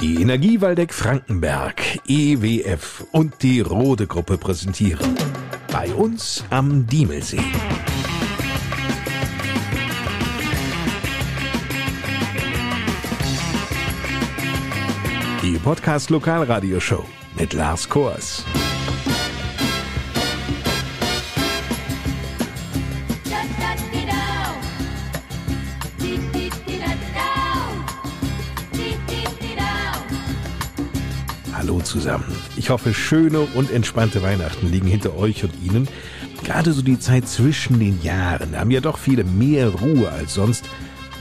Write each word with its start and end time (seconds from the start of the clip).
Die 0.00 0.20
Energie 0.20 0.60
Waldeck 0.60 0.92
Frankenberg, 0.92 1.80
EWF 2.06 3.06
und 3.12 3.42
die 3.42 3.60
Rode 3.60 4.06
Gruppe 4.06 4.36
präsentieren. 4.36 5.16
Bei 5.72 5.90
uns 5.94 6.44
am 6.50 6.86
Diemelsee. 6.86 7.40
Die 15.42 15.58
Podcast 15.58 16.10
Lokalradioshow 16.10 17.06
mit 17.38 17.54
Lars 17.54 17.88
Kors. 17.88 18.44
Hallo 31.66 31.80
zusammen. 31.80 32.32
Ich 32.56 32.70
hoffe, 32.70 32.94
schöne 32.94 33.40
und 33.40 33.72
entspannte 33.72 34.22
Weihnachten 34.22 34.70
liegen 34.70 34.86
hinter 34.86 35.16
euch 35.16 35.42
und 35.42 35.52
Ihnen. 35.64 35.88
Gerade 36.44 36.72
so 36.72 36.80
die 36.80 37.00
Zeit 37.00 37.26
zwischen 37.26 37.80
den 37.80 38.00
Jahren 38.04 38.56
haben 38.56 38.70
ja 38.70 38.78
doch 38.78 38.98
viele 38.98 39.24
mehr 39.24 39.70
Ruhe 39.70 40.08
als 40.08 40.34
sonst. 40.34 40.70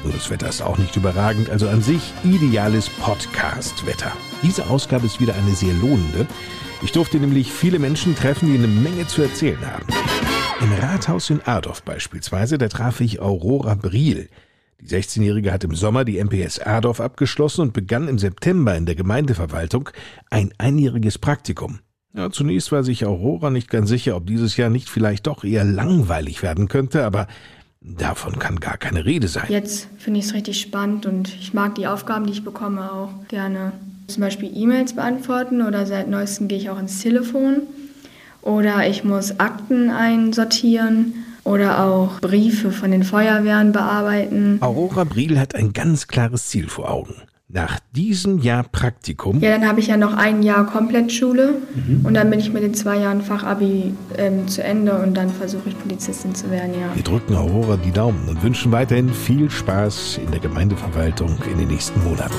Und 0.03 0.13
das 0.13 0.29
Wetter 0.29 0.47
ist 0.47 0.61
auch 0.61 0.77
nicht 0.77 0.95
überragend, 0.95 1.49
also 1.49 1.67
an 1.67 1.81
sich 1.81 2.13
ideales 2.23 2.89
Podcast-Wetter. 2.89 4.11
Diese 4.43 4.67
Ausgabe 4.67 5.07
ist 5.07 5.19
wieder 5.19 5.33
eine 5.33 5.55
sehr 5.55 5.73
lohnende. 5.73 6.27
Ich 6.83 6.91
durfte 6.91 7.17
nämlich 7.17 7.51
viele 7.51 7.79
Menschen 7.79 8.15
treffen, 8.15 8.47
die 8.47 8.59
eine 8.59 8.67
Menge 8.67 9.07
zu 9.07 9.23
erzählen 9.23 9.65
haben. 9.65 9.87
Im 10.61 10.73
Rathaus 10.73 11.31
in 11.31 11.41
Adorf 11.41 11.81
beispielsweise, 11.81 12.59
da 12.59 12.67
traf 12.67 13.01
ich 13.01 13.19
Aurora 13.19 13.73
Briel. 13.73 14.29
Die 14.81 14.87
16-Jährige 14.87 15.53
hat 15.53 15.63
im 15.63 15.73
Sommer 15.73 16.03
die 16.03 16.21
MPS 16.23 16.59
Adorf 16.59 16.99
abgeschlossen 16.99 17.61
und 17.61 17.73
begann 17.73 18.07
im 18.07 18.19
September 18.19 18.75
in 18.75 18.85
der 18.85 18.95
Gemeindeverwaltung 18.95 19.89
ein 20.29 20.53
einjähriges 20.57 21.17
Praktikum. 21.17 21.79
Ja, 22.13 22.29
zunächst 22.29 22.71
war 22.71 22.83
sich 22.83 23.05
Aurora 23.05 23.49
nicht 23.49 23.69
ganz 23.69 23.89
sicher, 23.89 24.15
ob 24.15 24.27
dieses 24.27 24.57
Jahr 24.57 24.69
nicht 24.69 24.89
vielleicht 24.89 25.27
doch 25.27 25.43
eher 25.43 25.65
langweilig 25.65 26.43
werden 26.43 26.67
könnte, 26.67 27.05
aber 27.05 27.27
davon 27.81 28.39
kann 28.39 28.59
gar 28.59 28.77
keine 28.77 29.05
Rede 29.05 29.27
sein. 29.27 29.47
Jetzt 29.49 29.87
finde 29.97 30.19
ich 30.19 30.27
es 30.27 30.33
richtig 30.33 30.61
spannend 30.61 31.05
und 31.05 31.33
ich 31.35 31.53
mag 31.53 31.75
die 31.75 31.87
Aufgaben, 31.87 32.25
die 32.25 32.33
ich 32.33 32.43
bekomme, 32.43 32.91
auch 32.91 33.27
gerne. 33.27 33.73
Zum 34.07 34.21
Beispiel 34.21 34.51
E-Mails 34.55 34.95
beantworten 34.95 35.61
oder 35.61 35.85
seit 35.85 36.07
neuestem 36.07 36.47
gehe 36.47 36.57
ich 36.57 36.69
auch 36.69 36.79
ins 36.79 37.01
Telefon 37.01 37.63
oder 38.41 38.87
ich 38.87 39.03
muss 39.03 39.39
Akten 39.39 39.89
einsortieren 39.89 41.24
oder 41.45 41.85
auch 41.85 42.19
Briefe 42.19 42.71
von 42.71 42.91
den 42.91 43.03
Feuerwehren 43.03 43.71
bearbeiten. 43.71 44.57
Aurora 44.59 45.05
Briel 45.05 45.39
hat 45.39 45.55
ein 45.55 45.71
ganz 45.71 46.07
klares 46.07 46.47
Ziel 46.47 46.67
vor 46.67 46.91
Augen. 46.91 47.15
Nach 47.47 47.79
diesem 47.95 48.39
Jahr 48.39 48.63
Praktikum. 48.63 49.39
Ja, 49.39 49.51
dann 49.51 49.67
habe 49.67 49.79
ich 49.79 49.87
ja 49.87 49.97
noch 49.97 50.17
ein 50.17 50.41
Jahr 50.41 50.65
Komplettschule 50.65 51.61
mhm. 51.75 52.03
und 52.03 52.15
dann 52.15 52.31
bin 52.31 52.39
ich 52.39 52.51
mit 52.51 52.63
den 52.63 52.73
zwei 52.73 52.97
Jahren 52.97 53.21
Fachabi 53.21 53.93
ähm, 54.17 54.47
zu 54.47 54.63
Ende 54.63 54.97
und 54.97 55.13
dann 55.13 55.29
versuche 55.29 55.69
ich 55.69 55.79
Polizistin 55.79 56.33
zu 56.33 56.49
werden, 56.49 56.73
ja. 56.73 56.93
Wir 56.95 57.03
drücken 57.03 57.35
Aurora 57.35 57.77
die 57.77 57.91
Daumen 57.91 58.27
und 58.27 58.41
wünschen 58.41 58.71
weiterhin 58.71 59.09
viel 59.09 59.51
Spaß 59.51 60.19
in 60.25 60.31
der 60.31 60.39
Gemeindeverwaltung 60.39 61.37
in 61.49 61.59
den 61.59 61.67
nächsten 61.67 62.03
Monaten. 62.03 62.33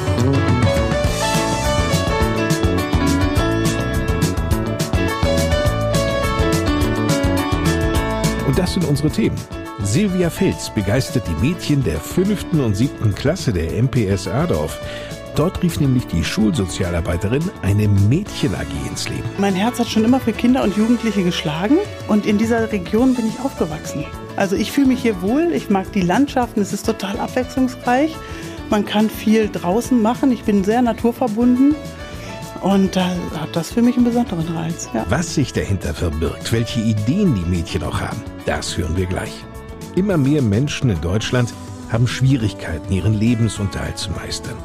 Und 8.47 8.59
das 8.59 8.75
sind 8.75 8.85
unsere 8.85 9.11
Themen. 9.11 9.37
Silvia 9.83 10.31
Fels 10.31 10.71
begeistert 10.71 11.25
die 11.27 11.47
Mädchen 11.47 11.83
der 11.83 11.99
fünften 11.99 12.61
und 12.61 12.77
siebten 12.77 13.15
Klasse 13.15 13.53
der 13.53 13.73
MPS 13.83 14.29
Adorf. 14.29 14.81
Dort 15.35 15.63
rief 15.63 15.81
nämlich 15.81 16.07
die 16.07 16.25
Schulsozialarbeiterin 16.25 17.43
eine 17.63 17.89
Mädchen-AG 17.89 18.89
ins 18.89 19.09
Leben. 19.09 19.29
Mein 19.39 19.55
Herz 19.55 19.79
hat 19.79 19.89
schon 19.89 20.05
immer 20.05 20.21
für 20.21 20.33
Kinder 20.33 20.63
und 20.63 20.77
Jugendliche 20.77 21.25
geschlagen 21.25 21.77
und 22.09 22.25
in 22.25 22.39
dieser 22.39 22.73
Region 22.73 23.15
bin 23.15 23.29
ich 23.29 23.39
aufgewachsen. 23.41 24.07
Also 24.37 24.55
ich 24.57 24.73
fühle 24.73 24.87
mich 24.87 25.03
hier 25.03 25.21
wohl, 25.21 25.53
ich 25.53 25.69
mag 25.69 25.93
die 25.93 26.01
Landschaften, 26.01 26.61
es 26.61 26.73
ist 26.73 26.87
total 26.87 27.19
abwechslungsreich. 27.19 28.17
Man 28.71 28.85
kann 28.85 29.11
viel 29.11 29.51
draußen 29.51 30.01
machen, 30.01 30.33
ich 30.33 30.45
bin 30.45 30.65
sehr 30.65 30.83
naturverbunden 30.83 31.75
und 32.63 32.97
da 32.97 33.09
hat 33.39 33.55
das 33.55 33.73
für 33.73 33.83
mich 33.83 33.97
einen 33.97 34.05
besonderen 34.05 34.49
Reiz. 34.57 34.89
Ja. 34.95 35.05
Was 35.09 35.35
sich 35.35 35.53
dahinter 35.53 35.95
verbirgt, 35.95 36.53
welche 36.53 36.81
Ideen 36.81 37.35
die 37.35 37.49
Mädchen 37.49 37.83
auch 37.83 38.01
haben, 38.01 38.23
das 38.45 38.77
hören 38.77 38.97
wir 38.97 39.07
gleich. 39.07 39.33
Immer 39.95 40.17
mehr 40.17 40.43
Menschen 40.43 40.91
in 40.91 41.01
Deutschland 41.01 41.53
haben 41.91 42.07
Schwierigkeiten, 42.07 42.93
ihren 42.93 43.15
Lebensunterhalt 43.15 43.99
zu 43.99 44.11
meistern. 44.11 44.57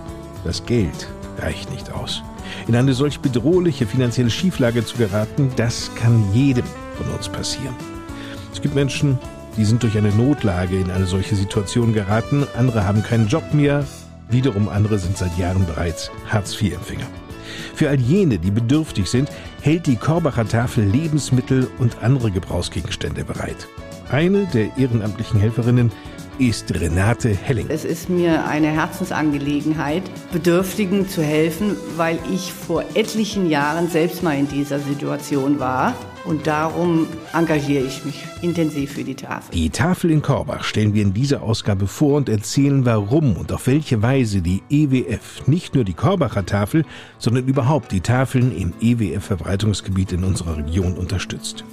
Das 0.44 0.66
Geld 0.66 1.07
reicht 1.38 1.72
nicht 1.72 1.91
aus. 1.91 2.24
In 2.68 2.75
eine 2.75 2.94
solch 2.94 3.19
bedrohliche 3.19 3.85
finanzielle 3.88 4.29
Schieflage 4.29 4.85
zu 4.85 4.97
geraten, 4.97 5.52
das 5.56 5.91
kann 5.96 6.34
jedem 6.34 6.66
von 6.97 7.08
uns 7.13 7.29
passieren. 7.29 7.75
Es 8.52 8.62
gibt 8.62 8.75
Menschen, 8.75 9.18
die 9.58 9.66
sind 9.66 9.84
durch 9.84 9.97
eine 9.97 10.09
Notlage 10.09 10.79
in 10.79 10.91
eine 10.91 11.06
solche 11.06 11.35
Situation 11.35 11.94
geraten, 11.94 12.46
andere 12.58 12.85
haben 12.85 13.03
keinen 13.03 13.28
Job 13.28 13.53
mehr, 13.53 13.85
wiederum 14.29 14.69
andere 14.69 14.97
sind 14.97 15.18
seit 15.18 15.38
Jahren 15.38 15.66
bereits 15.66 16.12
Hartz-IV-Empfänger. 16.29 17.08
Für 17.76 17.90
all 17.90 18.00
jene, 18.00 18.40
die 18.40 18.52
bedürftig 18.52 19.10
sind, 19.10 19.30
hält 19.62 19.88
die 19.88 19.96
Korbacher 19.96 20.48
Tafel 20.48 20.86
Lebensmittel 20.86 21.70
und 21.80 22.02
andere 22.02 22.32
Gebrauchsgegenstände 22.32 23.24
bereit. 23.24 23.68
Eine 24.12 24.46
der 24.48 24.78
ehrenamtlichen 24.78 25.40
Helferinnen 25.40 25.92
ist 26.38 26.74
Renate 26.74 27.30
Helling. 27.30 27.68
Es 27.70 27.86
ist 27.86 28.10
mir 28.10 28.46
eine 28.46 28.68
Herzensangelegenheit, 28.68 30.04
Bedürftigen 30.32 31.08
zu 31.08 31.22
helfen, 31.22 31.76
weil 31.98 32.18
ich 32.34 32.52
vor 32.52 32.84
etlichen 32.96 33.50
Jahren 33.50 33.90
selbst 33.90 34.24
mal 34.24 34.38
in 34.38 34.48
dieser 34.48 34.80
Situation 34.80 35.60
war. 35.60 35.94
Und 36.24 36.46
darum 36.46 37.08
engagiere 37.34 37.84
ich 37.84 38.06
mich 38.06 38.24
intensiv 38.42 38.94
für 38.94 39.04
die 39.04 39.16
Tafel. 39.16 39.52
Die 39.54 39.70
Tafel 39.70 40.12
in 40.12 40.22
Korbach 40.22 40.64
stellen 40.64 40.94
wir 40.94 41.02
in 41.02 41.14
dieser 41.14 41.42
Ausgabe 41.42 41.88
vor 41.88 42.18
und 42.18 42.30
erzählen, 42.30 42.86
warum 42.86 43.38
und 43.38 43.52
auf 43.52 43.66
welche 43.68 44.02
Weise 44.02 44.42
die 44.42 44.62
EWF 44.70 45.48
nicht 45.48 45.74
nur 45.74 45.84
die 45.84 45.94
Korbacher 45.94 46.46
Tafel, 46.46 46.86
sondern 47.18 47.48
überhaupt 47.48 47.92
die 47.92 48.02
Tafeln 48.02 48.56
im 48.56 48.74
EWF-Verbreitungsgebiet 48.82 50.12
in 50.12 50.24
unserer 50.24 50.58
Region 50.58 50.94
unterstützt. 50.94 51.64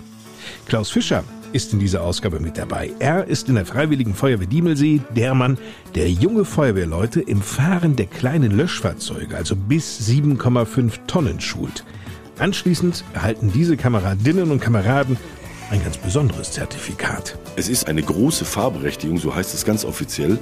Klaus 0.66 0.91
Fischer 0.91 1.25
ist 1.53 1.72
in 1.72 1.78
dieser 1.78 2.03
Ausgabe 2.03 2.41
mit 2.41 2.59
dabei. 2.59 2.91
Er 2.98 3.26
ist 3.26 3.48
in 3.48 3.54
der 3.54 3.66
Freiwilligen 3.66 4.15
Feuerwehr 4.15 4.47
Diemelsee 4.47 5.00
der 5.15 5.34
Mann, 5.34 5.59
der 5.94 6.10
junge 6.10 6.44
Feuerwehrleute 6.44 7.20
im 7.20 7.42
Fahren 7.42 7.97
der 7.97 8.06
kleinen 8.06 8.53
Löschfahrzeuge, 8.53 9.36
also 9.36 9.56
bis 9.56 10.09
7,5 10.09 11.06
Tonnen, 11.06 11.41
schult. 11.41 11.84
Anschließend 12.38 13.04
erhalten 13.15 13.53
diese 13.53 13.76
Kameradinnen 13.76 14.50
und 14.50 14.60
Kameraden 14.60 15.16
ein 15.71 15.82
ganz 15.82 15.99
besonderes 15.99 16.53
Zertifikat. 16.53 17.38
Es 17.56 17.69
ist 17.69 17.88
eine 17.88 18.03
große 18.03 18.44
Fahrberechtigung, 18.44 19.19
so 19.19 19.34
heißt 19.34 19.54
es 19.54 19.65
ganz 19.65 19.84
offiziell. 19.84 20.38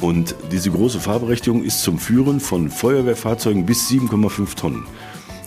Und 0.00 0.34
diese 0.52 0.70
große 0.70 1.00
Fahrberechtigung 1.00 1.62
ist 1.64 1.82
zum 1.82 1.98
Führen 1.98 2.40
von 2.40 2.70
Feuerwehrfahrzeugen 2.70 3.66
bis 3.66 3.88
7,5 3.90 4.56
Tonnen. 4.56 4.86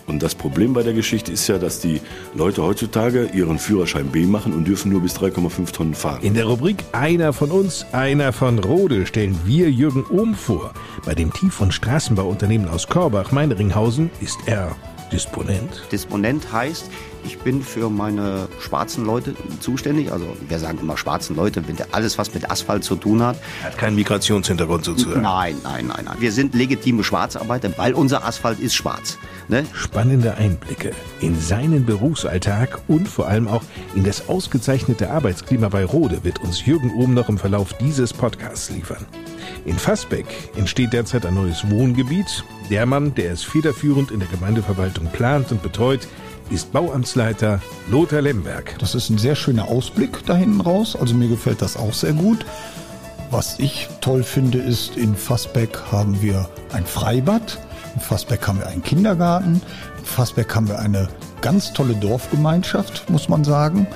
Und 0.05 0.21
das 0.21 0.35
Problem 0.35 0.73
bei 0.73 0.83
der 0.83 0.93
Geschichte 0.93 1.31
ist 1.31 1.47
ja, 1.47 1.57
dass 1.57 1.79
die 1.79 2.01
Leute 2.35 2.61
heutzutage 2.61 3.29
ihren 3.33 3.57
Führerschein 3.57 4.07
B 4.07 4.25
machen 4.25 4.53
und 4.53 4.67
dürfen 4.67 4.91
nur 4.91 5.01
bis 5.01 5.15
3,5 5.15 5.71
Tonnen 5.71 5.93
fahren. 5.93 6.21
In 6.21 6.33
der 6.33 6.45
Rubrik 6.45 6.83
Einer 6.91 7.31
von 7.31 7.51
uns, 7.51 7.85
einer 7.93 8.33
von 8.33 8.59
Rode 8.59 9.05
stellen 9.05 9.39
wir 9.45 9.71
Jürgen 9.71 10.05
Ohm 10.11 10.35
vor. 10.35 10.73
Bei 11.05 11.15
dem 11.15 11.31
Tief- 11.31 11.61
und 11.61 11.73
Straßenbauunternehmen 11.73 12.67
aus 12.67 12.87
Korbach, 12.87 13.31
Meinringhausen, 13.31 14.09
ist 14.19 14.39
er 14.45 14.75
Disponent. 15.11 15.83
Disponent 15.91 16.51
heißt, 16.51 16.89
ich 17.25 17.39
bin 17.39 17.61
für 17.61 17.89
meine 17.89 18.47
schwarzen 18.59 19.05
Leute 19.05 19.35
zuständig. 19.59 20.11
Also 20.11 20.25
wir 20.47 20.59
sagen 20.59 20.79
immer 20.81 20.97
schwarzen 20.97 21.35
Leute, 21.35 21.67
wenn 21.67 21.75
der 21.75 21.87
alles, 21.91 22.17
was 22.17 22.33
mit 22.33 22.49
Asphalt 22.49 22.83
zu 22.83 22.95
tun 22.95 23.23
hat. 23.23 23.37
Er 23.61 23.67
hat 23.67 23.77
keinen 23.77 23.95
Migrationshintergrund 23.95 24.85
sozusagen. 24.85 25.21
Nein, 25.21 25.55
nein, 25.63 25.87
nein, 25.87 26.05
nein. 26.05 26.17
Wir 26.19 26.31
sind 26.31 26.53
legitime 26.55 27.03
Schwarzarbeiter, 27.03 27.71
weil 27.77 27.93
unser 27.93 28.25
Asphalt 28.25 28.59
ist 28.59 28.75
schwarz. 28.75 29.17
Ne? 29.49 29.65
Spannende 29.73 30.35
Einblicke 30.35 30.91
in 31.19 31.39
seinen 31.39 31.85
Berufsalltag 31.85 32.79
und 32.87 33.07
vor 33.07 33.27
allem 33.27 33.47
auch 33.47 33.63
in 33.93 34.03
das 34.03 34.29
ausgezeichnete 34.29 35.11
Arbeitsklima 35.11 35.69
bei 35.69 35.83
Rode 35.83 36.23
wird 36.23 36.41
uns 36.41 36.65
Jürgen 36.65 36.91
Ohm 36.97 37.13
noch 37.13 37.29
im 37.29 37.37
Verlauf 37.37 37.73
dieses 37.73 38.13
Podcasts 38.13 38.69
liefern. 38.69 39.05
In 39.65 39.77
Fassbeck 39.77 40.25
entsteht 40.55 40.93
derzeit 40.93 41.25
ein 41.25 41.35
neues 41.35 41.69
Wohngebiet. 41.69 42.43
Der 42.69 42.85
Mann, 42.85 43.13
der 43.15 43.31
es 43.33 43.43
federführend 43.43 44.11
in 44.11 44.19
der 44.19 44.29
Gemeindeverwaltung 44.29 45.07
plant 45.07 45.51
und 45.51 45.61
betreut, 45.61 46.07
ist 46.49 46.71
Bauamtsleiter 46.71 47.61
Lothar 47.89 48.21
Lemberg. 48.21 48.75
Das 48.79 48.95
ist 48.95 49.09
ein 49.09 49.17
sehr 49.17 49.35
schöner 49.35 49.67
Ausblick 49.67 50.25
da 50.25 50.35
hinten 50.35 50.61
raus. 50.61 50.95
Also 50.99 51.15
mir 51.15 51.27
gefällt 51.27 51.61
das 51.61 51.77
auch 51.77 51.93
sehr 51.93 52.13
gut. 52.13 52.45
Was 53.31 53.57
ich 53.57 53.89
toll 54.01 54.23
finde, 54.23 54.59
ist, 54.59 54.95
in 54.95 55.15
Fassbeck 55.15 55.79
haben 55.91 56.21
wir 56.21 56.47
ein 56.71 56.85
Freibad. 56.85 57.59
In 57.95 58.01
Fassbeck 58.01 58.47
haben 58.47 58.59
wir 58.59 58.67
einen 58.67 58.83
Kindergarten. 58.83 59.61
In 59.99 60.05
Fassbeck 60.05 60.53
haben 60.55 60.67
wir 60.67 60.79
eine 60.79 61.07
ganz 61.41 61.73
tolle 61.73 61.95
Dorfgemeinschaft, 61.95 63.09
muss 63.09 63.29
man 63.29 63.43
sagen. 63.43 63.87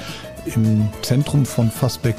Im 0.46 0.90
Zentrum 1.02 1.46
von 1.46 1.70
Fassbeck 1.70 2.16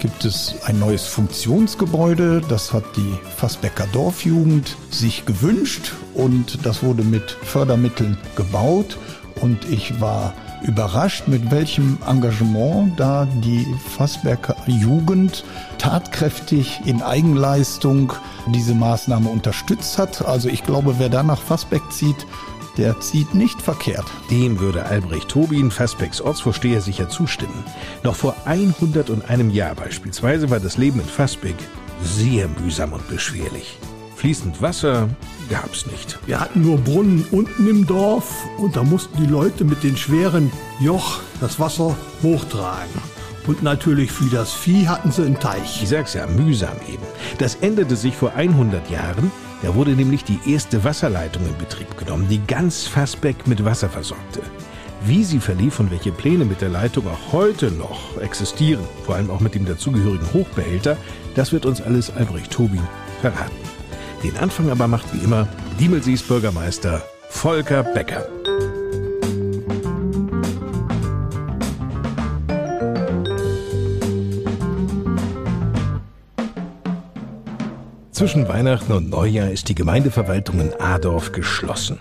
gibt 0.00 0.24
es 0.24 0.54
ein 0.64 0.78
neues 0.78 1.06
Funktionsgebäude. 1.06 2.40
Das 2.48 2.72
hat 2.72 2.84
die 2.96 3.18
Fassbecker 3.36 3.86
Dorfjugend 3.92 4.76
sich 4.90 5.26
gewünscht 5.26 5.92
und 6.14 6.64
das 6.64 6.82
wurde 6.82 7.02
mit 7.02 7.30
Fördermitteln 7.30 8.16
gebaut. 8.36 8.96
Und 9.40 9.64
ich 9.70 10.00
war 10.00 10.32
überrascht, 10.62 11.26
mit 11.26 11.50
welchem 11.50 11.98
Engagement 12.06 12.98
da 12.98 13.26
die 13.42 13.66
Fassberger 13.96 14.56
Jugend 14.66 15.44
tatkräftig 15.78 16.80
in 16.84 17.02
Eigenleistung 17.02 18.12
diese 18.48 18.74
Maßnahme 18.74 19.28
unterstützt 19.28 19.98
hat. 19.98 20.26
Also 20.26 20.48
ich 20.48 20.62
glaube, 20.62 20.98
wer 20.98 21.08
da 21.08 21.22
nach 21.22 21.40
Fassbeck 21.40 21.82
zieht, 21.90 22.26
der 22.76 23.00
zieht 23.00 23.34
nicht 23.34 23.60
verkehrt. 23.60 24.06
Dem 24.30 24.60
würde 24.60 24.86
Albrecht 24.86 25.28
Tobin, 25.28 25.70
Fassbecks 25.70 26.20
Ortsvorsteher, 26.20 26.80
sicher 26.80 27.08
zustimmen. 27.08 27.64
Noch 28.02 28.14
vor 28.14 28.34
101 28.44 29.54
Jahr 29.54 29.74
beispielsweise 29.74 30.50
war 30.50 30.60
das 30.60 30.76
Leben 30.76 31.00
in 31.00 31.06
Fassbeck 31.06 31.56
sehr 32.02 32.48
mühsam 32.48 32.92
und 32.92 33.06
beschwerlich. 33.08 33.78
Fließend 34.20 34.60
Wasser 34.60 35.08
gab's 35.48 35.86
nicht. 35.86 36.18
Wir 36.26 36.40
hatten 36.40 36.60
nur 36.60 36.76
Brunnen 36.76 37.24
unten 37.30 37.66
im 37.66 37.86
Dorf 37.86 38.44
und 38.58 38.76
da 38.76 38.82
mussten 38.82 39.16
die 39.16 39.30
Leute 39.30 39.64
mit 39.64 39.82
den 39.82 39.96
schweren 39.96 40.52
Joch 40.78 41.20
das 41.40 41.58
Wasser 41.58 41.96
hochtragen. 42.22 43.00
Und 43.46 43.62
natürlich 43.62 44.12
für 44.12 44.28
das 44.28 44.52
Vieh 44.52 44.86
hatten 44.86 45.10
sie 45.10 45.24
einen 45.24 45.40
Teich. 45.40 45.82
Ich 45.82 45.88
sag's 45.88 46.12
ja, 46.12 46.26
mühsam 46.26 46.76
eben. 46.86 47.02
Das 47.38 47.54
änderte 47.54 47.96
sich 47.96 48.14
vor 48.14 48.34
100 48.34 48.90
Jahren. 48.90 49.32
Da 49.62 49.74
wurde 49.74 49.92
nämlich 49.92 50.22
die 50.22 50.38
erste 50.46 50.84
Wasserleitung 50.84 51.46
in 51.46 51.56
Betrieb 51.56 51.96
genommen, 51.96 52.28
die 52.28 52.44
ganz 52.46 52.86
Fassbeck 52.86 53.46
mit 53.46 53.64
Wasser 53.64 53.88
versorgte. 53.88 54.42
Wie 55.02 55.24
sie 55.24 55.40
verlief 55.40 55.80
und 55.80 55.90
welche 55.90 56.12
Pläne 56.12 56.44
mit 56.44 56.60
der 56.60 56.68
Leitung 56.68 57.06
auch 57.08 57.32
heute 57.32 57.70
noch 57.70 58.20
existieren, 58.20 58.84
vor 59.06 59.14
allem 59.14 59.30
auch 59.30 59.40
mit 59.40 59.54
dem 59.54 59.64
dazugehörigen 59.64 60.30
Hochbehälter, 60.34 60.98
das 61.36 61.52
wird 61.52 61.64
uns 61.64 61.80
alles 61.80 62.14
Albrecht 62.14 62.50
Tobin 62.50 62.86
verraten. 63.22 63.79
Den 64.22 64.36
Anfang 64.36 64.70
aber 64.70 64.86
macht 64.86 65.14
wie 65.14 65.24
immer 65.24 65.48
Diemelsees 65.78 66.22
Bürgermeister 66.22 67.02
Volker 67.30 67.82
Becker. 67.82 68.26
Zwischen 78.12 78.46
Weihnachten 78.46 78.92
und 78.92 79.08
Neujahr 79.08 79.50
ist 79.50 79.70
die 79.70 79.74
Gemeindeverwaltung 79.74 80.60
in 80.60 80.74
Adorf 80.78 81.32
geschlossen. 81.32 82.00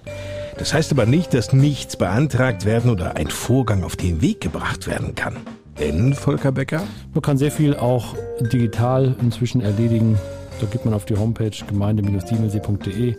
Das 0.57 0.74
heißt 0.74 0.92
aber 0.92 1.06
nicht, 1.06 1.33
dass 1.33 1.54
nichts 1.54 1.95
beantragt 1.95 2.65
werden 2.65 2.92
oder 2.92 3.15
ein 3.15 3.30
Vorgang 3.30 3.86
auf 3.86 3.95
den 3.95 4.22
Weg 4.22 4.42
gebracht 4.42 4.88
werden 4.88 5.15
kann. 5.15 5.38
Denn, 5.80 6.13
Volker 6.13 6.51
Becker? 6.51 6.83
Man 7.13 7.22
kann 7.22 7.38
sehr 7.38 7.51
viel 7.51 7.77
auch 7.77 8.13
digital 8.42 9.15
inzwischen 9.22 9.62
erledigen. 9.62 10.18
Da 10.60 10.66
gibt 10.66 10.84
man 10.84 10.94
auf 10.94 11.06
die 11.06 11.16
Homepage 11.16 11.52
gemeinde-diemelsee.de. 11.68 13.16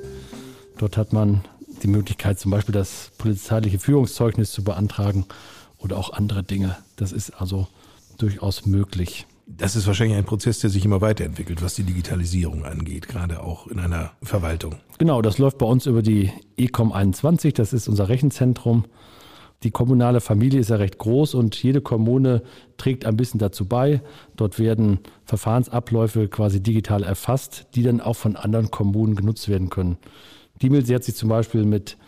Dort 0.76 0.96
hat 0.98 1.14
man 1.14 1.40
die 1.82 1.88
Möglichkeit, 1.88 2.38
zum 2.38 2.50
Beispiel 2.50 2.74
das 2.74 3.12
polizeiliche 3.16 3.78
Führungszeugnis 3.78 4.52
zu 4.52 4.62
beantragen 4.62 5.24
oder 5.78 5.96
auch 5.96 6.12
andere 6.12 6.42
Dinge. 6.42 6.76
Das 6.96 7.12
ist 7.12 7.30
also 7.30 7.66
durchaus 8.18 8.66
möglich. 8.66 9.26
Das 9.46 9.74
ist 9.74 9.86
wahrscheinlich 9.86 10.18
ein 10.18 10.24
Prozess, 10.24 10.60
der 10.60 10.68
sich 10.68 10.84
immer 10.84 11.00
weiterentwickelt, 11.00 11.62
was 11.62 11.74
die 11.74 11.82
Digitalisierung 11.82 12.64
angeht, 12.64 13.08
gerade 13.08 13.42
auch 13.42 13.66
in 13.66 13.78
einer 13.78 14.12
Verwaltung. 14.22 14.76
Genau, 14.98 15.22
das 15.22 15.38
läuft 15.38 15.56
bei 15.58 15.66
uns 15.66 15.86
über 15.86 16.02
die 16.02 16.30
Ecom 16.58 16.92
21, 16.92 17.54
das 17.54 17.72
ist 17.72 17.88
unser 17.88 18.10
Rechenzentrum. 18.10 18.84
Die 19.62 19.70
kommunale 19.70 20.20
Familie 20.20 20.60
ist 20.60 20.70
ja 20.70 20.76
recht 20.76 20.96
groß 20.96 21.34
und 21.34 21.62
jede 21.62 21.82
Kommune 21.82 22.42
trägt 22.78 23.04
ein 23.04 23.16
bisschen 23.16 23.38
dazu 23.38 23.66
bei. 23.66 24.00
Dort 24.36 24.58
werden 24.58 25.00
Verfahrensabläufe 25.24 26.28
quasi 26.28 26.62
digital 26.62 27.02
erfasst, 27.02 27.66
die 27.74 27.82
dann 27.82 28.00
auch 28.00 28.16
von 28.16 28.36
anderen 28.36 28.70
Kommunen 28.70 29.16
genutzt 29.16 29.48
werden 29.48 29.68
können. 29.68 29.98
Diemelsee 30.62 30.94
hat 30.94 31.04
sich 31.04 31.14
zum 31.14 31.28
Beispiel 31.28 31.64
mit 31.64 31.98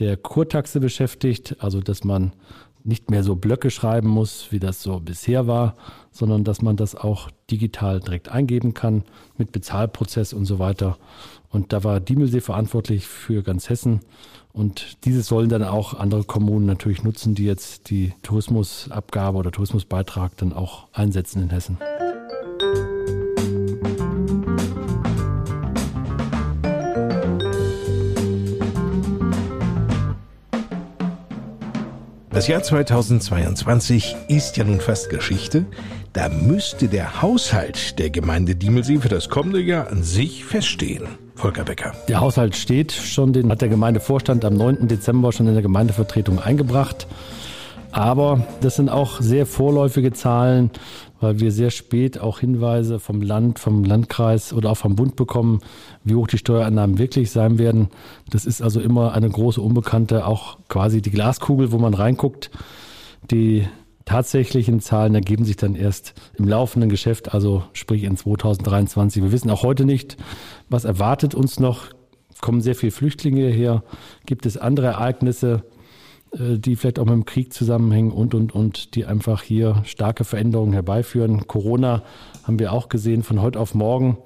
der 0.00 0.16
Kurtaxe 0.16 0.80
beschäftigt, 0.80 1.56
also 1.60 1.80
dass 1.80 2.02
man 2.04 2.32
nicht 2.86 3.10
mehr 3.10 3.24
so 3.24 3.34
Blöcke 3.34 3.70
schreiben 3.70 4.08
muss, 4.08 4.52
wie 4.52 4.60
das 4.60 4.82
so 4.82 5.00
bisher 5.00 5.46
war, 5.46 5.76
sondern 6.12 6.44
dass 6.44 6.62
man 6.62 6.76
das 6.76 6.94
auch 6.94 7.30
digital 7.50 8.00
direkt 8.00 8.28
eingeben 8.28 8.74
kann 8.74 9.02
mit 9.36 9.50
Bezahlprozess 9.50 10.32
und 10.32 10.44
so 10.44 10.58
weiter. 10.58 10.96
Und 11.50 11.72
da 11.72 11.82
war 11.82 11.98
Diemelsee 11.98 12.40
verantwortlich 12.40 13.06
für 13.06 13.42
ganz 13.42 13.68
Hessen. 13.68 14.00
Und 14.56 15.04
dieses 15.04 15.26
sollen 15.26 15.50
dann 15.50 15.62
auch 15.62 15.92
andere 15.92 16.24
Kommunen 16.24 16.64
natürlich 16.64 17.04
nutzen, 17.04 17.34
die 17.34 17.44
jetzt 17.44 17.90
die 17.90 18.14
Tourismusabgabe 18.22 19.36
oder 19.36 19.52
Tourismusbeitrag 19.52 20.34
dann 20.38 20.54
auch 20.54 20.88
einsetzen 20.94 21.42
in 21.42 21.50
Hessen. 21.50 21.76
Das 32.30 32.48
Jahr 32.48 32.62
2022 32.62 34.16
ist 34.28 34.56
ja 34.56 34.64
nun 34.64 34.80
fast 34.80 35.10
Geschichte. 35.10 35.66
Da 36.14 36.30
müsste 36.30 36.88
der 36.88 37.20
Haushalt 37.20 37.98
der 37.98 38.08
Gemeinde 38.08 38.56
Diemelsee 38.56 39.00
für 39.00 39.10
das 39.10 39.28
kommende 39.28 39.60
Jahr 39.60 39.88
an 39.88 40.02
sich 40.02 40.46
feststehen. 40.46 41.25
Volker 41.46 41.62
Becker. 41.62 41.92
Der 42.08 42.20
Haushalt 42.20 42.56
steht 42.56 42.90
schon, 42.90 43.32
den 43.32 43.52
hat 43.52 43.60
der 43.60 43.68
Gemeindevorstand 43.68 44.44
am 44.44 44.54
9. 44.54 44.88
Dezember 44.88 45.30
schon 45.30 45.46
in 45.46 45.52
der 45.52 45.62
Gemeindevertretung 45.62 46.40
eingebracht. 46.40 47.06
Aber 47.92 48.44
das 48.62 48.74
sind 48.74 48.88
auch 48.88 49.20
sehr 49.20 49.46
vorläufige 49.46 50.12
Zahlen, 50.12 50.72
weil 51.20 51.38
wir 51.38 51.52
sehr 51.52 51.70
spät 51.70 52.18
auch 52.20 52.40
Hinweise 52.40 52.98
vom 52.98 53.22
Land, 53.22 53.60
vom 53.60 53.84
Landkreis 53.84 54.52
oder 54.52 54.72
auch 54.72 54.76
vom 54.76 54.96
Bund 54.96 55.14
bekommen, 55.14 55.60
wie 56.02 56.16
hoch 56.16 56.26
die 56.26 56.38
Steuereinnahmen 56.38 56.98
wirklich 56.98 57.30
sein 57.30 57.60
werden. 57.60 57.90
Das 58.28 58.44
ist 58.44 58.60
also 58.60 58.80
immer 58.80 59.12
eine 59.12 59.30
große 59.30 59.60
Unbekannte, 59.60 60.26
auch 60.26 60.58
quasi 60.68 61.00
die 61.00 61.12
Glaskugel, 61.12 61.70
wo 61.70 61.78
man 61.78 61.94
reinguckt. 61.94 62.50
Die 63.30 63.68
tatsächlichen 64.06 64.80
Zahlen 64.80 65.14
ergeben 65.14 65.44
sich 65.44 65.56
dann 65.56 65.74
erst 65.74 66.14
im 66.38 66.48
laufenden 66.48 66.88
Geschäft, 66.88 67.34
also 67.34 67.64
sprich 67.74 68.04
in 68.04 68.16
2023. 68.16 69.22
Wir 69.22 69.32
wissen 69.32 69.50
auch 69.50 69.62
heute 69.62 69.84
nicht, 69.84 70.16
was 70.70 70.86
erwartet 70.86 71.34
uns 71.34 71.60
noch. 71.60 71.88
Kommen 72.40 72.62
sehr 72.62 72.74
viele 72.74 72.92
Flüchtlinge 72.92 73.48
her? 73.48 73.82
Gibt 74.24 74.46
es 74.46 74.56
andere 74.56 74.86
Ereignisse? 74.86 75.64
Äh, 76.32 76.58
die 76.58 76.76
vielleicht 76.76 76.98
auch 76.98 77.04
mit 77.04 77.14
dem 77.14 77.24
Krieg 77.24 77.52
zusammenhängen 77.52 78.10
und, 78.10 78.34
und, 78.34 78.54
und, 78.54 78.94
die 78.94 79.04
einfach 79.04 79.42
hier 79.42 79.82
starke 79.84 80.24
Veränderungen 80.24 80.72
herbeiführen. 80.72 81.46
Corona 81.46 82.02
haben 82.44 82.58
wir 82.58 82.72
auch 82.72 82.88
gesehen 82.88 83.22
von 83.22 83.40
heute 83.40 83.60
auf 83.60 83.74
morgen. 83.74 84.18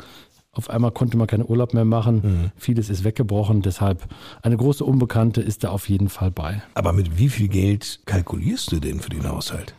Auf 0.53 0.69
einmal 0.69 0.91
konnte 0.91 1.17
man 1.17 1.29
keinen 1.29 1.49
Urlaub 1.49 1.75
mehr 1.75 1.85
machen. 1.85 2.23
Mhm. 2.23 2.51
Vieles 2.57 2.91
ist 2.91 3.05
weggebrochen. 3.05 3.63
Deshalb 3.63 4.07
eine 4.43 4.57
große 4.57 4.85
Unbekannte 4.85 5.41
ist 5.41 5.63
da 5.63 5.71
auf 5.71 5.89
jeden 5.89 6.09
Fall 6.09 6.31
bei. 6.31 6.61
Aber 6.75 6.93
mit 6.93 7.19
wie 7.19 7.29
viel 7.29 7.49
Geld 7.49 8.01
kalkulierst 8.07 8.73
du 8.73 8.81
denn 8.81 9.01
für 9.01 9.11
den 9.11 9.29
Haushalt? 9.29 9.75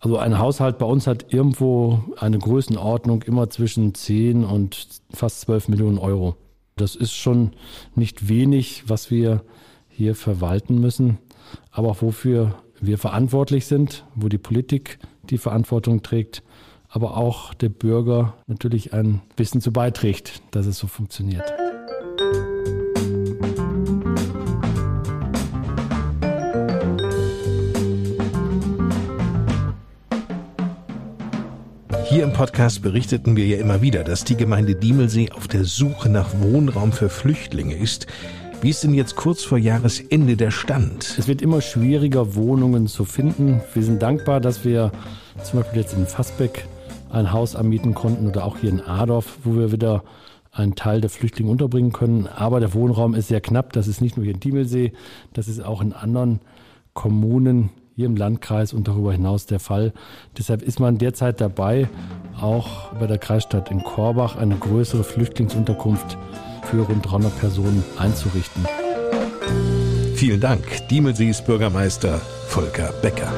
Also 0.00 0.18
ein 0.18 0.38
Haushalt 0.38 0.78
bei 0.78 0.86
uns 0.86 1.06
hat 1.06 1.32
irgendwo 1.32 2.00
eine 2.18 2.38
Größenordnung 2.38 3.22
immer 3.22 3.50
zwischen 3.50 3.94
10 3.94 4.44
und 4.44 4.88
fast 5.12 5.40
12 5.42 5.68
Millionen 5.68 5.98
Euro. 5.98 6.36
Das 6.76 6.94
ist 6.94 7.12
schon 7.12 7.52
nicht 7.96 8.28
wenig, 8.28 8.84
was 8.86 9.10
wir 9.10 9.42
hier 9.88 10.14
verwalten 10.14 10.80
müssen 10.80 11.18
aber 11.70 11.88
auch 11.88 12.02
wofür 12.02 12.54
wir 12.80 12.98
verantwortlich 12.98 13.66
sind, 13.66 14.04
wo 14.14 14.28
die 14.28 14.38
Politik 14.38 14.98
die 15.30 15.38
Verantwortung 15.38 16.02
trägt, 16.02 16.42
aber 16.88 17.16
auch 17.16 17.54
der 17.54 17.68
Bürger 17.68 18.34
natürlich 18.46 18.92
ein 18.92 19.20
bisschen 19.36 19.60
zu 19.60 19.72
beiträgt, 19.72 20.42
dass 20.52 20.66
es 20.66 20.78
so 20.78 20.86
funktioniert. 20.86 21.52
Hier 32.18 32.26
im 32.26 32.32
Podcast 32.32 32.82
berichteten 32.82 33.36
wir 33.36 33.46
ja 33.46 33.58
immer 33.58 33.80
wieder, 33.80 34.02
dass 34.02 34.24
die 34.24 34.36
Gemeinde 34.36 34.74
Diemelsee 34.74 35.30
auf 35.30 35.46
der 35.46 35.62
Suche 35.64 36.08
nach 36.08 36.30
Wohnraum 36.40 36.90
für 36.90 37.10
Flüchtlinge 37.10 37.76
ist. 37.76 38.08
Wie 38.60 38.70
ist 38.70 38.82
denn 38.82 38.92
jetzt 38.92 39.14
kurz 39.14 39.44
vor 39.44 39.56
Jahresende 39.56 40.36
der 40.36 40.50
Stand? 40.50 41.14
Es 41.16 41.28
wird 41.28 41.42
immer 41.42 41.60
schwieriger, 41.60 42.34
Wohnungen 42.34 42.88
zu 42.88 43.04
finden. 43.04 43.60
Wir 43.72 43.84
sind 43.84 44.02
dankbar, 44.02 44.40
dass 44.40 44.64
wir 44.64 44.90
zum 45.44 45.60
Beispiel 45.60 45.80
jetzt 45.80 45.94
in 45.94 46.08
Fassbeck 46.08 46.66
ein 47.08 47.30
Haus 47.30 47.54
anmieten 47.54 47.94
konnten 47.94 48.26
oder 48.26 48.46
auch 48.46 48.56
hier 48.56 48.70
in 48.70 48.80
Adorf, 48.80 49.38
wo 49.44 49.54
wir 49.54 49.70
wieder 49.70 50.02
einen 50.50 50.74
Teil 50.74 51.00
der 51.00 51.10
Flüchtlinge 51.10 51.52
unterbringen 51.52 51.92
können. 51.92 52.26
Aber 52.26 52.58
der 52.58 52.74
Wohnraum 52.74 53.14
ist 53.14 53.28
sehr 53.28 53.40
knapp. 53.40 53.72
Das 53.74 53.86
ist 53.86 54.00
nicht 54.00 54.16
nur 54.16 54.24
hier 54.24 54.34
in 54.34 54.40
Diemelsee, 54.40 54.92
das 55.34 55.46
ist 55.46 55.64
auch 55.64 55.80
in 55.80 55.92
anderen 55.92 56.40
Kommunen 56.94 57.70
hier 57.98 58.06
im 58.06 58.14
Landkreis 58.14 58.72
und 58.74 58.86
darüber 58.86 59.10
hinaus 59.10 59.46
der 59.46 59.58
Fall. 59.58 59.92
Deshalb 60.38 60.62
ist 60.62 60.78
man 60.78 60.98
derzeit 60.98 61.40
dabei, 61.40 61.88
auch 62.40 62.92
bei 62.92 63.08
der 63.08 63.18
Kreisstadt 63.18 63.72
in 63.72 63.82
Korbach 63.82 64.36
eine 64.36 64.54
größere 64.54 65.02
Flüchtlingsunterkunft 65.02 66.16
für 66.70 66.82
rund 66.82 67.04
300 67.10 67.36
Personen 67.40 67.82
einzurichten. 67.98 68.64
Vielen 70.14 70.40
Dank, 70.40 70.86
Diemelsees 70.86 71.44
Bürgermeister 71.44 72.20
Volker 72.46 72.92
Becker. 73.02 73.32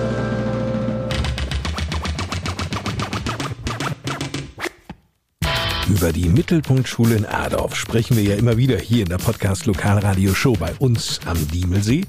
Über 5.91 6.13
die 6.13 6.29
Mittelpunktschule 6.29 7.17
in 7.17 7.27
Adorf 7.27 7.75
sprechen 7.75 8.17
wir 8.17 8.23
ja 8.23 8.37
immer 8.37 8.57
wieder 8.57 8.79
hier 8.79 9.03
in 9.03 9.09
der 9.09 9.19
Podcast 9.19 9.67
Lokalradio 9.67 10.33
Show 10.35 10.53
bei 10.53 10.73
uns 10.79 11.19
am 11.27 11.37
Diemelsee. 11.49 12.05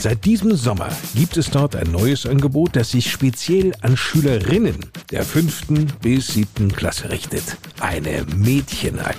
Seit 0.00 0.24
diesem 0.24 0.56
Sommer 0.56 0.88
gibt 1.14 1.36
es 1.36 1.48
dort 1.48 1.76
ein 1.76 1.92
neues 1.92 2.26
Angebot, 2.26 2.74
das 2.74 2.90
sich 2.90 3.08
speziell 3.08 3.72
an 3.82 3.96
Schülerinnen 3.96 4.78
der 5.12 5.22
fünften 5.22 5.86
bis 6.02 6.26
siebten 6.26 6.72
Klasse 6.72 7.10
richtet. 7.10 7.56
Eine 7.78 8.26
Mädchen-AG. 8.34 9.14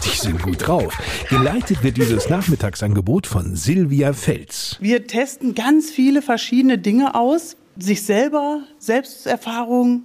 Sie 0.00 0.18
sind 0.18 0.42
gut 0.42 0.66
drauf. 0.66 0.92
Geleitet 1.30 1.82
wird 1.82 1.96
dieses 1.96 2.28
Nachmittagsangebot 2.28 3.26
von 3.26 3.56
Silvia 3.56 4.12
Fels. 4.12 4.76
Wir 4.80 5.06
testen 5.06 5.54
ganz 5.54 5.90
viele 5.90 6.20
verschiedene 6.20 6.76
Dinge 6.76 7.14
aus. 7.14 7.56
Sich 7.78 8.02
selber, 8.02 8.64
Selbsterfahrung, 8.78 10.02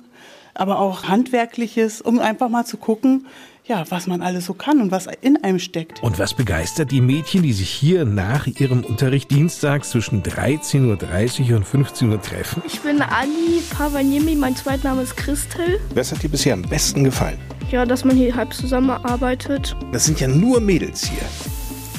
aber 0.54 0.80
auch 0.80 1.04
Handwerkliches, 1.04 2.02
um 2.02 2.20
einfach 2.20 2.50
mal 2.50 2.66
zu 2.66 2.78
gucken, 2.78 3.28
ja, 3.66 3.86
was 3.90 4.08
man 4.08 4.22
alles 4.22 4.46
so 4.46 4.54
kann 4.54 4.82
und 4.82 4.92
was 4.92 5.08
in 5.22 5.42
einem 5.42 5.60
steckt. 5.60 6.04
Und 6.04 6.20
was 6.20 6.34
begeistert 6.34 6.92
die 6.92 7.00
Mädchen, 7.00 7.44
die 7.44 7.54
sich 7.54 7.70
hier 7.70 8.04
nach 8.04 8.46
ihrem 8.46 8.84
Unterricht 8.84 9.32
dienstags 9.32 9.92
zwischen 9.92 10.22
13.30 10.22 11.50
Uhr 11.50 11.58
und 11.58 11.64
15 11.64 12.12
Uhr 12.12 12.22
treffen? 12.22 12.62
Ich 12.68 12.82
bin 12.82 13.02
Ali 13.02 13.62
Pavaniemi, 13.76 14.36
mein 14.36 14.56
Zweitname 14.56 15.04
ist 15.04 15.16
Christel. 15.16 15.80
Was 15.96 16.12
hat 16.12 16.22
dir 16.24 16.30
bisher 16.30 16.54
am 16.54 16.64
besten 16.64 17.06
gefallen? 17.06 17.40
Ja, 17.72 17.86
dass 17.86 18.04
man 18.04 18.18
hier 18.18 18.36
halb 18.36 18.54
zusammenarbeitet. 18.54 19.78
Das 19.94 20.06
sind 20.06 20.20
ja 20.20 20.28
nur 20.28 20.60
Mädels 20.60 21.06
hier. 21.06 21.24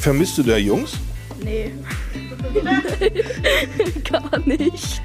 Vermisst 0.01 0.37
du 0.37 0.43
da 0.43 0.59
Jungs? 0.59 0.99
Nee. 1.43 1.73
Gar 4.11 4.39
nicht. 4.47 5.03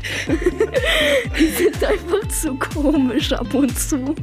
Die 1.37 1.47
sind 1.47 1.83
einfach 1.83 2.27
zu 2.29 2.55
komisch 2.55 3.31
ab 3.33 3.53
und 3.53 3.77
zu. 3.77 4.15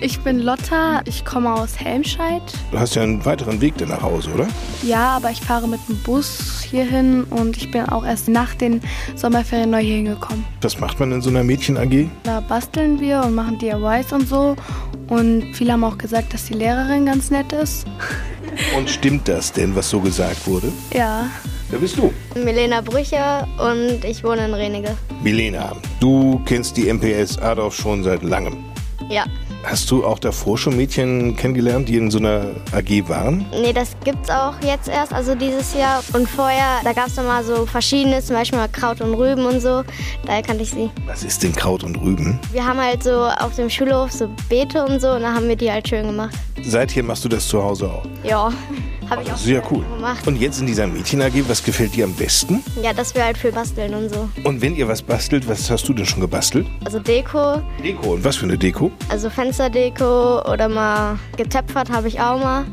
Ich 0.00 0.20
bin 0.20 0.40
Lotta, 0.40 1.02
ich 1.04 1.24
komme 1.24 1.52
aus 1.54 1.78
Helmscheid. 1.78 2.42
Du 2.70 2.78
hast 2.78 2.94
ja 2.94 3.02
einen 3.02 3.24
weiteren 3.24 3.60
Weg 3.60 3.76
dann 3.78 3.88
nach 3.88 4.02
Hause, 4.02 4.30
oder? 4.32 4.48
Ja, 4.82 5.16
aber 5.16 5.30
ich 5.30 5.40
fahre 5.40 5.68
mit 5.68 5.80
dem 5.88 5.96
Bus 6.02 6.62
hierhin 6.62 7.24
und 7.24 7.56
ich 7.56 7.70
bin 7.70 7.86
auch 7.88 8.04
erst 8.04 8.28
nach 8.28 8.54
den 8.54 8.80
Sommerferien 9.14 9.70
neu 9.70 9.80
hier 9.80 9.96
hingekommen. 9.96 10.44
Was 10.60 10.78
macht 10.78 11.00
man 11.00 11.12
in 11.12 11.22
so 11.22 11.30
einer 11.30 11.44
Mädchen-AG? 11.44 12.08
Da 12.24 12.40
basteln 12.40 13.00
wir 13.00 13.22
und 13.24 13.34
machen 13.34 13.58
DIYs 13.58 14.12
und 14.12 14.28
so. 14.28 14.56
Und 15.08 15.54
viele 15.54 15.72
haben 15.72 15.84
auch 15.84 15.98
gesagt, 15.98 16.34
dass 16.34 16.46
die 16.46 16.54
Lehrerin 16.54 17.06
ganz 17.06 17.30
nett 17.30 17.52
ist. 17.52 17.86
Und 18.76 18.88
stimmt 18.88 19.28
das 19.28 19.52
denn, 19.52 19.74
was 19.74 19.90
so 19.90 20.00
gesagt 20.00 20.46
wurde? 20.46 20.72
Ja. 20.92 21.28
Wer 21.74 21.80
bist 21.80 21.98
du? 21.98 22.12
Milena 22.36 22.80
Brücher 22.82 23.48
und 23.58 24.04
ich 24.04 24.22
wohne 24.22 24.44
in 24.44 24.54
Renige. 24.54 24.96
Milena, 25.24 25.72
du 25.98 26.40
kennst 26.46 26.76
die 26.76 26.84
MPS 26.88 27.36
Adorf 27.38 27.74
schon 27.74 28.04
seit 28.04 28.22
langem. 28.22 28.64
Ja. 29.10 29.24
Hast 29.64 29.90
du 29.90 30.06
auch 30.06 30.20
davor 30.20 30.56
schon 30.56 30.76
Mädchen 30.76 31.34
kennengelernt, 31.34 31.88
die 31.88 31.96
in 31.96 32.12
so 32.12 32.18
einer 32.18 32.50
AG 32.70 33.08
waren? 33.08 33.44
Nee, 33.50 33.72
das 33.72 33.96
gibt's 34.04 34.30
auch 34.30 34.54
jetzt 34.62 34.88
erst, 34.88 35.12
also 35.12 35.34
dieses 35.34 35.74
Jahr. 35.74 36.04
Und 36.12 36.28
vorher, 36.28 36.80
da 36.84 36.92
gab's 36.92 37.16
noch 37.16 37.24
mal 37.24 37.42
so 37.42 37.66
verschiedene, 37.66 38.22
zum 38.22 38.36
Beispiel 38.36 38.60
mal 38.60 38.68
Kraut 38.68 39.00
und 39.00 39.14
Rüben 39.14 39.44
und 39.44 39.58
so. 39.58 39.82
Daher 40.26 40.42
kannte 40.42 40.62
ich 40.62 40.70
sie. 40.70 40.90
Was 41.06 41.24
ist 41.24 41.42
denn 41.42 41.56
Kraut 41.56 41.82
und 41.82 41.96
Rüben? 41.96 42.38
Wir 42.52 42.64
haben 42.64 42.78
halt 42.78 43.02
so 43.02 43.24
auf 43.24 43.56
dem 43.56 43.68
Schulhof 43.68 44.12
so 44.12 44.28
Beete 44.48 44.84
und 44.84 45.00
so 45.00 45.10
und 45.10 45.22
da 45.22 45.34
haben 45.34 45.48
wir 45.48 45.56
die 45.56 45.72
halt 45.72 45.88
schön 45.88 46.06
gemacht. 46.06 46.36
Seither 46.62 47.02
machst 47.02 47.24
du 47.24 47.28
das 47.28 47.48
zu 47.48 47.60
Hause 47.60 47.90
auch? 47.90 48.04
Ja, 48.22 48.52
habe 49.10 49.22
ich 49.22 49.32
auch 49.32 49.36
Sehr 49.36 49.62
cool. 49.70 49.84
gemacht. 49.94 50.26
Und 50.26 50.36
jetzt 50.40 50.60
in 50.60 50.66
dieser 50.66 50.86
Mädchen-AG, 50.86 51.48
was 51.48 51.62
gefällt 51.62 51.94
dir 51.94 52.04
am 52.04 52.14
besten? 52.14 52.62
Ja, 52.82 52.92
dass 52.92 53.14
wir 53.14 53.24
halt 53.24 53.36
viel 53.38 53.52
basteln 53.52 53.94
und 53.94 54.08
so. 54.12 54.28
Und 54.44 54.60
wenn 54.62 54.74
ihr 54.76 54.88
was 54.88 55.02
bastelt, 55.02 55.48
was 55.48 55.70
hast 55.70 55.88
du 55.88 55.92
denn 55.92 56.06
schon 56.06 56.20
gebastelt? 56.20 56.66
Also 56.84 56.98
Deko, 56.98 57.62
Deko. 57.82 58.14
Und 58.14 58.24
was 58.24 58.36
für 58.36 58.44
eine 58.46 58.58
Deko? 58.58 58.90
also 59.08 59.30
Fensterdeko 59.30 60.42
oder 60.50 60.68
mal 60.68 61.18
getöpfert 61.36 61.90
habe 61.90 62.08
ich 62.08 62.20
auch 62.20 62.40
mal. 62.40 62.64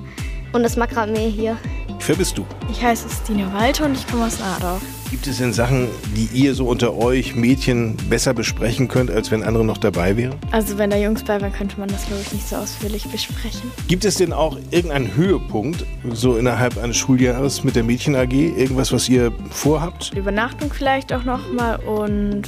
Und 0.54 0.64
das 0.64 0.76
Makramee 0.76 1.30
hier. 1.30 1.58
Wer 2.06 2.16
bist 2.16 2.38
du? 2.38 2.46
Ich 2.70 2.84
heiße 2.84 3.08
Stine 3.24 3.52
Walter 3.54 3.86
und 3.86 3.94
ich 3.94 4.06
komme 4.08 4.26
aus 4.26 4.38
Adorf. 4.42 4.82
Gibt 5.12 5.28
es 5.28 5.40
denn 5.40 5.52
Sachen, 5.52 5.90
die 6.16 6.30
ihr 6.32 6.56
so 6.56 6.68
unter 6.68 6.96
euch 6.96 7.36
Mädchen 7.36 7.98
besser 8.10 8.34
besprechen 8.34 8.88
könnt, 8.88 9.12
als 9.12 9.30
wenn 9.30 9.44
andere 9.44 9.66
noch 9.66 9.78
dabei 9.78 10.16
wären? 10.16 10.36
Also 10.52 10.78
wenn 10.78 10.90
da 10.90 10.96
Jungs 10.96 11.22
bei 11.26 11.40
wären, 11.42 11.52
könnte 11.52 11.78
man 11.82 11.90
das 11.90 12.06
glaube 12.08 12.22
ich 12.22 12.32
nicht 12.32 12.48
so 12.48 12.56
ausführlich 12.56 13.04
besprechen. 13.04 13.70
Gibt 13.90 14.06
es 14.06 14.16
denn 14.16 14.32
auch 14.32 14.58
irgendeinen 14.72 15.14
Höhepunkt, 15.14 15.86
so 16.14 16.38
innerhalb 16.38 16.82
eines 16.82 16.96
Schuljahres 16.96 17.66
mit 17.66 17.76
der 17.76 17.84
Mädchen 17.84 18.16
AG? 18.16 18.32
Irgendwas, 18.32 18.94
was 18.94 19.10
ihr 19.10 19.34
vorhabt? 19.50 20.14
Übernachtung 20.16 20.72
vielleicht 20.72 21.12
auch 21.12 21.26
nochmal 21.26 21.76
und 21.80 22.44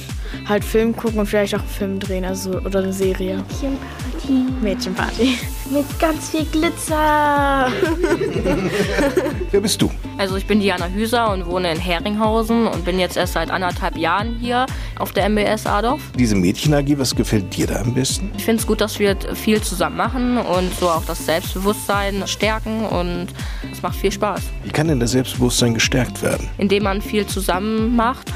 halt 0.48 0.64
Film 0.64 0.96
gucken 0.96 1.20
und 1.20 1.26
vielleicht 1.26 1.54
auch 1.54 1.60
einen 1.60 1.68
Film 1.68 2.00
drehen, 2.00 2.24
also 2.24 2.60
oder 2.60 2.78
eine 2.78 2.94
Serie. 2.94 3.44
Mädchenparty. 4.24 4.62
Mädchenparty. 4.62 5.38
Mit 5.70 6.00
ganz 6.00 6.30
viel 6.30 6.44
Glitzer. 6.46 7.68
Wer 9.50 9.60
bist 9.60 9.82
du? 9.82 9.90
Also 10.16 10.36
ich 10.36 10.46
bin 10.46 10.60
Diana 10.60 10.88
Hüser 10.88 11.32
und 11.32 11.46
wohne 11.46 11.72
in 11.72 11.80
Heringhausen 12.54 12.66
und 12.66 12.84
bin 12.84 12.98
jetzt 12.98 13.16
erst 13.16 13.34
seit 13.34 13.50
anderthalb 13.50 13.96
Jahren 13.96 14.36
hier 14.40 14.66
auf 14.98 15.12
der 15.12 15.28
MBS 15.28 15.66
Adorf. 15.66 16.00
Diese 16.18 16.34
Mädchen 16.34 16.74
AG, 16.74 16.98
was 16.98 17.14
gefällt 17.14 17.56
dir 17.56 17.66
da 17.66 17.80
am 17.80 17.94
besten? 17.94 18.30
Ich 18.36 18.44
finde 18.44 18.60
es 18.60 18.66
gut, 18.66 18.80
dass 18.80 18.98
wir 18.98 19.16
viel 19.34 19.60
zusammen 19.60 19.96
machen 19.96 20.38
und 20.38 20.74
so 20.78 20.88
auch 20.88 21.04
das 21.04 21.24
Selbstbewusstsein 21.26 22.26
stärken 22.26 22.84
und 22.84 23.28
es 23.72 23.82
macht 23.82 23.96
viel 23.96 24.12
Spaß. 24.12 24.42
Wie 24.62 24.70
kann 24.70 24.88
denn 24.88 25.00
das 25.00 25.12
Selbstbewusstsein 25.12 25.74
gestärkt 25.74 26.22
werden? 26.22 26.48
Indem 26.58 26.84
man 26.84 27.02
viel 27.02 27.26
zusammen 27.26 27.96
macht. 27.96 28.32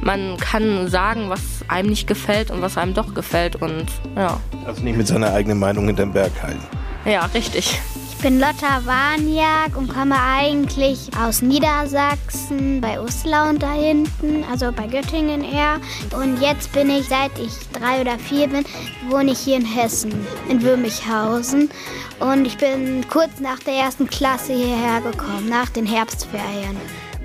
Man 0.00 0.36
kann 0.36 0.88
sagen, 0.88 1.28
was 1.28 1.40
einem 1.66 1.88
nicht 1.90 2.06
gefällt 2.06 2.52
und 2.52 2.62
was 2.62 2.78
einem 2.78 2.94
doch 2.94 3.14
gefällt 3.14 3.56
und 3.56 3.86
ja. 4.16 4.40
Also 4.64 4.82
nicht 4.82 4.96
mit 4.96 5.08
seiner 5.08 5.32
eigenen 5.32 5.58
Meinung 5.58 5.86
hinterm 5.86 6.12
Berg 6.12 6.30
halten. 6.40 6.62
Ja, 7.04 7.24
richtig. 7.34 7.80
Ich 8.18 8.24
bin 8.24 8.40
Lotta 8.40 8.84
Warniak 8.84 9.76
und 9.76 9.94
komme 9.94 10.16
eigentlich 10.20 11.08
aus 11.16 11.40
Niedersachsen, 11.40 12.80
bei 12.80 13.00
Uslar 13.00 13.48
und 13.48 13.62
da 13.62 13.72
hinten, 13.72 14.42
also 14.50 14.72
bei 14.72 14.88
Göttingen 14.88 15.44
eher. 15.44 15.78
Und 16.20 16.40
jetzt 16.40 16.72
bin 16.72 16.90
ich, 16.90 17.06
seit 17.06 17.30
ich 17.38 17.52
drei 17.72 18.00
oder 18.00 18.18
vier 18.18 18.48
bin, 18.48 18.64
wohne 19.08 19.30
ich 19.30 19.38
hier 19.38 19.56
in 19.58 19.64
Hessen, 19.64 20.12
in 20.48 20.60
Würmichhausen. 20.60 21.70
Und 22.18 22.44
ich 22.44 22.58
bin 22.58 23.06
kurz 23.08 23.38
nach 23.38 23.60
der 23.60 23.74
ersten 23.74 24.08
Klasse 24.08 24.52
hierher 24.52 25.00
gekommen, 25.00 25.48
nach 25.48 25.68
den 25.68 25.86
Herbstferien. 25.86 26.76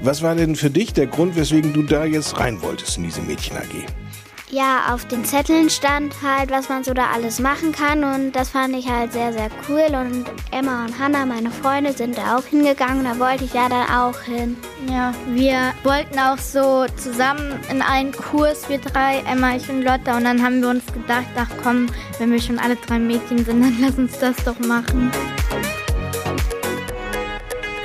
Was 0.03 0.21
war 0.21 0.35
denn 0.35 0.55
für 0.55 0.69
dich 0.69 0.93
der 0.93 1.07
Grund, 1.07 1.35
weswegen 1.35 1.73
du 1.73 1.81
da 1.81 2.05
jetzt 2.05 2.39
rein 2.39 2.61
wolltest 2.61 2.97
in 2.97 3.05
diese 3.05 3.23
Mädchen 3.23 3.57
AG? 3.57 4.02
Ja, 4.49 4.93
auf 4.93 5.07
den 5.07 5.25
Zetteln 5.25 5.69
stand 5.69 6.13
halt, 6.21 6.51
was 6.51 6.69
man 6.69 6.83
so 6.83 6.93
da 6.93 7.07
alles 7.11 7.39
machen 7.39 7.71
kann 7.71 8.03
und 8.03 8.33
das 8.33 8.49
fand 8.49 8.75
ich 8.75 8.87
halt 8.87 9.11
sehr, 9.11 9.33
sehr 9.33 9.49
cool 9.67 9.95
und 9.95 10.25
Emma 10.51 10.85
und 10.85 10.99
Hannah, 10.99 11.25
meine 11.25 11.49
Freunde, 11.49 11.91
sind 11.93 12.17
da 12.17 12.37
auch 12.37 12.45
hingegangen, 12.45 13.03
da 13.03 13.17
wollte 13.17 13.45
ich 13.45 13.53
ja 13.53 13.67
dann 13.67 13.89
auch 13.89 14.19
hin. 14.21 14.55
Ja, 14.89 15.13
wir 15.27 15.73
wollten 15.83 16.19
auch 16.19 16.37
so 16.37 16.85
zusammen 16.97 17.59
in 17.71 17.81
einen 17.81 18.11
Kurs, 18.11 18.69
wir 18.69 18.77
drei, 18.77 19.23
Emma, 19.27 19.55
ich 19.55 19.67
und 19.69 19.81
Lotta 19.81 20.17
und 20.17 20.25
dann 20.25 20.43
haben 20.43 20.61
wir 20.61 20.69
uns 20.69 20.85
gedacht, 20.87 21.25
ach 21.35 21.49
komm, 21.63 21.87
wenn 22.19 22.31
wir 22.31 22.41
schon 22.41 22.59
alle 22.59 22.75
drei 22.75 22.99
Mädchen 22.99 23.43
sind, 23.43 23.61
dann 23.61 23.77
lass 23.81 23.97
uns 23.97 24.19
das 24.19 24.35
doch 24.43 24.59
machen. 24.59 25.11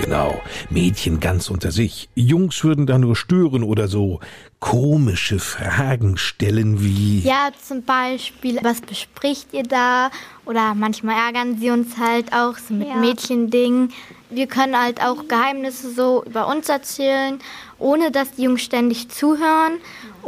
Genau, 0.03 0.41
Mädchen 0.71 1.19
ganz 1.21 1.51
unter 1.51 1.71
sich. 1.73 2.09
Jungs 2.15 2.63
würden 2.63 2.87
da 2.87 2.99
nur 2.99 3.17
stören 3.17 3.63
oder 3.63 3.89
so 3.89 4.21
komische 4.61 5.39
Fragen 5.39 6.17
stellen 6.17 6.81
wie 6.83 7.21
Ja, 7.21 7.51
zum 7.67 7.83
Beispiel, 7.85 8.59
was 8.63 8.81
bespricht 8.81 9.49
ihr 9.53 9.63
da? 9.65 10.11
Oder 10.45 10.75
manchmal 10.75 11.17
ärgern 11.17 11.59
sie 11.59 11.71
uns 11.71 11.97
halt 11.99 12.33
auch 12.33 12.57
so 12.57 12.75
mit 12.75 12.89
Ja. 12.89 12.97
Mädchendingen. 12.97 13.93
Wir 14.31 14.47
können 14.47 14.81
halt 14.81 15.03
auch 15.03 15.27
Geheimnisse 15.27 15.91
so 15.93 16.23
über 16.25 16.47
uns 16.49 16.69
erzählen, 16.69 17.39
ohne 17.79 18.11
dass 18.11 18.33
die 18.33 18.43
Jungs 18.43 18.63
ständig 18.63 19.09
zuhören 19.09 19.79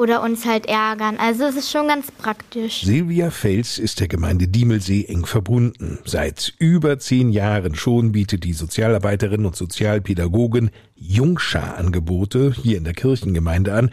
oder 0.01 0.23
uns 0.23 0.47
halt 0.47 0.65
ärgern. 0.65 1.19
Also 1.19 1.45
es 1.45 1.57
ist 1.57 1.71
schon 1.71 1.89
ganz 1.89 2.11
praktisch. 2.11 2.83
Silvia 2.85 3.31
Fels 3.31 3.79
ist 3.79 4.01
der 4.01 4.09
Gemeinde 4.09 4.49
Diemelsee 4.49 5.05
eng 5.05 5.27
verbunden. 5.27 5.99
Seit 6.07 6.55
über 6.59 6.99
zehn 6.99 7.31
Jahren 7.31 7.75
schon 7.75 8.13
bietet 8.13 8.45
die 8.45 8.55
Sozialarbeiterin 8.55 9.45
und 9.45 9.57
Sozialpädagogin 9.57 10.71
Jungschar-Angebote 10.95 12.55
hier 12.63 12.79
in 12.79 12.85
der 12.85 12.95
Kirchengemeinde 12.95 13.75
an. 13.75 13.91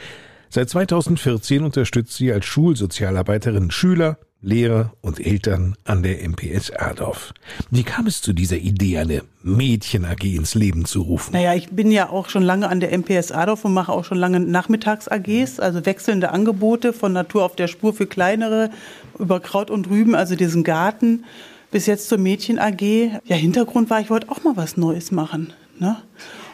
Seit 0.49 0.69
2014 0.69 1.61
unterstützt 1.63 2.13
sie 2.13 2.31
als 2.31 2.45
Schulsozialarbeiterin 2.45 3.69
Schüler, 3.69 4.17
Lehrer 4.41 4.93
und 5.01 5.19
Eltern 5.19 5.75
an 5.83 6.03
der 6.03 6.27
MPS 6.27 6.71
Adorf. 6.71 7.33
Wie 7.71 7.83
kam 7.83 8.05
es 8.05 8.21
zu 8.21 8.33
dieser 8.33 8.57
Idee, 8.57 8.99
eine 8.99 9.23
Mädchen-AG 9.41 10.23
ins 10.23 10.53
Leben 10.53 10.85
zu 10.85 11.01
rufen? 11.01 11.33
Naja, 11.33 11.55
ich 11.55 11.69
bin 11.69 11.91
ja 11.91 12.09
auch 12.09 12.29
schon 12.29 12.43
lange 12.43 12.69
an 12.69 12.79
der 12.79 12.95
MPS 12.95 13.31
Adorf 13.31 13.65
und 13.65 13.73
mache 13.73 13.91
auch 13.91 14.05
schon 14.05 14.19
lange 14.19 14.39
Nachmittags-AGs, 14.39 15.59
also 15.59 15.85
wechselnde 15.87 16.29
Angebote 16.29 16.93
von 16.93 17.13
Natur 17.13 17.45
auf 17.45 17.55
der 17.55 17.67
Spur 17.67 17.93
für 17.93 18.05
kleinere, 18.05 18.69
über 19.17 19.39
Kraut 19.39 19.71
und 19.71 19.89
Rüben, 19.89 20.13
also 20.13 20.35
diesen 20.35 20.63
Garten, 20.63 21.25
bis 21.71 21.87
jetzt 21.87 22.07
zur 22.07 22.19
Mädchen-AG. 22.19 23.21
Ja, 23.25 23.35
Hintergrund 23.35 23.89
war, 23.89 24.01
ich 24.01 24.11
wollte 24.11 24.29
auch 24.29 24.43
mal 24.43 24.55
was 24.55 24.77
Neues 24.77 25.11
machen. 25.11 25.53
Ne? 25.79 25.97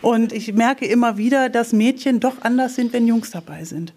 Und 0.01 0.31
ich 0.31 0.53
merke 0.53 0.85
immer 0.85 1.17
wieder, 1.17 1.49
dass 1.49 1.73
Mädchen 1.73 2.21
doch 2.21 2.41
anders 2.41 2.75
sind, 2.75 2.93
wenn 2.93 3.07
Jungs 3.07 3.31
dabei 3.31 3.65
sind. 3.65 3.93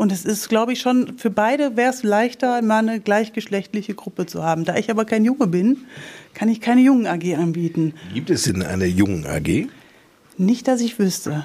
Und 0.00 0.12
es 0.12 0.24
ist, 0.24 0.48
glaube 0.48 0.72
ich, 0.72 0.80
schon 0.80 1.18
für 1.18 1.28
beide 1.28 1.76
wäre 1.76 1.92
es 1.92 2.02
leichter, 2.02 2.62
mal 2.62 2.78
eine 2.78 3.00
gleichgeschlechtliche 3.00 3.92
Gruppe 3.94 4.24
zu 4.24 4.42
haben. 4.42 4.64
Da 4.64 4.76
ich 4.76 4.90
aber 4.90 5.04
kein 5.04 5.26
Junge 5.26 5.46
bin, 5.46 5.76
kann 6.32 6.48
ich 6.48 6.62
keine 6.62 6.80
Jungen 6.80 7.06
AG 7.06 7.36
anbieten. 7.36 7.92
Gibt 8.14 8.30
es 8.30 8.44
denn 8.44 8.62
eine 8.62 8.86
Jungen 8.86 9.26
AG? 9.26 9.68
Nicht, 10.38 10.68
dass 10.68 10.80
ich 10.80 10.98
wüsste. 10.98 11.44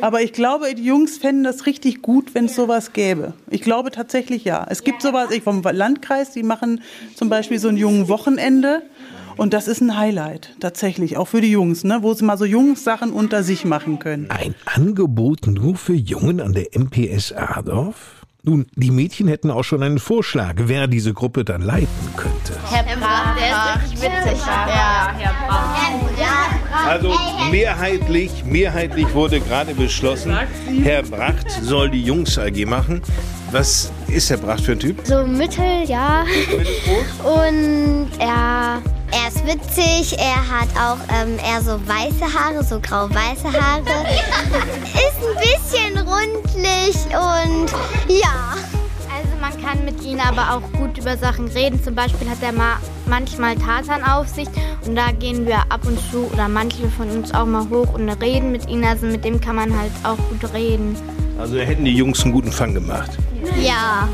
Aber 0.00 0.22
ich 0.22 0.32
glaube, 0.32 0.74
die 0.74 0.84
Jungs 0.84 1.18
fänden 1.18 1.44
das 1.44 1.66
richtig 1.66 2.02
gut, 2.02 2.34
wenn 2.34 2.46
es 2.46 2.54
sowas 2.54 2.92
gäbe. 2.92 3.34
Ich 3.50 3.62
glaube 3.62 3.90
tatsächlich 3.90 4.44
ja. 4.44 4.66
Es 4.68 4.84
gibt 4.84 5.02
sowas 5.02 5.30
ich 5.30 5.42
vom 5.42 5.62
Landkreis, 5.62 6.32
die 6.32 6.42
machen 6.42 6.82
zum 7.14 7.28
Beispiel 7.28 7.58
so 7.58 7.68
ein 7.68 7.76
jungen 7.76 8.08
Wochenende. 8.08 8.82
Und 9.36 9.54
das 9.54 9.66
ist 9.66 9.80
ein 9.80 9.96
Highlight, 9.96 10.54
tatsächlich, 10.60 11.16
auch 11.16 11.26
für 11.28 11.40
die 11.40 11.50
Jungs, 11.50 11.84
ne? 11.84 12.00
wo 12.02 12.12
sie 12.12 12.24
mal 12.24 12.36
so 12.36 12.44
Jungs-Sachen 12.44 13.12
unter 13.12 13.42
sich 13.42 13.64
machen 13.64 13.98
können. 13.98 14.30
Ein 14.30 14.54
Angebot 14.66 15.46
nur 15.46 15.76
für 15.76 15.94
Jungen 15.94 16.40
an 16.40 16.52
der 16.52 16.66
MPS 16.78 17.32
Adorf? 17.32 18.22
Nun, 18.44 18.66
die 18.74 18.90
Mädchen 18.90 19.28
hätten 19.28 19.52
auch 19.52 19.62
schon 19.62 19.84
einen 19.84 20.00
Vorschlag, 20.00 20.54
wer 20.56 20.88
diese 20.88 21.14
Gruppe 21.14 21.44
dann 21.44 21.62
leiten 21.62 21.88
könnte. 22.16 22.58
Herr 22.68 22.82
Brach, 22.96 23.36
der 23.36 23.46
ist 23.46 23.92
richtig 23.92 24.02
witzig. 24.02 24.46
Ja, 24.46 25.14
Herr 25.16 25.46
Brach. 25.46 25.71
Also 26.86 27.14
mehrheitlich, 27.50 28.44
mehrheitlich 28.44 29.12
wurde 29.14 29.40
gerade 29.40 29.74
beschlossen, 29.74 30.36
Herr 30.82 31.02
Bracht 31.02 31.50
soll 31.62 31.90
die 31.90 32.02
Jungs 32.02 32.38
AG 32.38 32.64
machen. 32.66 33.02
Was 33.50 33.92
ist 34.08 34.30
Herr 34.30 34.38
Bracht 34.38 34.64
für 34.64 34.72
ein 34.72 34.80
Typ? 34.80 35.00
So 35.04 35.26
mittel, 35.26 35.84
ja. 35.86 36.24
Und 37.22 38.08
er, 38.18 38.80
er 39.10 39.28
ist 39.28 39.46
witzig, 39.46 40.18
er 40.18 40.48
hat 40.48 40.68
auch 40.76 40.98
ähm, 41.14 41.38
eher 41.38 41.60
so 41.60 41.78
weiße 41.86 42.32
Haare, 42.32 42.64
so 42.64 42.80
grau-weiße 42.80 43.52
Haare. 43.52 43.82
ist 44.94 45.20
ein 45.22 45.36
bisschen 45.38 45.98
rundlich 45.98 46.96
und 47.12 47.70
ja. 48.08 48.54
Man 49.52 49.62
kann 49.62 49.84
mit 49.84 50.02
ihm 50.02 50.18
aber 50.20 50.54
auch 50.54 50.72
gut 50.78 50.98
über 50.98 51.16
Sachen 51.16 51.48
reden. 51.48 51.82
Zum 51.82 51.94
Beispiel 51.94 52.28
hat 52.28 52.42
er 52.42 52.52
mal 52.52 52.76
manchmal 53.06 53.56
Tartan-Aufsicht 53.56 54.50
und 54.86 54.96
da 54.96 55.12
gehen 55.12 55.46
wir 55.46 55.58
ab 55.68 55.86
und 55.86 55.98
zu 56.10 56.30
oder 56.32 56.48
manche 56.48 56.88
von 56.88 57.10
uns 57.10 57.34
auch 57.34 57.46
mal 57.46 57.68
hoch 57.68 57.94
und 57.94 58.08
reden 58.08 58.52
mit 58.52 58.68
ihm. 58.68 58.84
Also 58.84 59.06
mit 59.06 59.24
dem 59.24 59.40
kann 59.40 59.56
man 59.56 59.76
halt 59.76 59.92
auch 60.04 60.16
gut 60.16 60.52
reden. 60.54 60.96
Also 61.38 61.58
hätten 61.58 61.84
die 61.84 61.94
Jungs 61.94 62.22
einen 62.22 62.32
guten 62.32 62.52
Fang 62.52 62.74
gemacht. 62.74 63.10
Ja, 63.60 64.08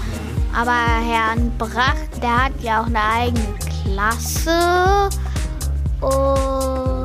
aber 0.55 0.73
Herrn 0.73 1.53
Bracht, 1.59 2.23
der 2.23 2.45
hat 2.45 2.53
ja 2.63 2.83
auch 2.83 2.87
eine 2.87 3.03
eigene 3.03 3.47
Klasse. 3.85 5.09
Und 6.01 6.98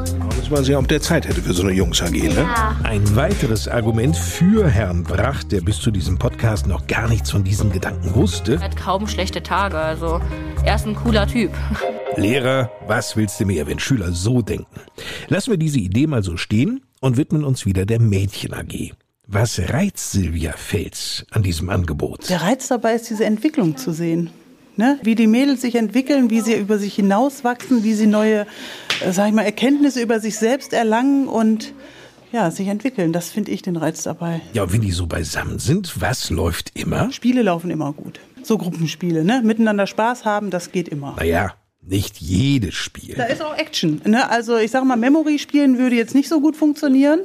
Da 0.43 0.50
muss 0.50 0.57
man 0.57 0.65
sehen, 0.65 0.75
ob 0.75 0.89
der 0.89 1.00
Zeit 1.00 1.25
hätte 1.25 1.41
für 1.41 1.53
so 1.53 1.63
eine 1.63 1.71
Jungs 1.71 2.01
AG. 2.01 2.12
Ne? 2.12 2.33
Ja. 2.33 2.75
Ein 2.83 3.15
weiteres 3.15 3.69
Argument 3.69 4.17
für 4.17 4.67
Herrn 4.67 5.05
Bracht, 5.05 5.53
der 5.53 5.62
bis 5.62 5.79
zu 5.79 5.89
diesem 5.89 6.19
Podcast 6.19 6.67
noch 6.67 6.85
gar 6.85 7.07
nichts 7.07 7.31
von 7.31 7.45
diesen 7.45 7.71
Gedanken 7.71 8.13
wusste. 8.13 8.55
Er 8.55 8.63
hat 8.63 8.75
kaum 8.75 9.07
schlechte 9.07 9.41
Tage, 9.41 9.77
also 9.77 10.19
er 10.65 10.75
ist 10.75 10.85
ein 10.85 10.95
cooler 10.95 11.27
Typ. 11.27 11.51
Lehrer, 12.17 12.69
was 12.88 13.15
willst 13.15 13.39
du 13.39 13.45
mehr, 13.45 13.67
wenn 13.67 13.79
Schüler 13.79 14.12
so 14.12 14.41
denken? 14.41 14.81
Lassen 15.29 15.51
wir 15.51 15.57
diese 15.57 15.79
Idee 15.79 16.07
mal 16.07 16.23
so 16.23 16.35
stehen 16.35 16.81
und 17.00 17.15
widmen 17.15 17.45
uns 17.45 17.65
wieder 17.65 17.85
der 17.85 18.01
Mädchen 18.01 18.53
AG. 18.53 18.91
Was 19.27 19.62
reizt 19.69 20.12
Silvia 20.12 20.51
Fels 20.57 21.25
an 21.31 21.43
diesem 21.43 21.69
Angebot? 21.69 22.29
Der 22.29 22.41
Reiz 22.41 22.67
dabei 22.67 22.95
ist, 22.95 23.09
diese 23.09 23.23
Entwicklung 23.23 23.77
zu 23.77 23.93
sehen. 23.93 24.29
Ne? 24.75 25.00
Wie 25.03 25.13
die 25.13 25.27
Mädels 25.27 25.62
sich 25.62 25.75
entwickeln, 25.75 26.31
wie 26.31 26.41
sie 26.41 26.55
über 26.55 26.79
sich 26.79 26.95
hinauswachsen, 26.95 27.83
wie 27.83 27.93
sie 27.93 28.07
neue, 28.07 28.47
sag 29.12 29.27
ich 29.27 29.33
mal, 29.33 29.43
Erkenntnisse 29.43 30.01
über 30.01 30.19
sich 30.19 30.38
selbst 30.38 30.74
erlangen 30.74 31.27
und 31.27 31.74
ja, 32.31 32.50
sich 32.50 32.67
entwickeln. 32.67 33.13
Das 33.13 33.29
finde 33.29 33.51
ich 33.51 33.62
den 33.62 33.75
Reiz 33.75 34.03
dabei. 34.03 34.41
Ja, 34.53 34.72
wenn 34.72 34.81
die 34.81 34.91
so 34.91 35.05
beisammen 35.05 35.60
sind, 35.60 36.01
was 36.01 36.29
läuft 36.29 36.72
immer? 36.74 37.12
Spiele 37.12 37.43
laufen 37.43 37.69
immer 37.69 37.93
gut. 37.93 38.19
So 38.41 38.57
Gruppenspiele, 38.57 39.24
ne? 39.24 39.41
Miteinander 39.43 39.88
Spaß 39.88 40.25
haben, 40.25 40.50
das 40.50 40.72
geht 40.72 40.89
immer. 40.89 41.15
Naja, 41.17 41.53
nicht 41.86 42.19
jedes 42.19 42.74
Spiel. 42.74 43.15
Da 43.15 43.25
ist 43.25 43.41
auch 43.41 43.55
Action. 43.55 44.01
Ne? 44.05 44.29
Also 44.29 44.57
ich 44.57 44.72
sag 44.72 44.83
mal, 44.86 44.95
Memory 44.95 45.38
spielen 45.38 45.77
würde 45.77 45.95
jetzt 45.95 46.15
nicht 46.15 46.29
so 46.29 46.41
gut 46.41 46.55
funktionieren. 46.55 47.22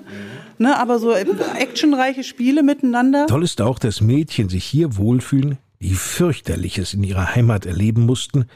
Ne? 0.58 0.76
Aber 0.76 0.98
so 0.98 1.12
actionreiche 1.12 2.24
Spiele 2.24 2.62
miteinander. 2.62 3.26
Toll 3.26 3.44
ist 3.44 3.60
auch, 3.60 3.78
dass 3.78 4.00
Mädchen 4.00 4.48
sich 4.48 4.64
hier 4.64 4.96
wohlfühlen, 4.96 5.58
die 5.80 5.94
fürchterliches 5.94 6.94
in 6.94 7.04
ihrer 7.04 7.34
Heimat 7.34 7.66
erleben 7.66 8.04
mussten, 8.04 8.46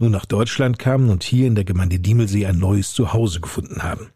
nun 0.00 0.10
nach 0.10 0.24
Deutschland 0.24 0.78
kamen 0.78 1.10
und 1.10 1.22
hier 1.22 1.46
in 1.46 1.54
der 1.54 1.64
Gemeinde 1.64 1.98
Diemelsee 1.98 2.46
ein 2.46 2.58
neues 2.58 2.92
Zuhause 2.92 3.40
gefunden 3.40 3.82
haben. 3.82 4.10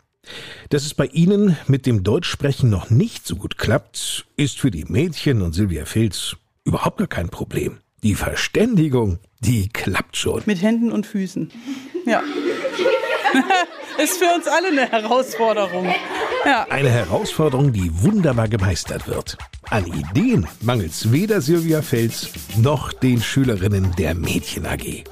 Dass 0.71 0.85
es 0.85 0.95
bei 0.95 1.07
Ihnen 1.07 1.57
mit 1.67 1.87
dem 1.87 2.03
Deutschsprechen 2.03 2.71
noch 2.71 2.91
nicht 2.91 3.27
so 3.27 3.37
gut 3.37 3.59
klappt, 3.59 4.27
ist 4.37 4.59
für 4.59 4.71
die 4.71 4.85
Mädchen 4.87 5.43
und 5.43 5.53
Silvia 5.53 5.85
Filz 5.85 6.37
überhaupt 6.65 6.99
gar 6.99 7.07
kein 7.07 7.29
Problem. 7.29 7.79
Die 8.03 8.15
Verständigung, 8.15 9.19
die 9.41 9.69
klappt 9.69 10.17
schon. 10.17 10.43
Mit 10.47 10.63
Händen 10.63 10.91
und 10.91 11.07
Füßen. 11.07 11.51
Ja. 12.07 12.23
ist 14.03 14.19
für 14.19 14.35
uns 14.35 14.47
alle 14.47 14.69
eine 14.69 14.91
Herausforderung. 14.91 15.87
Ja. 16.45 16.67
Eine 16.69 16.91
Herausforderung, 16.91 17.73
die 17.73 17.91
wunderbar 18.03 18.49
gemeistert 18.49 19.09
wird. 19.09 19.39
An 19.71 19.87
Ideen 19.87 20.47
mangelt's 20.61 21.13
weder 21.13 21.41
Silvia 21.41 21.83
Fels 21.83 22.29
noch 22.59 22.93
den 22.93 23.23
Schülerinnen 23.23 23.95
der 23.97 24.15
Mädchen 24.15 24.67
AG. 24.67 25.05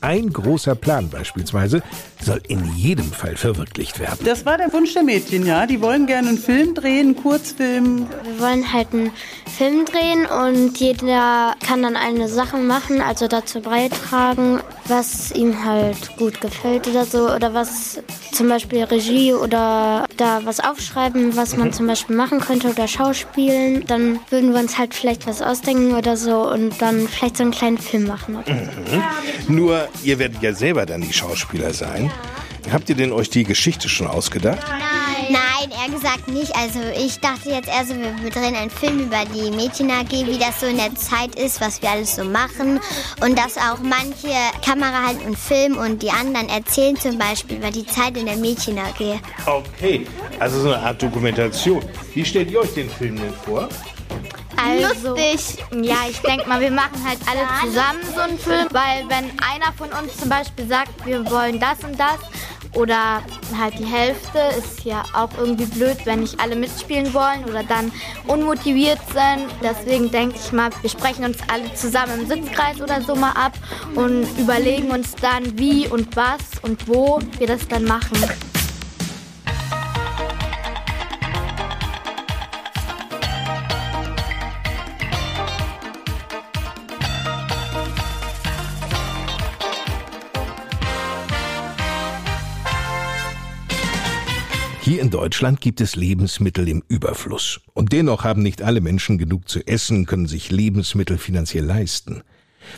Ein 0.00 0.32
großer 0.32 0.74
Plan 0.74 1.08
beispielsweise 1.08 1.82
soll 2.20 2.40
in 2.48 2.64
jedem 2.76 3.12
Fall 3.12 3.36
verwirklicht 3.36 3.98
werden. 3.98 4.18
Das 4.24 4.44
war 4.44 4.58
der 4.58 4.72
Wunsch 4.72 4.94
der 4.94 5.02
Mädchen, 5.02 5.46
ja. 5.46 5.66
Die 5.66 5.80
wollen 5.80 6.06
gerne 6.06 6.28
einen 6.28 6.38
Film 6.38 6.74
drehen, 6.74 7.08
einen 7.08 7.16
Kurzfilm. 7.16 8.06
wir 8.24 8.40
wollen 8.40 8.72
halt 8.72 8.88
einen 8.92 9.10
Film 9.56 9.84
drehen 9.84 10.26
und 10.26 10.78
jeder 10.78 11.54
kann 11.66 11.82
dann 11.82 11.96
eine 11.96 12.28
Sache 12.28 12.56
machen, 12.58 13.00
also 13.00 13.28
dazu 13.28 13.60
beitragen, 13.60 14.60
was 14.86 15.32
ihm 15.32 15.64
halt 15.64 16.16
gut 16.16 16.40
gefällt 16.40 16.86
oder 16.88 17.04
so. 17.04 17.30
Oder 17.30 17.54
was 17.54 18.00
zum 18.32 18.48
Beispiel 18.48 18.84
Regie 18.84 19.32
oder 19.32 20.06
da 20.16 20.40
was 20.44 20.60
aufschreiben, 20.60 21.36
was 21.36 21.56
man 21.56 21.72
zum 21.72 21.86
Beispiel 21.86 22.16
machen 22.16 22.40
könnte 22.40 22.68
oder 22.68 22.86
schauspielen. 22.88 23.84
Dann 23.86 24.20
würden 24.30 24.52
wir 24.52 24.60
uns 24.60 24.78
halt 24.78 24.94
vielleicht 24.94 25.26
was 25.26 25.42
ausdenken 25.42 25.94
oder 25.94 26.16
so 26.16 26.48
und 26.50 26.80
dann 26.80 27.08
vielleicht 27.08 27.36
so 27.36 27.42
einen 27.42 27.52
kleinen 27.52 27.78
Film 27.78 28.06
machen. 28.06 28.36
Oder 28.36 28.54
so. 28.54 28.96
Mhm. 28.96 29.56
Nur, 29.56 29.88
ihr 30.04 30.18
werdet 30.18 30.42
ja 30.42 30.52
selber 30.52 30.86
dann 30.86 31.00
die 31.00 31.12
Schauspieler 31.12 31.72
sein. 31.72 32.07
Habt 32.72 32.88
ihr 32.90 32.96
denn 32.96 33.12
euch 33.12 33.30
die 33.30 33.44
Geschichte 33.44 33.88
schon 33.88 34.06
ausgedacht? 34.06 34.60
Nein, 35.30 35.70
eher 35.70 35.92
gesagt 35.92 36.28
nicht. 36.28 36.54
Also 36.54 36.80
ich 36.96 37.18
dachte 37.20 37.50
jetzt 37.50 37.68
eher 37.68 37.84
so, 37.84 37.94
wir 37.94 38.30
drehen 38.30 38.54
einen 38.54 38.70
Film 38.70 39.00
über 39.00 39.24
die 39.34 39.50
Mädchen 39.50 39.90
AG, 39.90 40.10
wie 40.10 40.38
das 40.38 40.60
so 40.60 40.66
in 40.66 40.76
der 40.76 40.94
Zeit 40.94 41.34
ist, 41.34 41.60
was 41.60 41.82
wir 41.82 41.90
alles 41.90 42.16
so 42.16 42.24
machen. 42.24 42.80
Und 43.20 43.38
dass 43.38 43.56
auch 43.56 43.78
manche 43.82 44.34
Kamera 44.64 45.06
halten 45.06 45.26
und 45.26 45.38
filmen 45.38 45.78
und 45.78 46.02
die 46.02 46.10
anderen 46.10 46.48
erzählen 46.48 46.96
zum 46.96 47.18
Beispiel 47.18 47.56
über 47.56 47.70
die 47.70 47.86
Zeit 47.86 48.16
in 48.16 48.26
der 48.26 48.36
Mädchen 48.36 48.78
AG. 48.78 49.20
Okay, 49.46 50.06
also 50.38 50.60
so 50.60 50.72
eine 50.72 50.82
Art 50.82 51.02
Dokumentation. 51.02 51.82
Wie 52.14 52.24
stellt 52.24 52.50
ihr 52.50 52.60
euch 52.60 52.74
den 52.74 52.90
Film 52.90 53.16
denn 53.16 53.34
vor? 53.44 53.68
Also, 54.56 55.10
Lustig. 55.10 55.64
Ja, 55.82 55.96
ich 56.08 56.20
denke 56.20 56.48
mal, 56.48 56.60
wir 56.60 56.70
machen 56.70 57.02
halt 57.06 57.18
alle 57.30 57.46
zusammen 57.62 58.00
so 58.12 58.20
einen 58.20 58.38
Film, 58.38 58.66
weil 58.72 59.08
wenn 59.08 59.30
einer 59.40 59.72
von 59.76 59.88
uns 59.90 60.16
zum 60.16 60.28
Beispiel 60.28 60.66
sagt, 60.66 61.06
wir 61.06 61.30
wollen 61.30 61.60
das 61.60 61.78
und 61.84 61.98
das 61.98 62.18
oder 62.74 63.22
halt 63.58 63.78
die 63.78 63.84
Hälfte, 63.84 64.38
ist 64.58 64.84
ja 64.84 65.02
auch 65.14 65.30
irgendwie 65.38 65.64
blöd, 65.64 65.96
wenn 66.04 66.20
nicht 66.20 66.38
alle 66.40 66.56
mitspielen 66.56 67.12
wollen 67.14 67.44
oder 67.48 67.62
dann 67.62 67.90
unmotiviert 68.26 68.98
sind. 69.12 69.48
Deswegen 69.62 70.10
denke 70.10 70.36
ich 70.36 70.52
mal, 70.52 70.70
wir 70.82 70.90
sprechen 70.90 71.24
uns 71.24 71.38
alle 71.50 71.72
zusammen 71.74 72.20
im 72.20 72.26
Sitzkreis 72.26 72.80
oder 72.80 73.00
so 73.00 73.14
mal 73.14 73.32
ab 73.32 73.52
und 73.94 74.26
überlegen 74.38 74.90
uns 74.90 75.14
dann, 75.16 75.58
wie 75.58 75.86
und 75.86 76.14
was 76.16 76.40
und 76.62 76.88
wo 76.88 77.20
wir 77.38 77.46
das 77.46 77.66
dann 77.68 77.84
machen. 77.84 78.18
In 95.08 95.12
Deutschland 95.12 95.62
gibt 95.62 95.80
es 95.80 95.96
Lebensmittel 95.96 96.68
im 96.68 96.82
Überfluss. 96.86 97.62
Und 97.72 97.94
dennoch 97.94 98.24
haben 98.24 98.42
nicht 98.42 98.60
alle 98.60 98.82
Menschen 98.82 99.16
genug 99.16 99.48
zu 99.48 99.66
essen, 99.66 100.04
können 100.04 100.26
sich 100.26 100.50
Lebensmittel 100.50 101.16
finanziell 101.16 101.64
leisten. 101.64 102.20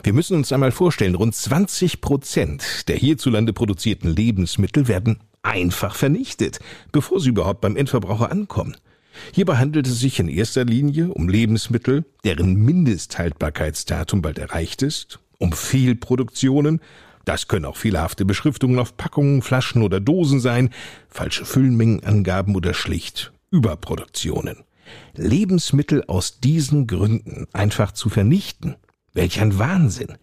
Wir 0.05 0.13
müssen 0.13 0.37
uns 0.37 0.53
einmal 0.53 0.71
vorstellen, 0.71 1.17
rund 1.17 1.35
20 1.35 2.01
Prozent 2.01 2.89
der 2.89 2.95
hierzulande 2.95 3.53
produzierten 3.53 4.15
Lebensmittel 4.15 4.87
werden 4.87 5.19
einfach 5.43 5.97
vernichtet, 5.97 6.61
bevor 6.93 7.19
sie 7.19 7.31
überhaupt 7.31 7.63
beim 7.63 7.75
Endverbraucher 7.75 8.31
ankommen. 8.31 8.77
Hierbei 9.33 9.57
handelt 9.57 9.89
es 9.89 9.99
sich 9.99 10.21
in 10.21 10.29
erster 10.29 10.65
Linie 10.65 11.09
um 11.09 11.29
Lebensmittel, 11.29 12.05
deren 12.23 12.55
Mindesthaltbarkeitsdatum 12.55 14.23
bald 14.23 14.39
erreicht 14.39 14.83
ist, 14.83 15.19
um 15.39 15.51
Fehlproduktionen, 15.51 16.81
das 17.25 17.49
können 17.49 17.65
auch 17.65 17.77
fehlerhafte 17.77 18.25
Beschriftungen 18.25 18.79
auf 18.79 18.97
Packungen, 18.97 19.43
Flaschen 19.43 19.83
oder 19.83 20.01
Dosen 20.01 20.41
sein, 20.41 20.71
falsche 21.09 21.45
Füllmengenangaben 21.45 22.57
oder 22.57 22.75
schlicht 22.75 23.33
Überproduktionen. 23.51 24.65
Lebensmittel 25.15 26.05
aus 26.05 26.41
diesen 26.41 26.87
Gründen 26.87 27.47
einfach 27.53 27.93
zu 27.93 28.09
vernichten. 28.09 28.77
Welch 29.13 29.41
ein 29.41 29.59
Wahnsinn. 29.59 30.15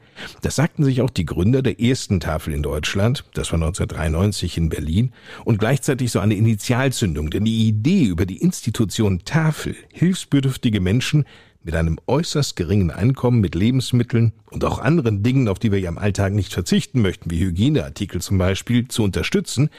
Das 0.41 0.55
sagten 0.55 0.85
sich 0.85 1.01
auch 1.01 1.09
die 1.09 1.25
Gründer 1.25 1.61
der 1.61 1.81
ersten 1.81 2.21
Tafel 2.21 2.53
in 2.53 2.63
Deutschland, 2.63 3.25
das 3.33 3.51
war 3.51 3.57
1993 3.57 4.57
in 4.57 4.69
Berlin, 4.69 5.11
und 5.43 5.59
gleichzeitig 5.59 6.09
so 6.09 6.19
eine 6.19 6.35
Initialzündung, 6.35 7.29
denn 7.29 7.43
die 7.43 7.67
Idee 7.67 8.05
über 8.05 8.25
die 8.25 8.37
Institution 8.37 9.25
Tafel, 9.25 9.75
hilfsbedürftige 9.91 10.79
Menschen 10.79 11.25
mit 11.67 11.75
einem 11.75 11.99
äußerst 12.07 12.55
geringen 12.55 12.91
Einkommen 12.91 13.41
mit 13.41 13.53
Lebensmitteln 13.53 14.31
und 14.51 14.63
auch 14.63 14.79
anderen 14.79 15.21
Dingen, 15.21 15.49
auf 15.49 15.59
die 15.59 15.69
wir 15.69 15.81
ja 15.81 15.89
im 15.89 15.97
Alltag 15.97 16.31
nicht 16.31 16.53
verzichten 16.53 17.01
möchten, 17.01 17.29
wie 17.29 17.39
Hygieneartikel 17.39 18.21
zum 18.21 18.37
Beispiel, 18.37 18.87
zu 18.87 19.03
unterstützen, 19.03 19.69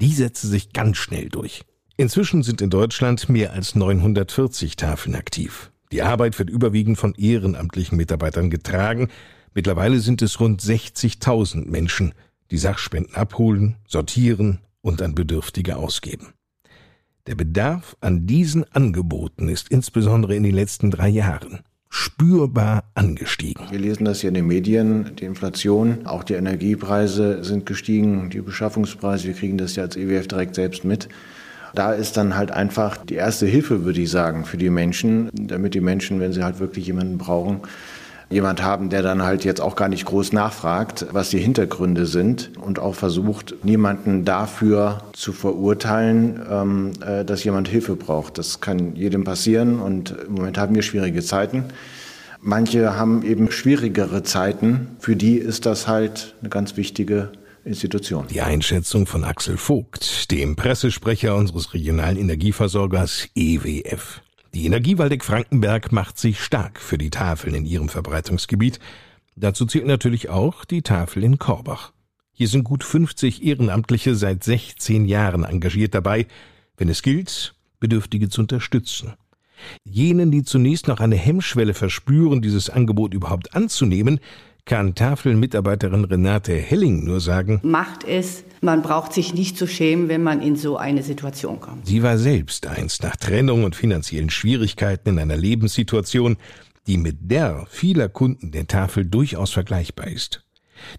die 0.00 0.14
setzte 0.14 0.46
sich 0.46 0.72
ganz 0.72 0.96
schnell 0.96 1.28
durch. 1.28 1.60
Inzwischen 1.98 2.42
sind 2.42 2.62
in 2.62 2.70
Deutschland 2.70 3.28
mehr 3.28 3.52
als 3.52 3.74
940 3.74 4.76
Tafeln 4.76 5.14
aktiv. 5.16 5.70
Die 5.92 6.00
Arbeit 6.00 6.38
wird 6.38 6.48
überwiegend 6.48 6.96
von 6.96 7.14
ehrenamtlichen 7.14 7.98
Mitarbeitern 7.98 8.48
getragen. 8.48 9.10
Mittlerweile 9.52 10.00
sind 10.00 10.22
es 10.22 10.40
rund 10.40 10.62
60.000 10.62 11.66
Menschen, 11.66 12.14
die 12.52 12.58
Sachspenden 12.58 13.14
abholen, 13.14 13.76
sortieren 13.86 14.60
und 14.80 15.02
an 15.02 15.14
Bedürftige 15.14 15.76
ausgeben. 15.76 16.32
Der 17.26 17.36
Bedarf 17.36 17.96
an 18.02 18.26
diesen 18.26 18.70
Angeboten 18.74 19.48
ist 19.48 19.70
insbesondere 19.70 20.36
in 20.36 20.42
den 20.42 20.54
letzten 20.54 20.90
drei 20.90 21.08
Jahren 21.08 21.60
spürbar 21.88 22.84
angestiegen. 22.92 23.64
Wir 23.70 23.78
lesen 23.78 24.04
das 24.04 24.20
hier 24.20 24.28
in 24.28 24.34
den 24.34 24.46
Medien, 24.46 25.16
die 25.16 25.24
Inflation, 25.24 26.04
auch 26.04 26.22
die 26.22 26.34
Energiepreise 26.34 27.42
sind 27.42 27.64
gestiegen, 27.64 28.28
die 28.28 28.42
Beschaffungspreise, 28.42 29.28
wir 29.28 29.32
kriegen 29.32 29.56
das 29.56 29.74
ja 29.74 29.84
als 29.84 29.96
EWF 29.96 30.28
direkt 30.28 30.54
selbst 30.54 30.84
mit. 30.84 31.08
Da 31.74 31.94
ist 31.94 32.18
dann 32.18 32.36
halt 32.36 32.50
einfach 32.50 32.98
die 32.98 33.14
erste 33.14 33.46
Hilfe, 33.46 33.86
würde 33.86 34.02
ich 34.02 34.10
sagen, 34.10 34.44
für 34.44 34.58
die 34.58 34.68
Menschen, 34.68 35.30
damit 35.32 35.72
die 35.72 35.80
Menschen, 35.80 36.20
wenn 36.20 36.34
sie 36.34 36.44
halt 36.44 36.58
wirklich 36.58 36.86
jemanden 36.86 37.16
brauchen, 37.16 37.62
jemand 38.30 38.62
haben, 38.62 38.88
der 38.88 39.02
dann 39.02 39.22
halt 39.22 39.44
jetzt 39.44 39.60
auch 39.60 39.76
gar 39.76 39.88
nicht 39.88 40.04
groß 40.04 40.32
nachfragt, 40.32 41.06
was 41.12 41.30
die 41.30 41.38
Hintergründe 41.38 42.06
sind 42.06 42.50
und 42.60 42.78
auch 42.78 42.94
versucht, 42.94 43.54
niemanden 43.64 44.24
dafür 44.24 45.02
zu 45.12 45.32
verurteilen, 45.32 46.40
ähm, 46.50 46.92
äh, 47.04 47.24
dass 47.24 47.44
jemand 47.44 47.68
Hilfe 47.68 47.96
braucht. 47.96 48.38
Das 48.38 48.60
kann 48.60 48.96
jedem 48.96 49.24
passieren 49.24 49.80
und 49.80 50.14
im 50.26 50.34
Moment 50.34 50.58
haben 50.58 50.74
wir 50.74 50.82
schwierige 50.82 51.22
Zeiten. 51.22 51.64
Manche 52.40 52.96
haben 52.96 53.22
eben 53.22 53.50
schwierigere 53.50 54.22
Zeiten. 54.22 54.96
Für 54.98 55.16
die 55.16 55.36
ist 55.36 55.64
das 55.64 55.88
halt 55.88 56.34
eine 56.40 56.50
ganz 56.50 56.76
wichtige 56.76 57.30
Institution. 57.64 58.26
Die 58.28 58.42
Einschätzung 58.42 59.06
von 59.06 59.24
Axel 59.24 59.56
Vogt, 59.56 60.30
dem 60.30 60.54
Pressesprecher 60.54 61.34
unseres 61.34 61.72
regionalen 61.72 62.18
Energieversorgers 62.18 63.28
EWF. 63.34 64.20
Die 64.54 64.66
Energiewaldeck 64.66 65.24
Frankenberg 65.24 65.90
macht 65.90 66.16
sich 66.16 66.40
stark 66.40 66.78
für 66.78 66.96
die 66.96 67.10
Tafeln 67.10 67.56
in 67.56 67.66
ihrem 67.66 67.88
Verbreitungsgebiet. 67.88 68.78
Dazu 69.34 69.66
zählt 69.66 69.86
natürlich 69.86 70.28
auch 70.28 70.64
die 70.64 70.82
Tafel 70.82 71.24
in 71.24 71.40
Korbach. 71.40 71.92
Hier 72.32 72.46
sind 72.46 72.62
gut 72.62 72.84
50 72.84 73.42
Ehrenamtliche 73.42 74.14
seit 74.14 74.44
16 74.44 75.06
Jahren 75.06 75.42
engagiert 75.42 75.92
dabei, 75.92 76.28
wenn 76.76 76.88
es 76.88 77.02
gilt, 77.02 77.56
Bedürftige 77.80 78.28
zu 78.28 78.42
unterstützen. 78.42 79.14
Jenen, 79.82 80.30
die 80.30 80.44
zunächst 80.44 80.86
noch 80.86 81.00
eine 81.00 81.16
Hemmschwelle 81.16 81.74
verspüren, 81.74 82.40
dieses 82.40 82.70
Angebot 82.70 83.12
überhaupt 83.12 83.56
anzunehmen, 83.56 84.20
kann 84.66 84.94
Tafelmitarbeiterin 84.94 86.04
Renate 86.04 86.54
Helling 86.54 87.04
nur 87.04 87.20
sagen, 87.20 87.60
macht 87.62 88.04
es, 88.04 88.44
man 88.62 88.82
braucht 88.82 89.12
sich 89.12 89.34
nicht 89.34 89.58
zu 89.58 89.66
schämen, 89.66 90.08
wenn 90.08 90.22
man 90.22 90.40
in 90.40 90.56
so 90.56 90.78
eine 90.78 91.02
Situation 91.02 91.60
kommt. 91.60 91.86
Sie 91.86 92.02
war 92.02 92.16
selbst 92.16 92.66
einst 92.66 93.02
nach 93.02 93.16
Trennung 93.16 93.64
und 93.64 93.76
finanziellen 93.76 94.30
Schwierigkeiten 94.30 95.10
in 95.10 95.18
einer 95.18 95.36
Lebenssituation, 95.36 96.36
die 96.86 96.96
mit 96.96 97.30
der 97.30 97.66
vieler 97.68 98.08
Kunden 98.08 98.52
der 98.52 98.66
Tafel 98.66 99.04
durchaus 99.04 99.52
vergleichbar 99.52 100.08
ist. 100.08 100.42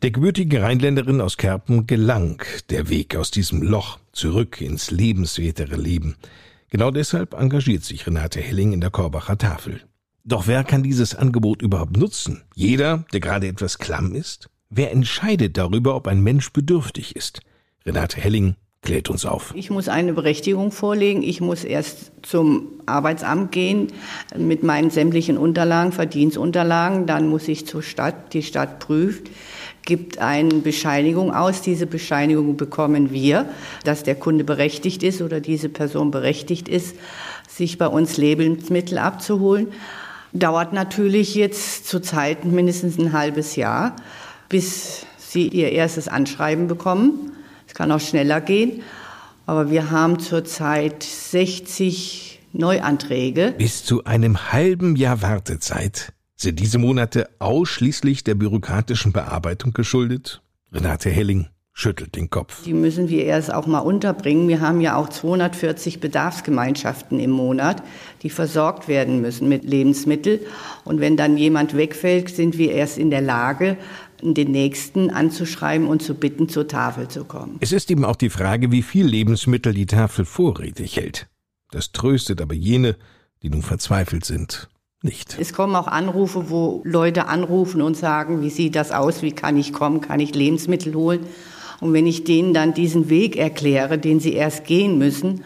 Der 0.03 0.11
gebürtigen 0.11 0.61
Rheinländerin 0.61 1.19
aus 1.19 1.37
Kerpen 1.37 1.87
gelang 1.87 2.41
der 2.69 2.89
Weg 2.89 3.15
aus 3.15 3.31
diesem 3.31 3.61
Loch 3.61 3.99
zurück 4.11 4.61
ins 4.61 4.91
lebenswertere 4.91 5.75
Leben. 5.75 6.15
Genau 6.69 6.91
deshalb 6.91 7.33
engagiert 7.33 7.83
sich 7.83 8.05
Renate 8.05 8.41
Helling 8.41 8.73
in 8.73 8.81
der 8.81 8.89
Korbacher 8.89 9.37
Tafel. 9.37 9.81
Doch 10.27 10.47
wer 10.47 10.63
kann 10.63 10.81
dieses 10.81 11.13
Angebot 11.13 11.61
überhaupt 11.61 11.97
nutzen? 11.97 12.41
Jeder, 12.55 13.05
der 13.13 13.19
gerade 13.19 13.47
etwas 13.47 13.77
klamm 13.77 14.15
ist? 14.15 14.49
Wer 14.71 14.91
entscheidet 14.91 15.55
darüber, 15.55 15.95
ob 15.95 16.07
ein 16.07 16.21
Mensch 16.21 16.51
bedürftig 16.51 17.15
ist? 17.15 17.41
Renate 17.85 18.19
Helling 18.19 18.55
klärt 18.81 19.11
uns 19.11 19.23
auf. 19.23 19.53
Ich 19.55 19.69
muss 19.69 19.87
eine 19.87 20.13
Berechtigung 20.13 20.71
vorlegen. 20.71 21.21
Ich 21.21 21.41
muss 21.41 21.63
erst 21.63 22.11
zum 22.23 22.69
Arbeitsamt 22.87 23.51
gehen 23.51 23.89
mit 24.35 24.63
meinen 24.63 24.89
sämtlichen 24.89 25.37
Unterlagen, 25.37 25.91
Verdienstunterlagen. 25.91 27.05
Dann 27.05 27.29
muss 27.29 27.47
ich 27.47 27.67
zur 27.67 27.83
Stadt. 27.83 28.33
Die 28.33 28.41
Stadt 28.41 28.79
prüft, 28.79 29.29
gibt 29.83 30.17
eine 30.17 30.55
Bescheinigung 30.55 31.35
aus. 31.35 31.61
Diese 31.61 31.85
Bescheinigung 31.85 32.57
bekommen 32.57 33.11
wir, 33.11 33.47
dass 33.83 34.01
der 34.01 34.15
Kunde 34.15 34.43
berechtigt 34.43 35.03
ist 35.03 35.21
oder 35.21 35.39
diese 35.39 35.69
Person 35.69 36.09
berechtigt 36.09 36.67
ist, 36.67 36.95
sich 37.47 37.77
bei 37.77 37.87
uns 37.87 38.17
Lebensmittel 38.17 38.97
abzuholen. 38.97 39.67
Dauert 40.35 40.73
natürlich 40.73 41.33
jetzt 41.33 41.87
zurzeit 41.87 42.43
mindestens 42.43 42.97
ein 42.97 43.13
halbes 43.13 43.55
Jahr, 43.55 43.95
bis 44.49 45.05
Sie 45.17 45.47
Ihr 45.47 45.71
erstes 45.71 46.09
Anschreiben 46.09 46.67
bekommen. 46.67 47.31
Es 47.67 47.73
kann 47.73 47.89
auch 47.89 48.01
schneller 48.01 48.41
gehen. 48.41 48.83
Aber 49.45 49.71
wir 49.71 49.91
haben 49.91 50.19
zurzeit 50.19 51.03
60 51.03 52.41
Neuanträge. 52.51 53.53
Bis 53.57 53.85
zu 53.85 54.03
einem 54.03 54.51
halben 54.51 54.97
Jahr 54.97 55.21
Wartezeit 55.21 56.11
sind 56.35 56.59
diese 56.59 56.79
Monate 56.79 57.29
ausschließlich 57.39 58.25
der 58.25 58.35
bürokratischen 58.35 59.13
Bearbeitung 59.13 59.71
geschuldet? 59.71 60.41
Renate 60.73 61.09
Helling 61.09 61.47
schüttelt 61.77 62.15
den 62.15 62.29
Kopf. 62.29 62.63
Die 62.63 62.73
müssen 62.73 63.09
wir 63.09 63.25
erst 63.25 63.53
auch 63.53 63.67
mal 63.67 63.79
unterbringen. 63.79 64.47
Wir 64.47 64.61
haben 64.61 64.79
ja 64.79 64.95
auch 64.95 65.09
240 65.09 65.99
Bedarfsgemeinschaften 65.99 67.19
im 67.19 67.31
Monat, 67.31 67.83
die 68.23 68.29
versorgt 68.29 68.87
werden 68.87 69.21
müssen 69.21 69.49
mit 69.49 69.65
Lebensmitteln. 69.65 70.39
Und 70.85 71.01
wenn 71.01 71.17
dann 71.17 71.37
jemand 71.37 71.75
wegfällt, 71.75 72.29
sind 72.29 72.57
wir 72.57 72.71
erst 72.71 72.97
in 72.97 73.11
der 73.11 73.21
Lage, 73.21 73.77
den 74.23 74.51
Nächsten 74.51 75.09
anzuschreiben 75.09 75.85
und 75.85 76.01
zu 76.01 76.15
bitten, 76.15 76.47
zur 76.47 76.67
Tafel 76.69 77.09
zu 77.09 77.25
kommen. 77.25 77.57
Es 77.59 77.73
ist 77.73 77.91
eben 77.91 78.05
auch 78.05 78.15
die 78.15 78.29
Frage, 78.29 78.71
wie 78.71 78.81
viel 78.81 79.05
Lebensmittel 79.05 79.73
die 79.73 79.85
Tafel 79.85 80.23
vorrätig 80.23 80.95
hält. 80.95 81.27
Das 81.71 81.91
tröstet 81.91 82.41
aber 82.41 82.55
jene, 82.55 82.95
die 83.43 83.49
nun 83.49 83.61
verzweifelt 83.61 84.23
sind. 84.23 84.69
Nicht. 85.01 85.37
Es 85.39 85.53
kommen 85.53 85.75
auch 85.75 85.87
Anrufe, 85.87 86.49
wo 86.49 86.81
Leute 86.85 87.27
anrufen 87.27 87.81
und 87.81 87.95
sagen, 87.95 88.41
wie 88.41 88.49
sieht 88.49 88.75
das 88.75 88.91
aus, 88.91 89.21
wie 89.21 89.33
kann 89.33 89.57
ich 89.57 89.73
kommen, 89.73 89.99
kann 89.99 90.21
ich 90.21 90.33
Lebensmittel 90.33 90.95
holen? 90.95 91.27
Und 91.81 91.93
wenn 91.93 92.07
ich 92.07 92.23
denen 92.23 92.53
dann 92.53 92.73
diesen 92.73 93.09
Weg 93.09 93.37
erkläre, 93.37 93.97
den 93.97 94.19
sie 94.19 94.33
erst 94.33 94.65
gehen 94.65 94.97
müssen, 94.97 95.43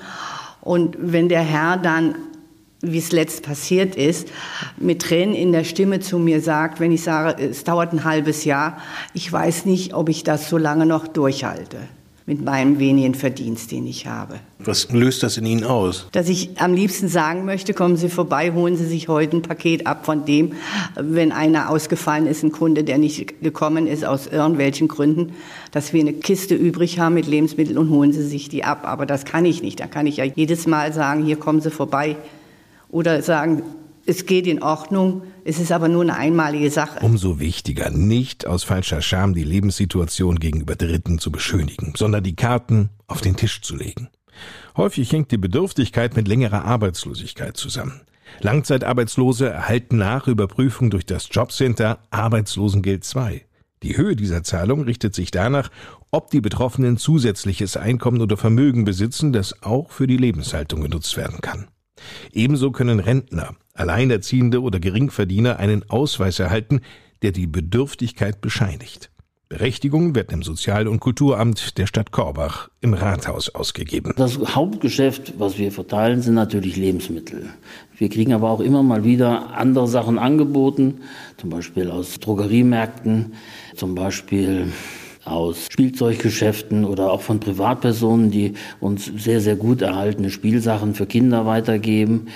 und 0.62 0.98
wenn 1.00 1.30
der 1.30 1.42
Herr 1.42 1.78
dann, 1.78 2.16
wie 2.82 2.98
es 2.98 3.12
letzt 3.12 3.44
passiert 3.44 3.96
ist, 3.96 4.30
mit 4.78 5.02
Tränen 5.02 5.36
in 5.36 5.52
der 5.52 5.64
Stimme 5.64 6.00
zu 6.00 6.20
mir 6.20 6.42
sagt, 6.42 6.80
wenn 6.80 6.92
ich 6.92 7.02
sage, 7.02 7.42
es 7.42 7.64
dauert 7.64 7.94
ein 7.94 8.04
halbes 8.04 8.46
Jahr, 8.46 8.78
ich 9.14 9.32
weiß 9.32 9.66
nicht, 9.66 9.94
ob 9.94 10.10
ich 10.10 10.24
das 10.24 10.50
so 10.50 10.58
lange 10.58 10.86
noch 10.86 11.08
durchhalte 11.08 11.78
mit 12.30 12.46
meinem 12.46 12.78
wenigen 12.78 13.16
Verdienst, 13.16 13.72
den 13.72 13.88
ich 13.88 14.06
habe. 14.06 14.36
Was 14.60 14.92
löst 14.92 15.24
das 15.24 15.38
in 15.38 15.48
Ihnen 15.48 15.64
aus? 15.64 16.06
Dass 16.12 16.30
ich 16.30 16.62
am 16.62 16.76
liebsten 16.76 17.08
sagen 17.08 17.44
möchte, 17.44 17.74
kommen 17.74 17.98
Sie 17.98 18.08
vorbei, 18.08 18.52
holen 18.54 18.78
Sie 18.78 18.86
sich 18.86 19.08
heute 19.08 19.38
ein 19.38 19.42
Paket 19.42 19.88
ab 19.88 20.06
von 20.06 20.26
dem, 20.26 20.54
wenn 20.96 21.32
einer 21.32 21.72
ausgefallen 21.72 22.28
ist, 22.28 22.44
ein 22.44 22.52
Kunde, 22.52 22.84
der 22.84 23.00
nicht 23.00 23.42
gekommen 23.42 23.88
ist 23.88 24.06
aus 24.06 24.28
irgendwelchen 24.28 24.88
Gründen, 24.88 25.34
dass 25.72 25.92
wir 25.92 26.02
eine 26.02 26.14
Kiste 26.14 26.54
übrig 26.54 27.00
haben 27.00 27.16
mit 27.16 27.26
Lebensmitteln 27.26 27.80
und 27.80 27.90
holen 27.90 28.14
Sie 28.14 28.22
sich 28.22 28.48
die 28.48 28.64
ab. 28.64 28.82
Aber 28.84 29.08
das 29.08 29.26
kann 29.26 29.44
ich 29.44 29.64
nicht. 29.64 29.80
Da 29.80 29.88
kann 29.88 30.06
ich 30.06 30.18
ja 30.18 30.24
jedes 30.24 30.68
Mal 30.68 30.94
sagen, 30.94 31.26
hier 31.26 31.38
kommen 31.38 31.62
Sie 31.62 31.72
vorbei. 31.72 32.16
Oder 32.92 33.24
sagen, 33.24 33.64
es 34.06 34.28
geht 34.28 34.46
in 34.46 34.62
Ordnung, 34.62 35.24
es 35.50 35.58
ist 35.58 35.72
aber 35.72 35.88
nur 35.88 36.04
eine 36.04 36.16
einmalige 36.16 36.70
Sache. 36.70 37.00
Umso 37.00 37.40
wichtiger, 37.40 37.90
nicht 37.90 38.46
aus 38.46 38.64
falscher 38.64 39.02
Scham 39.02 39.34
die 39.34 39.44
Lebenssituation 39.44 40.40
gegenüber 40.40 40.76
Dritten 40.76 41.18
zu 41.18 41.32
beschönigen, 41.32 41.94
sondern 41.98 42.24
die 42.24 42.36
Karten 42.36 42.92
auf 43.08 43.22
den 43.22 43.36
Tisch 43.36 43.62
zu 43.62 43.76
legen. 43.76 44.10
Häufig 44.78 45.12
hängt 45.12 45.32
die 45.32 45.40
Bedürftigkeit 45.40 46.16
mit 46.16 46.28
längerer 46.28 46.66
Arbeitslosigkeit 46.66 47.58
zusammen. 47.58 48.02
Langzeitarbeitslose 48.42 49.50
erhalten 49.50 49.98
nach 49.98 50.28
Überprüfung 50.28 50.92
durch 50.92 51.08
das 51.08 51.28
Jobcenter 51.32 51.98
Arbeitslosengeld 52.12 53.04
II. 53.16 53.42
Die 53.82 53.98
Höhe 53.98 54.16
dieser 54.16 54.44
Zahlung 54.44 54.84
richtet 54.84 55.16
sich 55.16 55.32
danach, 55.32 55.72
ob 56.12 56.30
die 56.30 56.42
Betroffenen 56.42 56.98
zusätzliches 56.98 57.76
Einkommen 57.76 58.22
oder 58.22 58.38
Vermögen 58.38 58.86
besitzen, 58.86 59.34
das 59.34 59.64
auch 59.64 59.90
für 59.90 60.06
die 60.06 60.18
Lebenshaltung 60.18 60.82
genutzt 60.82 61.18
werden 61.18 61.42
kann. 61.42 61.70
Ebenso 62.32 62.72
können 62.72 63.00
Rentner, 63.00 63.56
Alleinerziehende 63.80 64.62
oder 64.62 64.80
Geringverdiener 64.80 65.58
einen 65.58 65.90
Ausweis 65.90 66.40
erhalten, 66.40 66.82
der 67.22 67.32
die 67.32 67.48
Bedürftigkeit 67.48 68.42
bescheinigt. 68.42 69.10
Berechtigung 69.50 70.14
wird 70.14 70.32
im 70.32 70.44
Sozial- 70.44 70.88
und 70.88 71.00
Kulturamt 71.00 71.80
der 71.80 71.88
Stadt 71.88 72.12
Korbach 72.12 72.70
im 72.82 72.94
Rathaus 72.94 73.50
ausgegeben. 73.50 74.14
Das 74.16 74.38
Hauptgeschäft, 74.38 75.40
was 75.40 75.58
wir 75.58 75.72
verteilen, 75.72 76.22
sind 76.22 76.36
natürlich 76.36 76.76
Lebensmittel. 76.78 77.50
Wir 77.98 78.10
kriegen 78.10 78.34
aber 78.34 78.52
auch 78.52 78.60
immer 78.60 78.84
mal 78.84 79.04
wieder 79.04 79.56
andere 79.58 79.88
Sachen 79.88 80.20
angeboten, 80.20 81.00
zum 81.38 81.50
Beispiel 81.50 81.90
aus 81.90 82.20
Drogeriemärkten, 82.20 83.34
zum 83.76 83.96
Beispiel 83.96 84.68
aus 85.26 85.68
Spielzeuggeschäften 85.72 86.86
oder 86.86 87.12
auch 87.12 87.22
von 87.22 87.40
Privatpersonen, 87.40 88.32
die 88.32 88.54
uns 88.80 89.06
sehr, 89.06 89.42
sehr 89.42 89.56
gut 89.56 89.82
erhaltene 89.82 90.30
Spielsachen 90.30 90.94
für 90.94 91.08
Kinder 91.08 91.46
weitergeben. 91.46 92.28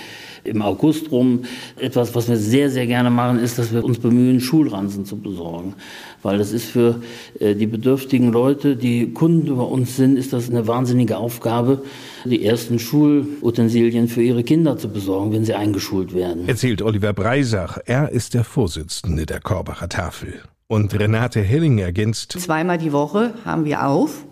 Im 0.44 0.62
August 0.62 1.10
rum 1.10 1.44
etwas, 1.78 2.14
was 2.14 2.28
wir 2.28 2.36
sehr, 2.36 2.70
sehr 2.70 2.86
gerne 2.86 3.10
machen, 3.10 3.38
ist, 3.38 3.58
dass 3.58 3.72
wir 3.72 3.84
uns 3.84 3.98
bemühen, 3.98 4.40
Schulranzen 4.40 5.04
zu 5.04 5.16
besorgen. 5.16 5.74
Weil 6.22 6.38
das 6.38 6.52
ist 6.52 6.66
für 6.66 7.02
äh, 7.40 7.54
die 7.54 7.66
bedürftigen 7.66 8.32
Leute, 8.32 8.76
die 8.76 9.12
Kunden 9.12 9.56
bei 9.56 9.62
uns 9.62 9.96
sind, 9.96 10.16
ist 10.16 10.32
das 10.32 10.50
eine 10.50 10.66
wahnsinnige 10.66 11.16
Aufgabe, 11.16 11.82
die 12.24 12.44
ersten 12.44 12.78
Schulutensilien 12.78 14.08
für 14.08 14.22
ihre 14.22 14.44
Kinder 14.44 14.78
zu 14.78 14.88
besorgen, 14.88 15.32
wenn 15.32 15.44
sie 15.44 15.54
eingeschult 15.54 16.14
werden. 16.14 16.48
Erzählt 16.48 16.82
Oliver 16.82 17.12
Breisach. 17.12 17.78
Er 17.84 18.10
ist 18.10 18.34
der 18.34 18.44
Vorsitzende 18.44 19.26
der 19.26 19.40
Korbacher 19.40 19.88
Tafel. 19.88 20.40
Und 20.66 20.98
Renate 20.98 21.40
Helling 21.40 21.78
ergänzt. 21.78 22.32
Zweimal 22.32 22.78
die 22.78 22.92
Woche 22.92 23.34
haben 23.44 23.64
wir 23.64 23.86
auf. 23.86 24.24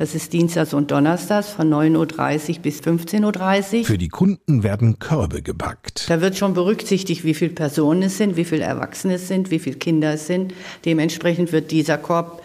Das 0.00 0.14
ist 0.14 0.32
Dienstags 0.32 0.72
und 0.72 0.90
Donnerstags 0.90 1.50
von 1.50 1.70
9.30 1.70 2.56
Uhr 2.56 2.62
bis 2.62 2.80
15.30 2.80 3.80
Uhr. 3.80 3.84
Für 3.84 3.98
die 3.98 4.08
Kunden 4.08 4.62
werden 4.62 4.98
Körbe 4.98 5.42
gepackt. 5.42 6.08
Da 6.08 6.22
wird 6.22 6.38
schon 6.38 6.54
berücksichtigt, 6.54 7.22
wie 7.22 7.34
viele 7.34 7.50
Personen 7.50 8.04
es 8.04 8.16
sind, 8.16 8.38
wie 8.38 8.46
viele 8.46 8.64
Erwachsene 8.64 9.16
es 9.16 9.28
sind, 9.28 9.50
wie 9.50 9.58
viele 9.58 9.76
Kinder 9.76 10.14
es 10.14 10.26
sind. 10.26 10.54
Dementsprechend 10.86 11.52
wird 11.52 11.70
dieser 11.70 11.98
Korb 11.98 12.42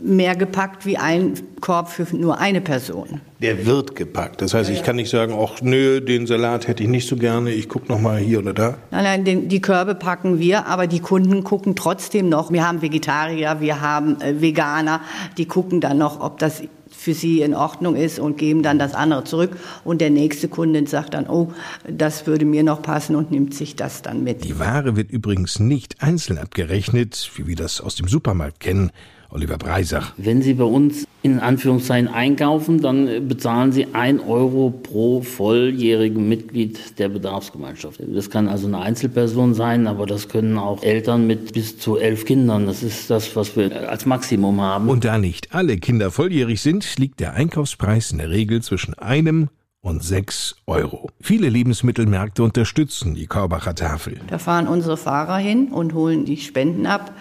mehr 0.00 0.34
gepackt 0.34 0.84
wie 0.84 0.96
ein 0.96 1.34
Korb 1.60 1.88
für 1.88 2.04
nur 2.16 2.38
eine 2.38 2.60
Person. 2.60 3.20
Der 3.40 3.66
wird 3.66 3.94
gepackt. 3.94 4.42
Das 4.42 4.54
heißt, 4.54 4.70
ich 4.70 4.82
kann 4.82 4.96
nicht 4.96 5.10
sagen, 5.10 5.34
ach 5.38 5.62
nö, 5.62 6.00
den 6.00 6.26
Salat 6.26 6.66
hätte 6.66 6.82
ich 6.82 6.88
nicht 6.88 7.08
so 7.08 7.16
gerne, 7.16 7.52
ich 7.52 7.68
gucke 7.68 7.90
noch 7.90 8.00
mal 8.00 8.18
hier 8.18 8.40
oder 8.40 8.52
da. 8.52 8.78
Nein, 8.90 9.04
nein, 9.04 9.24
den, 9.24 9.48
die 9.48 9.60
Körbe 9.60 9.94
packen 9.94 10.38
wir, 10.38 10.66
aber 10.66 10.86
die 10.86 11.00
Kunden 11.00 11.44
gucken 11.44 11.76
trotzdem 11.76 12.28
noch. 12.28 12.50
Wir 12.50 12.66
haben 12.66 12.82
Vegetarier, 12.82 13.60
wir 13.60 13.80
haben 13.80 14.20
äh, 14.20 14.40
Veganer, 14.40 15.00
die 15.38 15.46
gucken 15.46 15.80
dann 15.80 15.98
noch, 15.98 16.20
ob 16.20 16.38
das 16.38 16.62
für 17.02 17.14
sie 17.14 17.40
in 17.40 17.54
Ordnung 17.54 17.96
ist 17.96 18.18
und 18.18 18.38
geben 18.38 18.62
dann 18.62 18.78
das 18.78 18.94
andere 18.94 19.24
zurück. 19.24 19.56
Und 19.84 20.00
der 20.00 20.10
nächste 20.10 20.48
Kunde 20.48 20.86
sagt 20.86 21.14
dann, 21.14 21.28
oh, 21.28 21.52
das 21.88 22.26
würde 22.26 22.44
mir 22.44 22.62
noch 22.62 22.82
passen 22.82 23.16
und 23.16 23.30
nimmt 23.30 23.54
sich 23.54 23.76
das 23.76 24.02
dann 24.02 24.22
mit. 24.22 24.44
Die 24.44 24.58
Ware 24.58 24.96
wird 24.96 25.10
übrigens 25.10 25.58
nicht 25.58 26.02
einzeln 26.02 26.38
abgerechnet, 26.38 27.30
wie 27.34 27.46
wir 27.46 27.56
das 27.56 27.80
aus 27.80 27.96
dem 27.96 28.08
Supermarkt 28.08 28.60
kennen. 28.60 28.92
Oliver 29.32 29.56
Breisach. 29.56 30.12
Wenn 30.18 30.42
Sie 30.42 30.54
bei 30.54 30.64
uns 30.64 31.06
in 31.22 31.40
Anführungszeichen 31.40 32.08
einkaufen, 32.08 32.82
dann 32.82 33.28
bezahlen 33.28 33.72
Sie 33.72 33.86
ein 33.94 34.20
Euro 34.20 34.70
pro 34.70 35.22
volljährigen 35.22 36.28
Mitglied 36.28 36.98
der 36.98 37.08
Bedarfsgemeinschaft. 37.08 38.00
Das 38.06 38.28
kann 38.28 38.48
also 38.48 38.66
eine 38.66 38.80
Einzelperson 38.80 39.54
sein, 39.54 39.86
aber 39.86 40.06
das 40.06 40.28
können 40.28 40.58
auch 40.58 40.82
Eltern 40.82 41.26
mit 41.26 41.54
bis 41.54 41.78
zu 41.78 41.96
elf 41.96 42.26
Kindern. 42.26 42.66
Das 42.66 42.82
ist 42.82 43.08
das, 43.08 43.34
was 43.34 43.56
wir 43.56 43.88
als 43.88 44.04
Maximum 44.04 44.60
haben. 44.60 44.88
Und 44.88 45.04
da 45.04 45.18
nicht 45.18 45.54
alle 45.54 45.78
Kinder 45.78 46.10
volljährig 46.10 46.60
sind, 46.60 46.98
liegt 46.98 47.20
der 47.20 47.34
Einkaufspreis 47.34 48.12
in 48.12 48.18
der 48.18 48.30
Regel 48.30 48.62
zwischen 48.62 48.94
einem 48.94 49.48
und 49.80 50.02
sechs 50.02 50.56
Euro. 50.66 51.10
Viele 51.20 51.48
Lebensmittelmärkte 51.48 52.42
unterstützen 52.42 53.14
die 53.14 53.26
Korbacher 53.26 53.74
Tafel. 53.74 54.20
Da 54.28 54.38
fahren 54.38 54.68
unsere 54.68 54.96
Fahrer 54.96 55.38
hin 55.38 55.68
und 55.68 55.94
holen 55.94 56.24
die 56.24 56.36
Spenden 56.36 56.86
ab 56.86 57.12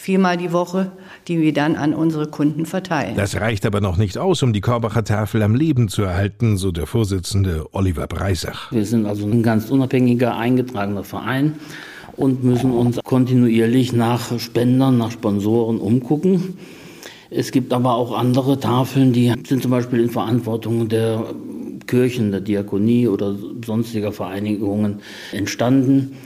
viermal 0.00 0.38
die 0.38 0.50
Woche, 0.50 0.92
die 1.28 1.42
wir 1.42 1.52
dann 1.52 1.76
an 1.76 1.92
unsere 1.92 2.26
Kunden 2.26 2.64
verteilen. 2.64 3.16
Das 3.16 3.38
reicht 3.38 3.66
aber 3.66 3.82
noch 3.82 3.98
nicht 3.98 4.16
aus, 4.16 4.42
um 4.42 4.54
die 4.54 4.62
Korbacher 4.62 5.04
Tafel 5.04 5.42
am 5.42 5.54
Leben 5.54 5.88
zu 5.88 6.02
erhalten, 6.02 6.56
so 6.56 6.72
der 6.72 6.86
Vorsitzende 6.86 7.66
Oliver 7.72 8.06
Breisach. 8.06 8.72
Wir 8.72 8.86
sind 8.86 9.04
also 9.04 9.26
ein 9.26 9.42
ganz 9.42 9.68
unabhängiger, 9.68 10.38
eingetragener 10.38 11.04
Verein 11.04 11.56
und 12.16 12.42
müssen 12.42 12.72
uns 12.72 12.98
kontinuierlich 13.04 13.92
nach 13.92 14.38
Spendern, 14.40 14.96
nach 14.96 15.10
Sponsoren 15.10 15.78
umgucken. 15.78 16.56
Es 17.28 17.52
gibt 17.52 17.74
aber 17.74 17.94
auch 17.94 18.16
andere 18.16 18.58
Tafeln, 18.58 19.12
die 19.12 19.34
sind 19.46 19.60
zum 19.60 19.70
Beispiel 19.70 20.00
in 20.00 20.08
Verantwortung 20.08 20.88
der 20.88 21.26
Kirchen, 21.86 22.30
der 22.30 22.40
Diakonie 22.40 23.06
oder 23.06 23.36
sonstiger 23.66 24.12
Vereinigungen 24.12 25.00
entstanden 25.32 26.16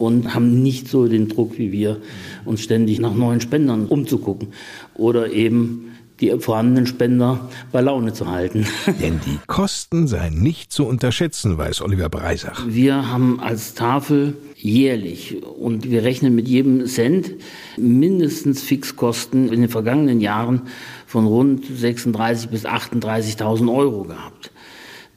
und 0.00 0.34
haben 0.34 0.62
nicht 0.62 0.88
so 0.88 1.06
den 1.06 1.28
Druck 1.28 1.58
wie 1.58 1.72
wir, 1.72 1.98
uns 2.46 2.62
ständig 2.62 2.98
nach 3.00 3.14
neuen 3.14 3.40
Spendern 3.40 3.86
umzugucken 3.86 4.48
oder 4.94 5.30
eben 5.30 5.92
die 6.20 6.30
vorhandenen 6.38 6.86
Spender 6.86 7.48
bei 7.70 7.80
Laune 7.80 8.12
zu 8.12 8.26
halten. 8.26 8.66
Denn 9.00 9.20
die 9.26 9.38
Kosten 9.46 10.06
seien 10.06 10.42
nicht 10.42 10.72
zu 10.72 10.86
unterschätzen, 10.86 11.56
weiß 11.56 11.82
Oliver 11.82 12.08
Breisach. 12.08 12.64
Wir 12.66 13.10
haben 13.10 13.40
als 13.40 13.74
Tafel 13.74 14.34
jährlich 14.56 15.42
und 15.44 15.90
wir 15.90 16.02
rechnen 16.02 16.34
mit 16.34 16.48
jedem 16.48 16.86
Cent 16.86 17.32
mindestens 17.76 18.62
Fixkosten 18.62 19.52
in 19.52 19.60
den 19.60 19.70
vergangenen 19.70 20.20
Jahren 20.20 20.62
von 21.06 21.26
rund 21.26 21.64
36.000 21.64 22.48
bis 22.48 22.64
38.000 22.64 23.74
Euro 23.74 24.04
gehabt. 24.04 24.50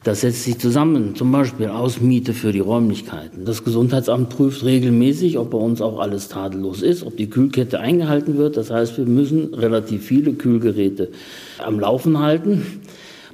Das 0.04 0.20
setzt 0.20 0.44
sich 0.44 0.58
zusammen, 0.58 1.16
zum 1.16 1.32
Beispiel 1.32 1.68
aus 1.68 2.02
Miete 2.02 2.34
für 2.34 2.52
die 2.52 2.60
Räumlichkeiten. 2.60 3.46
Das 3.46 3.64
Gesundheitsamt 3.64 4.28
prüft 4.28 4.62
regelmäßig, 4.62 5.38
ob 5.38 5.52
bei 5.52 5.58
uns 5.58 5.80
auch 5.80 5.98
alles 5.98 6.28
tadellos 6.28 6.82
ist, 6.82 7.04
ob 7.04 7.16
die 7.16 7.30
Kühlkette 7.30 7.80
eingehalten 7.80 8.36
wird. 8.36 8.58
Das 8.58 8.70
heißt, 8.70 8.98
wir 8.98 9.06
müssen 9.06 9.54
relativ 9.54 10.04
viele 10.04 10.34
Kühlgeräte 10.34 11.08
am 11.58 11.80
Laufen 11.80 12.18
halten. 12.18 12.82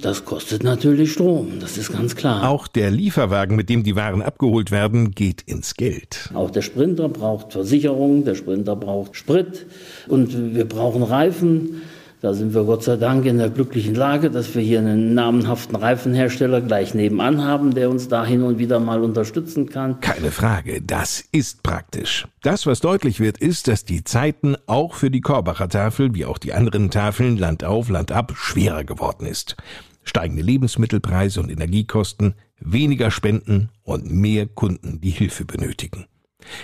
Das 0.01 0.23
kostet 0.23 0.63
natürlich 0.63 1.11
Strom, 1.11 1.59
das 1.59 1.77
ist 1.77 1.91
ganz 1.91 2.15
klar. 2.15 2.49
Auch 2.49 2.67
der 2.67 2.89
Lieferwagen, 2.89 3.55
mit 3.55 3.69
dem 3.69 3.83
die 3.83 3.95
Waren 3.95 4.23
abgeholt 4.23 4.71
werden, 4.71 5.11
geht 5.11 5.43
ins 5.43 5.75
Geld. 5.75 6.31
Auch 6.33 6.49
der 6.49 6.63
Sprinter 6.63 7.07
braucht 7.07 7.51
Versicherung, 7.51 8.23
der 8.23 8.33
Sprinter 8.33 8.75
braucht 8.75 9.15
Sprit 9.15 9.67
und 10.07 10.55
wir 10.55 10.65
brauchen 10.65 11.03
Reifen. 11.03 11.81
Da 12.21 12.35
sind 12.35 12.53
wir 12.53 12.65
Gott 12.65 12.83
sei 12.83 12.97
Dank 12.97 13.25
in 13.25 13.39
der 13.39 13.49
glücklichen 13.49 13.95
Lage, 13.95 14.29
dass 14.29 14.53
wir 14.53 14.61
hier 14.61 14.77
einen 14.77 15.15
namenhaften 15.15 15.75
Reifenhersteller 15.75 16.61
gleich 16.61 16.93
nebenan 16.93 17.43
haben, 17.43 17.73
der 17.73 17.89
uns 17.89 18.09
da 18.09 18.23
hin 18.23 18.43
und 18.43 18.59
wieder 18.59 18.79
mal 18.79 19.01
unterstützen 19.01 19.67
kann. 19.67 19.99
Keine 20.01 20.29
Frage, 20.29 20.83
das 20.83 21.23
ist 21.31 21.63
praktisch. 21.63 22.27
Das, 22.43 22.67
was 22.67 22.79
deutlich 22.79 23.19
wird, 23.19 23.39
ist, 23.39 23.67
dass 23.67 23.85
die 23.85 24.03
Zeiten 24.03 24.55
auch 24.67 24.93
für 24.93 25.09
die 25.09 25.21
Korbacher 25.21 25.67
Tafel, 25.67 26.13
wie 26.13 26.25
auch 26.25 26.37
die 26.37 26.53
anderen 26.53 26.91
Tafeln 26.91 27.37
Land 27.37 27.63
auf, 27.63 27.89
Land 27.89 28.11
ab, 28.11 28.33
schwerer 28.35 28.83
geworden 28.83 29.25
ist. 29.25 29.57
Steigende 30.03 30.43
Lebensmittelpreise 30.43 31.39
und 31.39 31.49
Energiekosten, 31.49 32.35
weniger 32.59 33.09
Spenden 33.09 33.69
und 33.81 34.11
mehr 34.11 34.45
Kunden, 34.45 35.01
die 35.01 35.09
Hilfe 35.09 35.43
benötigen. 35.43 36.05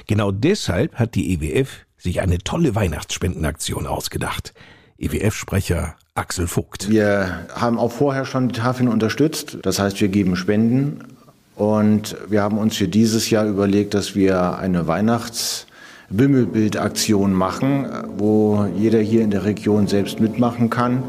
Genau 0.06 0.32
deshalb 0.32 0.93
hat 0.98 1.15
die 1.15 1.34
EWF 1.34 1.88
sich 1.98 2.22
eine 2.22 2.38
tolle 2.38 2.76
Weihnachtsspendenaktion 2.76 3.88
ausgedacht. 3.88 4.54
EWF-Sprecher 5.00 5.96
Axel 6.16 6.48
Vogt. 6.48 6.90
Wir 6.90 7.46
haben 7.54 7.78
auch 7.78 7.92
vorher 7.92 8.26
schon 8.26 8.48
die 8.50 8.60
Tafeln 8.60 8.90
unterstützt. 8.90 9.60
Das 9.62 9.78
heißt, 9.80 10.02
wir 10.02 10.08
geben 10.08 10.36
Spenden. 10.36 11.04
Und 11.56 12.18
wir 12.28 12.42
haben 12.42 12.58
uns 12.58 12.78
für 12.78 12.88
dieses 12.88 13.30
Jahr 13.30 13.46
überlegt, 13.46 13.94
dass 13.94 14.16
wir 14.16 14.58
eine 14.58 14.88
Weihnachtswimmelbildaktion 14.88 17.34
machen, 17.34 17.86
wo 18.18 18.68
jeder 18.76 19.00
hier 19.00 19.22
in 19.22 19.30
der 19.32 19.46
Region 19.46 19.88
selbst 19.88 20.20
mitmachen 20.20 20.70
kann. 20.70 21.04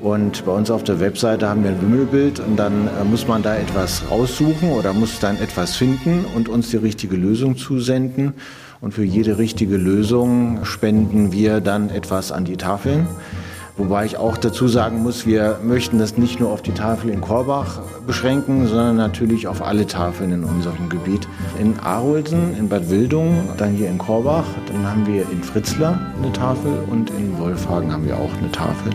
Und 0.00 0.46
bei 0.46 0.52
uns 0.52 0.70
auf 0.70 0.84
der 0.84 1.00
Webseite 1.00 1.48
haben 1.48 1.64
wir 1.64 1.70
ein 1.70 1.80
Wimmelbild 1.80 2.38
und 2.38 2.56
dann 2.56 2.86
äh, 2.86 3.04
muss 3.04 3.26
man 3.26 3.42
da 3.42 3.56
etwas 3.56 4.04
raussuchen 4.08 4.70
oder 4.70 4.92
muss 4.92 5.18
dann 5.18 5.36
etwas 5.38 5.74
finden 5.74 6.24
und 6.36 6.48
uns 6.48 6.70
die 6.70 6.76
richtige 6.76 7.16
Lösung 7.16 7.56
zusenden. 7.56 8.34
Und 8.80 8.94
für 8.94 9.04
jede 9.04 9.38
richtige 9.38 9.76
Lösung 9.76 10.64
spenden 10.64 11.32
wir 11.32 11.60
dann 11.60 11.90
etwas 11.90 12.30
an 12.30 12.44
die 12.44 12.56
Tafeln. 12.56 13.08
Wobei 13.76 14.04
ich 14.04 14.16
auch 14.16 14.36
dazu 14.36 14.66
sagen 14.66 15.02
muss, 15.02 15.24
wir 15.24 15.60
möchten 15.62 15.98
das 15.98 16.16
nicht 16.16 16.40
nur 16.40 16.50
auf 16.50 16.62
die 16.62 16.72
Tafel 16.72 17.10
in 17.10 17.20
Korbach 17.20 17.80
beschränken, 18.06 18.66
sondern 18.66 18.96
natürlich 18.96 19.46
auf 19.46 19.62
alle 19.62 19.86
Tafeln 19.86 20.32
in 20.32 20.44
unserem 20.44 20.88
Gebiet. 20.88 21.28
In 21.60 21.78
Arolsen, 21.78 22.56
in 22.56 22.68
Bad 22.68 22.90
Wildung, 22.90 23.48
dann 23.56 23.74
hier 23.74 23.88
in 23.88 23.98
Korbach, 23.98 24.46
dann 24.66 24.84
haben 24.84 25.06
wir 25.06 25.22
in 25.30 25.42
Fritzlar 25.44 26.00
eine 26.20 26.32
Tafel 26.32 26.72
und 26.90 27.10
in 27.10 27.38
Wolfhagen 27.38 27.92
haben 27.92 28.04
wir 28.04 28.16
auch 28.16 28.36
eine 28.38 28.50
Tafel 28.50 28.92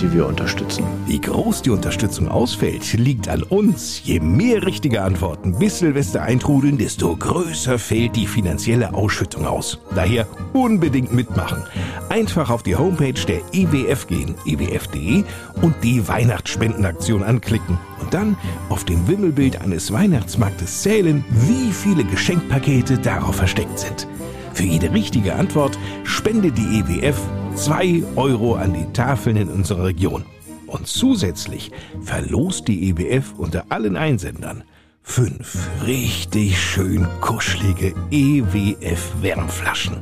die 0.00 0.12
wir 0.12 0.26
unterstützen. 0.26 0.84
Wie 1.06 1.20
groß 1.20 1.62
die 1.62 1.70
Unterstützung 1.70 2.28
ausfällt, 2.28 2.92
liegt 2.94 3.28
an 3.28 3.42
uns. 3.42 4.02
Je 4.04 4.20
mehr 4.20 4.64
richtige 4.64 5.02
Antworten 5.02 5.58
bis 5.58 5.78
Silvester 5.78 6.22
eintrudeln, 6.22 6.78
desto 6.78 7.16
größer 7.16 7.78
fällt 7.78 8.16
die 8.16 8.26
finanzielle 8.26 8.94
Ausschüttung 8.94 9.46
aus. 9.46 9.78
Daher 9.94 10.26
unbedingt 10.52 11.12
mitmachen. 11.12 11.62
Einfach 12.08 12.50
auf 12.50 12.62
die 12.62 12.76
Homepage 12.76 13.12
der 13.12 13.40
EWF 13.52 14.06
gehen, 14.06 14.34
ewf.de 14.44 15.24
und 15.62 15.74
die 15.82 16.06
Weihnachtsspendenaktion 16.06 17.22
anklicken. 17.22 17.78
Und 18.00 18.12
dann 18.12 18.36
auf 18.68 18.84
dem 18.84 19.06
Wimmelbild 19.06 19.60
eines 19.60 19.92
Weihnachtsmarktes 19.92 20.82
zählen, 20.82 21.24
wie 21.30 21.72
viele 21.72 22.04
Geschenkpakete 22.04 22.98
darauf 22.98 23.36
versteckt 23.36 23.78
sind. 23.78 24.06
Für 24.54 24.64
jede 24.64 24.92
richtige 24.92 25.34
Antwort 25.34 25.78
spende 26.04 26.52
die 26.52 26.80
EWF 26.80 27.20
Zwei 27.54 28.02
Euro 28.16 28.54
an 28.54 28.72
die 28.72 28.90
Tafeln 28.92 29.36
in 29.36 29.48
unserer 29.48 29.84
Region. 29.84 30.24
Und 30.66 30.86
zusätzlich 30.86 31.70
verlost 32.02 32.66
die 32.66 32.88
EWF 32.88 33.34
unter 33.36 33.66
allen 33.68 33.96
Einsendern 33.96 34.64
fünf 35.02 35.68
richtig 35.84 36.58
schön 36.58 37.06
kuschelige 37.20 37.92
EWF-Wärmflaschen. 38.10 39.98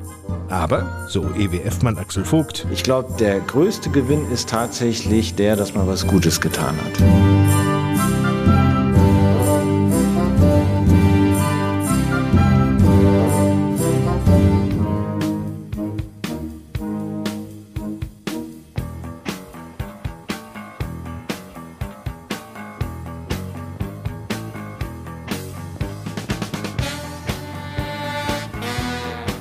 Aber, 0.48 1.06
so 1.08 1.24
EWF-Mann 1.36 1.98
Axel 1.98 2.24
Vogt, 2.24 2.66
Ich 2.70 2.84
glaube, 2.84 3.12
der 3.18 3.40
größte 3.40 3.90
Gewinn 3.90 4.30
ist 4.30 4.48
tatsächlich 4.48 5.34
der, 5.34 5.56
dass 5.56 5.74
man 5.74 5.86
was 5.86 6.06
Gutes 6.06 6.40
getan 6.40 6.76
hat. 6.76 7.29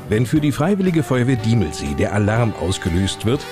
Wenn 0.09 0.25
für 0.25 0.41
die 0.41 0.51
Freiwillige 0.51 1.03
Feuerwehr 1.03 1.35
Diemelsee 1.35 1.93
der 1.93 2.13
Alarm 2.13 2.51
ausgelöst 2.59 3.27
wird, 3.27 3.45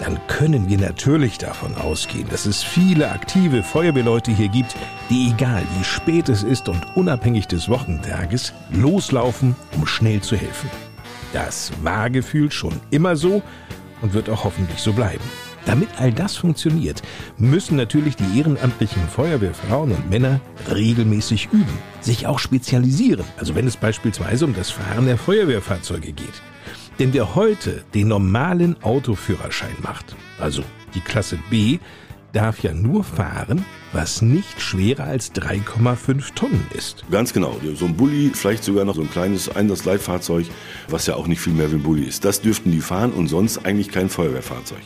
dann 0.00 0.20
können 0.26 0.68
wir 0.68 0.76
natürlich 0.76 1.38
davon 1.38 1.74
ausgehen, 1.76 2.28
dass 2.28 2.44
es 2.44 2.62
viele 2.62 3.10
aktive 3.10 3.62
Feuerwehrleute 3.62 4.30
hier 4.30 4.48
gibt, 4.48 4.76
die 5.08 5.30
egal 5.30 5.62
wie 5.78 5.84
spät 5.84 6.28
es 6.28 6.42
ist 6.42 6.68
und 6.68 6.84
unabhängig 6.94 7.46
des 7.48 7.70
Wochentages 7.70 8.52
loslaufen, 8.70 9.56
um 9.76 9.86
schnell 9.86 10.20
zu 10.20 10.36
helfen. 10.36 10.68
Das 11.32 11.72
war 11.82 12.10
gefühlt 12.10 12.52
schon 12.52 12.78
immer 12.90 13.16
so 13.16 13.42
und 14.02 14.12
wird 14.12 14.28
auch 14.28 14.44
hoffentlich 14.44 14.80
so 14.80 14.92
bleiben. 14.92 15.24
Damit 15.66 15.88
all 15.98 16.12
das 16.12 16.36
funktioniert, 16.36 17.02
müssen 17.38 17.76
natürlich 17.76 18.16
die 18.16 18.38
ehrenamtlichen 18.38 19.08
Feuerwehrfrauen 19.08 19.92
und 19.92 20.10
Männer 20.10 20.40
regelmäßig 20.70 21.48
üben, 21.52 21.78
sich 22.00 22.26
auch 22.26 22.38
spezialisieren, 22.38 23.24
also 23.38 23.54
wenn 23.54 23.66
es 23.66 23.76
beispielsweise 23.76 24.44
um 24.44 24.54
das 24.54 24.70
Fahren 24.70 25.06
der 25.06 25.18
Feuerwehrfahrzeuge 25.18 26.12
geht. 26.12 26.42
Denn 26.98 27.12
wer 27.12 27.34
heute 27.34 27.82
den 27.94 28.08
normalen 28.08 28.82
Autoführerschein 28.82 29.76
macht, 29.82 30.14
also 30.38 30.62
die 30.94 31.00
Klasse 31.00 31.38
B, 31.50 31.78
darf 32.34 32.62
ja 32.62 32.72
nur 32.74 33.04
fahren, 33.04 33.64
was 33.92 34.20
nicht 34.20 34.60
schwerer 34.60 35.04
als 35.04 35.32
3,5 35.34 36.34
Tonnen 36.34 36.66
ist. 36.74 37.04
Ganz 37.10 37.32
genau. 37.32 37.56
So 37.76 37.86
ein 37.86 37.96
Bulli, 37.96 38.32
vielleicht 38.34 38.64
sogar 38.64 38.84
noch 38.84 38.96
so 38.96 39.02
ein 39.02 39.10
kleines 39.10 39.54
Einsatzleitfahrzeug, 39.54 40.46
was 40.88 41.06
ja 41.06 41.14
auch 41.14 41.28
nicht 41.28 41.40
viel 41.40 41.52
mehr 41.52 41.70
wie 41.70 41.76
ein 41.76 41.82
Bulli 41.82 42.04
ist. 42.04 42.24
Das 42.24 42.40
dürften 42.40 42.72
die 42.72 42.80
fahren 42.80 43.12
und 43.12 43.28
sonst 43.28 43.64
eigentlich 43.64 43.90
kein 43.90 44.08
Feuerwehrfahrzeug. 44.08 44.82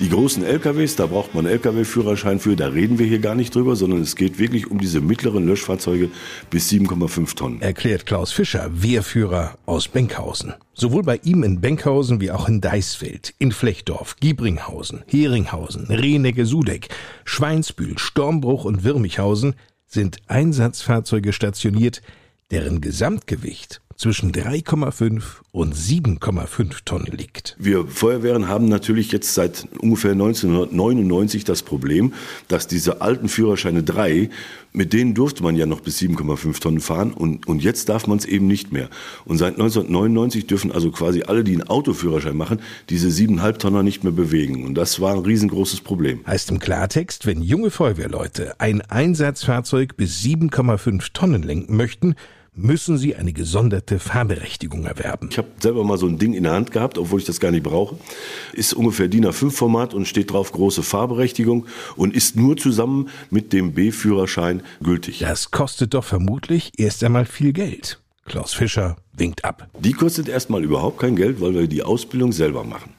Die 0.00 0.08
großen 0.08 0.42
LKWs, 0.42 0.96
da 0.96 1.04
braucht 1.04 1.34
man 1.34 1.44
LKW-Führerschein 1.44 2.40
für, 2.40 2.56
da 2.56 2.68
reden 2.68 2.98
wir 2.98 3.04
hier 3.04 3.18
gar 3.18 3.34
nicht 3.34 3.54
drüber, 3.54 3.76
sondern 3.76 4.00
es 4.00 4.16
geht 4.16 4.38
wirklich 4.38 4.70
um 4.70 4.80
diese 4.80 5.02
mittleren 5.02 5.46
Löschfahrzeuge 5.46 6.08
bis 6.48 6.70
7,5 6.70 7.36
Tonnen. 7.36 7.60
Erklärt 7.60 8.06
Klaus 8.06 8.32
Fischer, 8.32 8.70
Wehrführer 8.72 9.58
aus 9.66 9.88
Benkhausen. 9.88 10.54
Sowohl 10.72 11.02
bei 11.02 11.20
ihm 11.22 11.42
in 11.42 11.60
Benkhausen 11.60 12.18
wie 12.22 12.30
auch 12.30 12.48
in 12.48 12.62
Deisfeld, 12.62 13.34
in 13.38 13.52
Flechdorf, 13.52 14.16
Giebringhausen, 14.20 15.02
Heringhausen, 15.06 15.84
Renecke-Sudeck, 15.88 16.88
Schweinsbühl, 17.26 17.98
Stormbruch 17.98 18.64
und 18.64 18.84
Wirmichhausen 18.84 19.54
sind 19.86 20.16
Einsatzfahrzeuge 20.28 21.34
stationiert, 21.34 22.00
deren 22.50 22.80
Gesamtgewicht 22.80 23.82
zwischen 24.00 24.32
3,5 24.32 25.22
und 25.52 25.74
7,5 25.74 26.84
Tonnen 26.86 27.12
liegt. 27.12 27.54
Wir 27.58 27.86
Feuerwehren 27.86 28.48
haben 28.48 28.66
natürlich 28.66 29.12
jetzt 29.12 29.34
seit 29.34 29.68
ungefähr 29.78 30.12
1999 30.12 31.44
das 31.44 31.62
Problem, 31.62 32.14
dass 32.48 32.66
diese 32.66 33.02
alten 33.02 33.28
Führerscheine 33.28 33.82
3, 33.82 34.30
mit 34.72 34.94
denen 34.94 35.12
durfte 35.12 35.42
man 35.42 35.54
ja 35.54 35.66
noch 35.66 35.80
bis 35.80 35.98
7,5 35.98 36.60
Tonnen 36.62 36.80
fahren 36.80 37.12
und, 37.12 37.46
und 37.46 37.62
jetzt 37.62 37.90
darf 37.90 38.06
man 38.06 38.16
es 38.16 38.24
eben 38.24 38.46
nicht 38.46 38.72
mehr. 38.72 38.88
Und 39.26 39.36
seit 39.36 39.60
1999 39.60 40.46
dürfen 40.46 40.72
also 40.72 40.90
quasi 40.90 41.24
alle, 41.24 41.44
die 41.44 41.52
einen 41.52 41.68
Autoführerschein 41.68 42.38
machen, 42.38 42.62
diese 42.88 43.08
7,5 43.08 43.58
Tonner 43.58 43.82
nicht 43.82 44.02
mehr 44.02 44.14
bewegen. 44.14 44.64
Und 44.64 44.76
das 44.76 45.00
war 45.00 45.12
ein 45.12 45.18
riesengroßes 45.18 45.82
Problem. 45.82 46.20
Heißt 46.26 46.50
im 46.50 46.58
Klartext, 46.58 47.26
wenn 47.26 47.42
junge 47.42 47.70
Feuerwehrleute 47.70 48.58
ein 48.60 48.80
Einsatzfahrzeug 48.80 49.98
bis 49.98 50.22
7,5 50.22 51.12
Tonnen 51.12 51.42
lenken 51.42 51.76
möchten, 51.76 52.14
müssen 52.54 52.98
sie 52.98 53.16
eine 53.16 53.32
gesonderte 53.32 53.98
Fahrberechtigung 53.98 54.84
erwerben. 54.84 55.28
Ich 55.30 55.38
habe 55.38 55.48
selber 55.60 55.84
mal 55.84 55.98
so 55.98 56.06
ein 56.06 56.18
Ding 56.18 56.34
in 56.34 56.44
der 56.44 56.52
Hand 56.52 56.72
gehabt, 56.72 56.98
obwohl 56.98 57.20
ich 57.20 57.26
das 57.26 57.40
gar 57.40 57.50
nicht 57.50 57.62
brauche. 57.62 57.96
Ist 58.52 58.74
ungefähr 58.74 59.08
DIN 59.08 59.26
A5-Format 59.26 59.94
und 59.94 60.06
steht 60.06 60.32
drauf 60.32 60.52
große 60.52 60.82
Fahrberechtigung 60.82 61.66
und 61.96 62.14
ist 62.14 62.36
nur 62.36 62.56
zusammen 62.56 63.08
mit 63.30 63.52
dem 63.52 63.72
B-Führerschein 63.72 64.62
gültig. 64.82 65.20
Das 65.20 65.50
kostet 65.50 65.94
doch 65.94 66.04
vermutlich 66.04 66.72
erst 66.76 67.04
einmal 67.04 67.24
viel 67.24 67.52
Geld. 67.52 68.00
Klaus 68.26 68.54
Fischer 68.54 68.96
winkt 69.12 69.44
ab. 69.44 69.68
Die 69.80 69.92
kostet 69.92 70.28
erstmal 70.28 70.62
überhaupt 70.62 71.00
kein 71.00 71.16
Geld, 71.16 71.40
weil 71.40 71.54
wir 71.54 71.66
die 71.66 71.82
Ausbildung 71.82 72.32
selber 72.32 72.64
machen. 72.64 72.92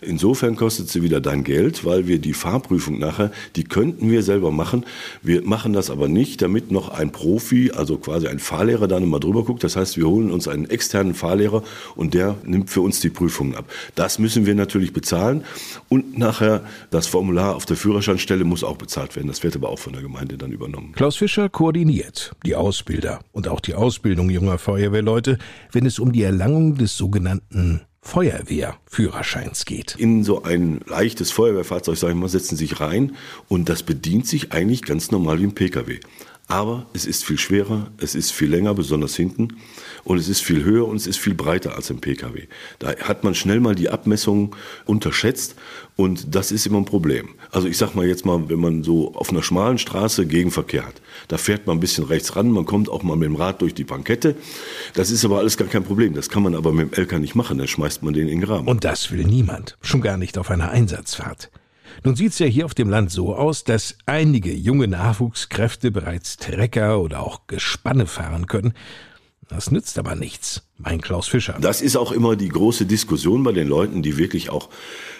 Insofern 0.00 0.56
kostet 0.56 0.88
sie 0.88 1.02
wieder 1.02 1.20
dein 1.20 1.44
Geld, 1.44 1.84
weil 1.84 2.06
wir 2.06 2.18
die 2.18 2.32
Fahrprüfung 2.32 2.98
nachher, 2.98 3.30
die 3.56 3.64
könnten 3.64 4.10
wir 4.10 4.22
selber 4.22 4.50
machen. 4.50 4.84
Wir 5.22 5.42
machen 5.42 5.72
das 5.72 5.90
aber 5.90 6.08
nicht, 6.08 6.42
damit 6.42 6.70
noch 6.70 6.88
ein 6.88 7.12
Profi, 7.12 7.70
also 7.72 7.98
quasi 7.98 8.28
ein 8.28 8.38
Fahrlehrer 8.38 8.88
da 8.88 8.98
nochmal 9.00 9.20
drüber 9.20 9.44
guckt. 9.44 9.64
Das 9.64 9.76
heißt, 9.76 9.96
wir 9.96 10.06
holen 10.06 10.30
uns 10.30 10.48
einen 10.48 10.68
externen 10.68 11.14
Fahrlehrer 11.14 11.62
und 11.96 12.14
der 12.14 12.36
nimmt 12.44 12.70
für 12.70 12.80
uns 12.80 13.00
die 13.00 13.10
Prüfungen 13.10 13.54
ab. 13.54 13.70
Das 13.94 14.18
müssen 14.18 14.46
wir 14.46 14.54
natürlich 14.54 14.92
bezahlen 14.92 15.44
und 15.88 16.18
nachher 16.18 16.64
das 16.90 17.06
Formular 17.06 17.56
auf 17.56 17.66
der 17.66 17.76
Führerscheinstelle 17.76 18.44
muss 18.44 18.64
auch 18.64 18.76
bezahlt 18.76 19.16
werden. 19.16 19.28
Das 19.28 19.42
wird 19.42 19.56
aber 19.56 19.68
auch 19.68 19.78
von 19.78 19.92
der 19.92 20.02
Gemeinde 20.02 20.38
dann 20.38 20.52
übernommen. 20.52 20.92
Klaus 20.92 21.16
Fischer 21.16 21.48
koordiniert 21.48 22.32
die 22.44 22.54
Ausbilder 22.54 23.20
und 23.32 23.48
auch 23.48 23.60
die 23.60 23.74
Ausbildung 23.74 24.30
junger 24.30 24.58
Feuerwehrleute, 24.58 25.38
wenn 25.72 25.86
es 25.86 25.98
um 25.98 26.12
die 26.12 26.22
Erlangung 26.22 26.76
des 26.76 26.96
sogenannten 26.96 27.82
Feuerwehrführerscheins 28.02 29.64
geht. 29.66 29.94
In 29.96 30.24
so 30.24 30.42
ein 30.42 30.80
leichtes 30.86 31.30
Feuerwehrfahrzeug, 31.30 31.96
sag 31.96 32.10
ich 32.10 32.16
mal, 32.16 32.28
setzen 32.28 32.56
sich 32.56 32.80
rein 32.80 33.16
und 33.48 33.68
das 33.68 33.82
bedient 33.82 34.26
sich 34.26 34.52
eigentlich 34.52 34.82
ganz 34.82 35.10
normal 35.10 35.38
wie 35.38 35.44
ein 35.44 35.54
Pkw. 35.54 36.00
Aber 36.50 36.86
es 36.92 37.06
ist 37.06 37.24
viel 37.24 37.38
schwerer, 37.38 37.92
es 37.98 38.16
ist 38.16 38.32
viel 38.32 38.50
länger, 38.50 38.74
besonders 38.74 39.14
hinten, 39.14 39.56
und 40.02 40.18
es 40.18 40.28
ist 40.28 40.40
viel 40.40 40.64
höher 40.64 40.88
und 40.88 40.96
es 40.96 41.06
ist 41.06 41.18
viel 41.18 41.34
breiter 41.34 41.76
als 41.76 41.90
im 41.90 42.00
Pkw. 42.00 42.48
Da 42.80 42.96
hat 42.96 43.22
man 43.22 43.36
schnell 43.36 43.60
mal 43.60 43.76
die 43.76 43.88
Abmessungen 43.88 44.50
unterschätzt 44.84 45.54
und 45.94 46.34
das 46.34 46.50
ist 46.50 46.66
immer 46.66 46.78
ein 46.78 46.86
Problem. 46.86 47.28
Also 47.52 47.68
ich 47.68 47.78
sag 47.78 47.94
mal 47.94 48.04
jetzt 48.04 48.26
mal, 48.26 48.48
wenn 48.48 48.58
man 48.58 48.82
so 48.82 49.14
auf 49.14 49.30
einer 49.30 49.44
schmalen 49.44 49.78
Straße 49.78 50.26
Gegenverkehr 50.26 50.84
hat, 50.84 51.00
da 51.28 51.38
fährt 51.38 51.68
man 51.68 51.76
ein 51.76 51.80
bisschen 51.80 52.04
rechts 52.04 52.34
ran, 52.34 52.50
man 52.50 52.64
kommt 52.64 52.88
auch 52.88 53.04
mal 53.04 53.16
mit 53.16 53.26
dem 53.26 53.36
Rad 53.36 53.62
durch 53.62 53.74
die 53.74 53.84
Bankette. 53.84 54.34
Das 54.94 55.12
ist 55.12 55.24
aber 55.24 55.38
alles 55.38 55.56
gar 55.56 55.68
kein 55.68 55.84
Problem. 55.84 56.14
Das 56.14 56.30
kann 56.30 56.42
man 56.42 56.56
aber 56.56 56.72
mit 56.72 56.96
dem 56.96 57.04
LK 57.04 57.20
nicht 57.20 57.36
machen, 57.36 57.58
dann 57.58 57.68
schmeißt 57.68 58.02
man 58.02 58.12
den 58.12 58.26
in 58.26 58.40
den 58.40 58.40
Graben. 58.40 58.66
Und 58.66 58.82
das 58.82 59.12
will 59.12 59.22
niemand, 59.24 59.78
schon 59.82 60.00
gar 60.00 60.16
nicht 60.16 60.36
auf 60.36 60.50
einer 60.50 60.70
Einsatzfahrt. 60.70 61.48
Nun 62.02 62.16
sieht's 62.16 62.38
ja 62.38 62.46
hier 62.46 62.64
auf 62.64 62.74
dem 62.74 62.88
Land 62.88 63.10
so 63.10 63.34
aus, 63.34 63.64
dass 63.64 63.96
einige 64.06 64.52
junge 64.54 64.88
Nachwuchskräfte 64.88 65.90
bereits 65.90 66.38
Trecker 66.38 67.00
oder 67.00 67.20
auch 67.22 67.46
Gespanne 67.46 68.06
fahren 68.06 68.46
können. 68.46 68.72
Das 69.48 69.70
nützt 69.70 69.98
aber 69.98 70.14
nichts, 70.14 70.62
mein 70.82 71.00
Klaus 71.00 71.28
Fischer. 71.28 71.56
Das 71.60 71.82
ist 71.82 71.96
auch 71.96 72.12
immer 72.12 72.36
die 72.36 72.48
große 72.48 72.86
Diskussion 72.86 73.42
bei 73.42 73.52
den 73.52 73.68
Leuten, 73.68 74.02
die 74.02 74.16
wirklich 74.16 74.50
auch 74.50 74.68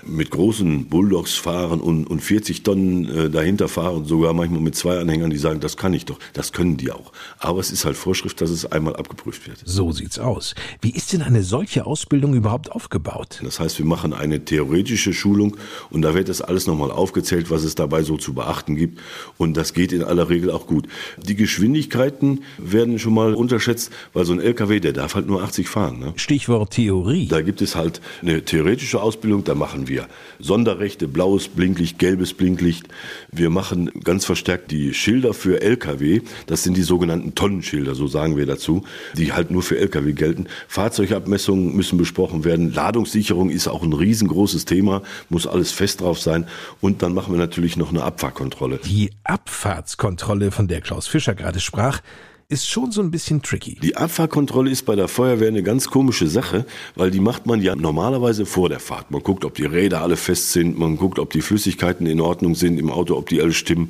mit 0.06 0.30
großen 0.30 0.86
Bulldogs 0.86 1.34
fahren 1.34 1.80
und, 1.80 2.06
und 2.06 2.20
40 2.20 2.62
Tonnen 2.62 3.08
äh, 3.08 3.30
dahinter 3.30 3.68
fahren, 3.68 4.04
sogar 4.04 4.32
manchmal 4.32 4.60
mit 4.60 4.74
zwei 4.74 4.98
Anhängern, 4.98 5.30
die 5.30 5.38
sagen, 5.38 5.60
das 5.60 5.76
kann 5.76 5.92
ich 5.92 6.04
doch. 6.04 6.18
Das 6.32 6.52
können 6.52 6.76
die 6.76 6.90
auch. 6.90 7.12
Aber 7.38 7.60
es 7.60 7.70
ist 7.70 7.84
halt 7.84 7.96
Vorschrift, 7.96 8.40
dass 8.40 8.50
es 8.50 8.64
einmal 8.66 8.96
abgeprüft 8.96 9.46
wird. 9.46 9.58
So 9.64 9.92
sieht's 9.92 10.18
aus. 10.18 10.54
Wie 10.80 10.90
ist 10.90 11.12
denn 11.12 11.22
eine 11.22 11.42
solche 11.42 11.86
Ausbildung 11.86 12.34
überhaupt 12.34 12.72
aufgebaut? 12.72 13.40
Das 13.42 13.60
heißt, 13.60 13.78
wir 13.78 13.86
machen 13.86 14.12
eine 14.12 14.44
theoretische 14.44 15.12
Schulung 15.12 15.56
und 15.90 16.02
da 16.02 16.14
wird 16.14 16.28
das 16.28 16.40
alles 16.40 16.66
nochmal 16.66 16.90
aufgezählt, 16.90 17.50
was 17.50 17.64
es 17.64 17.74
dabei 17.74 18.02
so 18.02 18.16
zu 18.16 18.34
beachten 18.34 18.76
gibt. 18.76 19.00
Und 19.36 19.56
das 19.56 19.74
geht 19.74 19.92
in 19.92 20.02
aller 20.02 20.28
Regel 20.28 20.50
auch 20.50 20.66
gut. 20.66 20.86
Die 21.18 21.34
Geschwindigkeiten 21.34 22.42
werden 22.58 22.98
schon 22.98 23.14
mal 23.14 23.34
unterschätzt, 23.34 23.92
weil 24.12 24.24
so 24.24 24.32
ein 24.32 24.40
LKW, 24.40 24.80
der 24.80 24.92
darf 24.92 25.14
halt 25.14 25.26
nur 25.26 25.42
80 25.50 25.68
fahren. 25.68 25.98
Ne? 25.98 26.12
Stichwort 26.14 26.70
Theorie. 26.70 27.26
Da 27.26 27.42
gibt 27.42 27.60
es 27.60 27.74
halt 27.74 28.00
eine 28.22 28.44
theoretische 28.44 29.02
Ausbildung, 29.02 29.42
da 29.42 29.56
machen 29.56 29.88
wir 29.88 30.06
Sonderrechte, 30.38 31.08
blaues 31.08 31.48
Blinklicht, 31.48 31.98
gelbes 31.98 32.34
Blinklicht. 32.34 32.86
Wir 33.32 33.50
machen 33.50 33.90
ganz 34.04 34.24
verstärkt 34.24 34.70
die 34.70 34.94
Schilder 34.94 35.34
für 35.34 35.60
LKW. 35.60 36.20
Das 36.46 36.62
sind 36.62 36.76
die 36.76 36.82
sogenannten 36.82 37.34
Tonnenschilder, 37.34 37.96
so 37.96 38.06
sagen 38.06 38.36
wir 38.36 38.46
dazu, 38.46 38.84
die 39.16 39.32
halt 39.32 39.50
nur 39.50 39.62
für 39.62 39.76
LKW 39.76 40.12
gelten. 40.12 40.46
Fahrzeugabmessungen 40.68 41.74
müssen 41.74 41.98
besprochen 41.98 42.44
werden. 42.44 42.72
Ladungssicherung 42.72 43.50
ist 43.50 43.66
auch 43.66 43.82
ein 43.82 43.92
riesengroßes 43.92 44.66
Thema, 44.66 45.02
muss 45.30 45.48
alles 45.48 45.72
fest 45.72 46.00
drauf 46.00 46.20
sein. 46.20 46.46
Und 46.80 47.02
dann 47.02 47.12
machen 47.12 47.34
wir 47.34 47.38
natürlich 47.38 47.76
noch 47.76 47.90
eine 47.90 48.04
Abfahrtkontrolle. 48.04 48.78
Die 48.84 49.10
Abfahrtskontrolle, 49.24 50.52
von 50.52 50.68
der 50.68 50.80
Klaus 50.80 51.08
Fischer 51.08 51.34
gerade 51.34 51.58
sprach, 51.58 52.02
ist 52.50 52.68
schon 52.68 52.90
so 52.90 53.00
ein 53.00 53.12
bisschen 53.12 53.42
tricky. 53.42 53.76
Die 53.80 53.96
Abfahrkontrolle 53.96 54.70
ist 54.70 54.84
bei 54.84 54.96
der 54.96 55.06
Feuerwehr 55.06 55.46
eine 55.48 55.62
ganz 55.62 55.88
komische 55.88 56.26
Sache, 56.26 56.66
weil 56.96 57.12
die 57.12 57.20
macht 57.20 57.46
man 57.46 57.62
ja 57.62 57.76
normalerweise 57.76 58.44
vor 58.44 58.68
der 58.68 58.80
Fahrt. 58.80 59.12
Man 59.12 59.22
guckt, 59.22 59.44
ob 59.44 59.54
die 59.54 59.64
Räder 59.64 60.02
alle 60.02 60.16
fest 60.16 60.50
sind, 60.50 60.76
man 60.76 60.96
guckt, 60.96 61.20
ob 61.20 61.30
die 61.30 61.42
Flüssigkeiten 61.42 62.06
in 62.06 62.20
Ordnung 62.20 62.56
sind 62.56 62.78
im 62.78 62.90
Auto, 62.90 63.16
ob 63.16 63.28
die 63.28 63.40
alle 63.40 63.52
stimmen. 63.52 63.88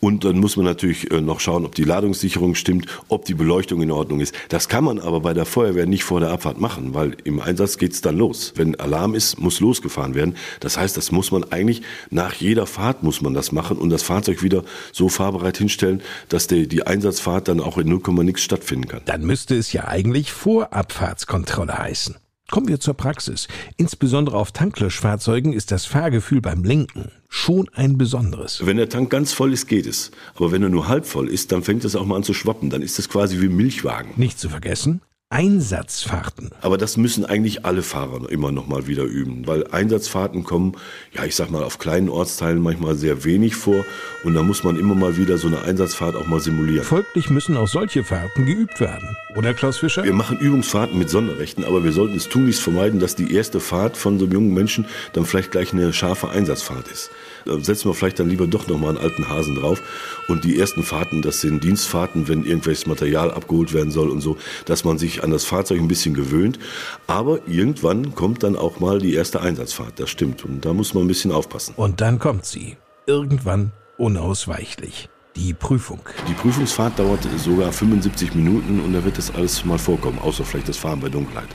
Und 0.00 0.24
dann 0.24 0.38
muss 0.38 0.56
man 0.56 0.64
natürlich 0.64 1.10
äh, 1.10 1.20
noch 1.20 1.40
schauen, 1.40 1.66
ob 1.66 1.74
die 1.74 1.84
Ladungssicherung 1.84 2.54
stimmt, 2.54 2.86
ob 3.08 3.26
die 3.26 3.34
Beleuchtung 3.34 3.82
in 3.82 3.90
Ordnung 3.90 4.20
ist. 4.20 4.34
Das 4.48 4.70
kann 4.70 4.84
man 4.84 4.98
aber 4.98 5.20
bei 5.20 5.34
der 5.34 5.44
Feuerwehr 5.44 5.84
nicht 5.84 6.04
vor 6.04 6.20
der 6.20 6.30
Abfahrt 6.30 6.58
machen, 6.58 6.94
weil 6.94 7.14
im 7.24 7.40
Einsatz 7.40 7.76
geht's 7.76 8.00
dann 8.00 8.16
los. 8.16 8.54
Wenn 8.56 8.80
Alarm 8.80 9.14
ist, 9.14 9.38
muss 9.38 9.60
losgefahren 9.60 10.14
werden. 10.14 10.34
Das 10.60 10.78
heißt, 10.78 10.96
das 10.96 11.12
muss 11.12 11.30
man 11.30 11.44
eigentlich 11.52 11.82
nach 12.08 12.32
jeder 12.32 12.66
Fahrt 12.66 13.02
muss 13.02 13.20
man 13.20 13.34
das 13.34 13.52
machen 13.52 13.76
und 13.76 13.90
das 13.90 14.02
Fahrzeug 14.02 14.42
wieder 14.42 14.64
so 14.92 15.10
fahrbereit 15.10 15.58
hinstellen, 15.58 16.00
dass 16.30 16.46
die, 16.46 16.66
die 16.66 16.86
Einsatzfahrt 16.86 17.48
dann 17.48 17.60
auch 17.60 17.76
in 17.76 17.97
0, 18.06 18.24
nix 18.24 18.42
stattfinden 18.42 18.88
kann. 18.88 19.02
Dann 19.04 19.24
müsste 19.24 19.56
es 19.56 19.72
ja 19.72 19.86
eigentlich 19.88 20.32
Vorabfahrtskontrolle 20.32 21.78
heißen. 21.78 22.16
Kommen 22.50 22.68
wir 22.68 22.80
zur 22.80 22.94
Praxis. 22.94 23.46
Insbesondere 23.76 24.38
auf 24.38 24.52
Tanklöschfahrzeugen 24.52 25.52
ist 25.52 25.70
das 25.70 25.84
Fahrgefühl 25.84 26.40
beim 26.40 26.64
Lenken 26.64 27.10
schon 27.28 27.68
ein 27.74 27.98
besonderes. 27.98 28.64
Wenn 28.64 28.78
der 28.78 28.88
Tank 28.88 29.10
ganz 29.10 29.34
voll 29.34 29.52
ist, 29.52 29.66
geht 29.66 29.86
es. 29.86 30.12
Aber 30.34 30.50
wenn 30.50 30.62
er 30.62 30.70
nur 30.70 30.88
halb 30.88 31.04
voll 31.04 31.28
ist, 31.28 31.52
dann 31.52 31.62
fängt 31.62 31.84
es 31.84 31.94
auch 31.94 32.06
mal 32.06 32.16
an 32.16 32.22
zu 32.22 32.32
schwappen. 32.32 32.70
Dann 32.70 32.80
ist 32.80 32.98
es 32.98 33.10
quasi 33.10 33.42
wie 33.42 33.50
Milchwagen. 33.50 34.12
Nicht 34.16 34.38
zu 34.38 34.48
vergessen, 34.48 35.02
Einsatzfahrten. 35.30 36.52
Aber 36.62 36.78
das 36.78 36.96
müssen 36.96 37.26
eigentlich 37.26 37.66
alle 37.66 37.82
Fahrer 37.82 38.30
immer 38.30 38.50
noch 38.50 38.66
mal 38.66 38.86
wieder 38.86 39.02
üben, 39.02 39.46
weil 39.46 39.66
Einsatzfahrten 39.66 40.42
kommen, 40.42 40.72
ja, 41.12 41.24
ich 41.24 41.36
sag 41.36 41.50
mal, 41.50 41.62
auf 41.62 41.78
kleinen 41.78 42.08
Ortsteilen 42.08 42.62
manchmal 42.62 42.94
sehr 42.94 43.24
wenig 43.24 43.54
vor 43.54 43.84
und 44.24 44.32
da 44.32 44.42
muss 44.42 44.64
man 44.64 44.78
immer 44.78 44.94
mal 44.94 45.18
wieder 45.18 45.36
so 45.36 45.46
eine 45.46 45.60
Einsatzfahrt 45.60 46.16
auch 46.16 46.26
mal 46.26 46.40
simulieren. 46.40 46.82
Folglich 46.82 47.28
müssen 47.28 47.58
auch 47.58 47.68
solche 47.68 48.04
Fahrten 48.04 48.46
geübt 48.46 48.80
werden. 48.80 49.18
Oder 49.36 49.52
Klaus 49.52 49.76
Fischer? 49.76 50.02
Wir 50.02 50.14
machen 50.14 50.38
Übungsfahrten 50.38 50.98
mit 50.98 51.10
Sonderrechten, 51.10 51.62
aber 51.62 51.84
wir 51.84 51.92
sollten 51.92 52.16
es 52.16 52.30
tunlichst 52.30 52.62
vermeiden, 52.62 52.98
dass 52.98 53.14
die 53.14 53.34
erste 53.34 53.60
Fahrt 53.60 53.98
von 53.98 54.18
so 54.18 54.24
einem 54.24 54.32
jungen 54.32 54.54
Menschen 54.54 54.86
dann 55.12 55.26
vielleicht 55.26 55.50
gleich 55.50 55.74
eine 55.74 55.92
scharfe 55.92 56.30
Einsatzfahrt 56.30 56.88
ist. 56.88 57.10
Da 57.48 57.58
setzen 57.60 57.88
wir 57.88 57.94
vielleicht 57.94 58.18
dann 58.18 58.28
lieber 58.28 58.46
doch 58.46 58.68
noch 58.68 58.78
mal 58.78 58.90
einen 58.90 58.98
alten 58.98 59.28
Hasen 59.28 59.54
drauf 59.54 59.82
und 60.28 60.44
die 60.44 60.58
ersten 60.58 60.82
Fahrten, 60.82 61.22
das 61.22 61.40
sind 61.40 61.64
Dienstfahrten, 61.64 62.28
wenn 62.28 62.44
irgendwelches 62.44 62.86
Material 62.86 63.30
abgeholt 63.30 63.72
werden 63.72 63.90
soll 63.90 64.10
und 64.10 64.20
so, 64.20 64.36
dass 64.66 64.84
man 64.84 64.98
sich 64.98 65.24
an 65.24 65.30
das 65.30 65.44
Fahrzeug 65.44 65.78
ein 65.78 65.88
bisschen 65.88 66.12
gewöhnt. 66.12 66.58
Aber 67.06 67.40
irgendwann 67.48 68.14
kommt 68.14 68.42
dann 68.42 68.54
auch 68.54 68.80
mal 68.80 68.98
die 68.98 69.14
erste 69.14 69.40
Einsatzfahrt, 69.40 69.98
das 69.98 70.10
stimmt. 70.10 70.44
Und 70.44 70.64
da 70.66 70.74
muss 70.74 70.92
man 70.92 71.04
ein 71.04 71.08
bisschen 71.08 71.32
aufpassen. 71.32 71.74
Und 71.76 72.02
dann 72.02 72.18
kommt 72.18 72.44
sie. 72.44 72.76
Irgendwann 73.06 73.72
unausweichlich. 73.96 75.08
Die 75.34 75.54
Prüfung. 75.54 76.00
Die 76.28 76.34
Prüfungsfahrt 76.34 76.98
dauert 76.98 77.20
sogar 77.38 77.72
75 77.72 78.34
Minuten 78.34 78.80
und 78.80 78.92
da 78.92 79.02
wird 79.04 79.16
das 79.16 79.34
alles 79.34 79.64
mal 79.64 79.78
vorkommen, 79.78 80.18
außer 80.18 80.44
vielleicht 80.44 80.68
das 80.68 80.76
Fahren 80.76 81.00
bei 81.00 81.08
Dunkelheit. 81.08 81.48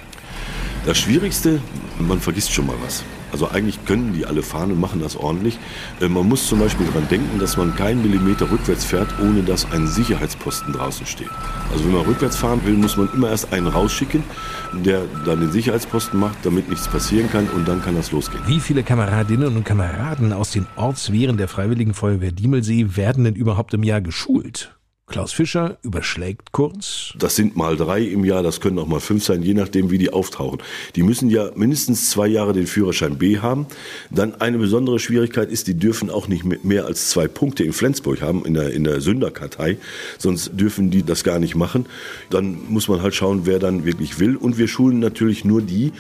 Das 0.86 0.98
Schwierigste, 0.98 1.62
man 2.00 2.20
vergisst 2.20 2.52
schon 2.52 2.66
mal 2.66 2.76
was. 2.84 3.04
Also 3.34 3.50
eigentlich 3.50 3.84
können 3.86 4.14
die 4.14 4.26
alle 4.26 4.44
fahren 4.44 4.72
und 4.72 4.80
machen 4.80 5.02
das 5.02 5.18
ordentlich. 5.18 5.60
Äh, 6.00 6.08
man 6.08 6.30
muss 6.30 6.48
zum 6.48 6.60
Beispiel 6.60 6.86
daran 6.86 7.08
denken, 7.10 7.40
dass 7.40 7.58
man 7.58 7.76
keinen 7.76 8.02
Millimeter 8.02 8.50
rückwärts 8.50 8.86
fährt, 8.86 9.10
ohne 9.20 9.44
dass 9.44 9.70
ein 9.72 9.88
Sicherheitsposten 9.88 10.72
draußen 10.72 11.06
steht. 11.06 11.30
Also 11.72 11.84
wenn 11.86 11.94
man 11.94 12.06
rückwärts 12.06 12.38
fahren 12.38 12.62
will, 12.64 12.76
muss 12.76 12.96
man 12.96 13.10
immer 13.14 13.30
erst 13.30 13.52
einen 13.52 13.68
rausschicken, 13.68 14.24
der 14.72 15.02
dann 15.26 15.42
den 15.42 15.52
Sicherheitsposten 15.52 16.20
macht, 16.20 16.38
damit 16.44 16.70
nichts 16.70 16.88
passieren 16.88 17.30
kann 17.30 17.48
und 17.50 17.68
dann 17.68 17.82
kann 17.82 17.96
das 17.96 18.12
losgehen. 18.12 18.44
Wie 18.46 18.60
viele 18.60 18.84
Kameradinnen 18.84 19.56
und 19.56 19.66
Kameraden 19.66 20.32
aus 20.32 20.52
den 20.52 20.68
Ortswehren 20.76 21.38
der 21.38 21.48
Freiwilligen 21.48 21.94
Feuerwehr 21.94 22.32
Diemelsee 22.32 22.96
werden 22.96 23.24
denn 23.24 23.36
überhaupt 23.36 23.74
im 23.74 23.84
Jahr 23.84 24.02
geschult? 24.02 24.76
Klaus 25.06 25.34
Fischer 25.34 25.78
überschlägt 25.84 26.54
kurz. 26.54 27.14
Das 27.20 27.36
sind 27.36 27.58
mal 27.58 27.76
drei 27.76 28.02
im 28.02 28.24
Jahr, 28.24 28.42
das 28.42 28.62
können 28.62 28.80
auch 28.80 28.88
mal 28.88 29.02
fünf 29.02 29.24
sein, 29.26 29.44
je 29.44 29.54
nachdem, 29.54 29.92
wie 29.92 29.98
die 29.98 30.14
auftauchen. 30.14 30.60
Die 30.96 31.04
müssen 31.04 31.30
ja 31.30 31.52
mindestens 31.56 32.10
zwei 32.10 32.28
Jahre 32.28 32.54
den 32.54 32.68
Führerschein 32.68 33.18
B 33.18 33.40
haben. 33.40 33.68
Dann 34.12 34.40
eine 34.40 34.58
besondere 34.58 35.00
Schwierigkeit 35.00 35.52
ist, 35.52 35.68
die 35.68 35.76
dürfen 35.76 36.10
auch 36.10 36.30
nicht 36.30 36.46
mehr 36.64 36.86
als 36.86 37.10
zwei 37.10 37.28
Punkte 37.28 37.66
in 37.66 37.74
Flensburg 37.74 38.22
haben, 38.22 38.46
in 38.46 38.54
der, 38.54 38.72
in 38.72 38.86
der 38.86 39.02
Sünderkartei. 39.02 39.78
Sonst 40.18 40.52
dürfen 40.54 40.90
die 40.90 41.04
das 41.04 41.26
gar 41.26 41.38
nicht 41.38 41.56
machen. 41.56 41.86
Dann 42.30 42.58
muss 42.70 42.88
man 42.88 43.02
halt 43.02 43.14
schauen, 43.14 43.46
wer 43.46 43.60
dann 43.60 43.84
wirklich 43.84 44.20
will. 44.20 44.38
Und 44.38 44.58
wir 44.58 44.70
schulen 44.70 45.00
natürlich 45.00 45.44
nur 45.44 45.62
die, 45.62 45.92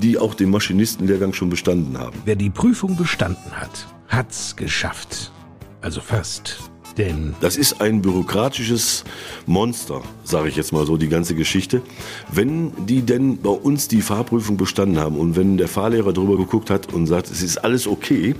die 0.00 0.18
auch 0.18 0.34
den 0.34 0.50
Maschinistenlehrgang 0.50 1.32
schon 1.32 1.48
bestanden 1.48 1.98
haben. 1.98 2.20
Wer 2.26 2.36
die 2.36 2.50
Prüfung 2.50 2.96
bestanden 2.96 3.52
hat, 3.52 3.88
hat's 4.08 4.54
geschafft. 4.54 5.32
Also 5.80 6.02
fast. 6.02 6.69
Denn 7.00 7.34
das 7.40 7.56
ist 7.56 7.80
ein 7.80 8.02
bürokratisches 8.02 9.04
Monster, 9.46 10.02
sage 10.22 10.50
ich 10.50 10.56
jetzt 10.56 10.70
mal 10.70 10.84
so, 10.84 10.98
die 10.98 11.08
ganze 11.08 11.34
Geschichte. 11.34 11.80
Wenn 12.30 12.72
die 12.84 13.00
denn 13.00 13.38
bei 13.38 13.48
uns 13.48 13.88
die 13.88 14.02
Fahrprüfung 14.02 14.58
bestanden 14.58 14.98
haben 14.98 15.16
und 15.16 15.34
wenn 15.34 15.56
der 15.56 15.66
Fahrlehrer 15.66 16.12
drüber 16.12 16.36
geguckt 16.36 16.68
hat 16.68 16.92
und 16.92 17.06
sagt, 17.06 17.30
es 17.30 17.40
ist 17.40 17.56
alles 17.64 17.86
okay, 17.86 18.34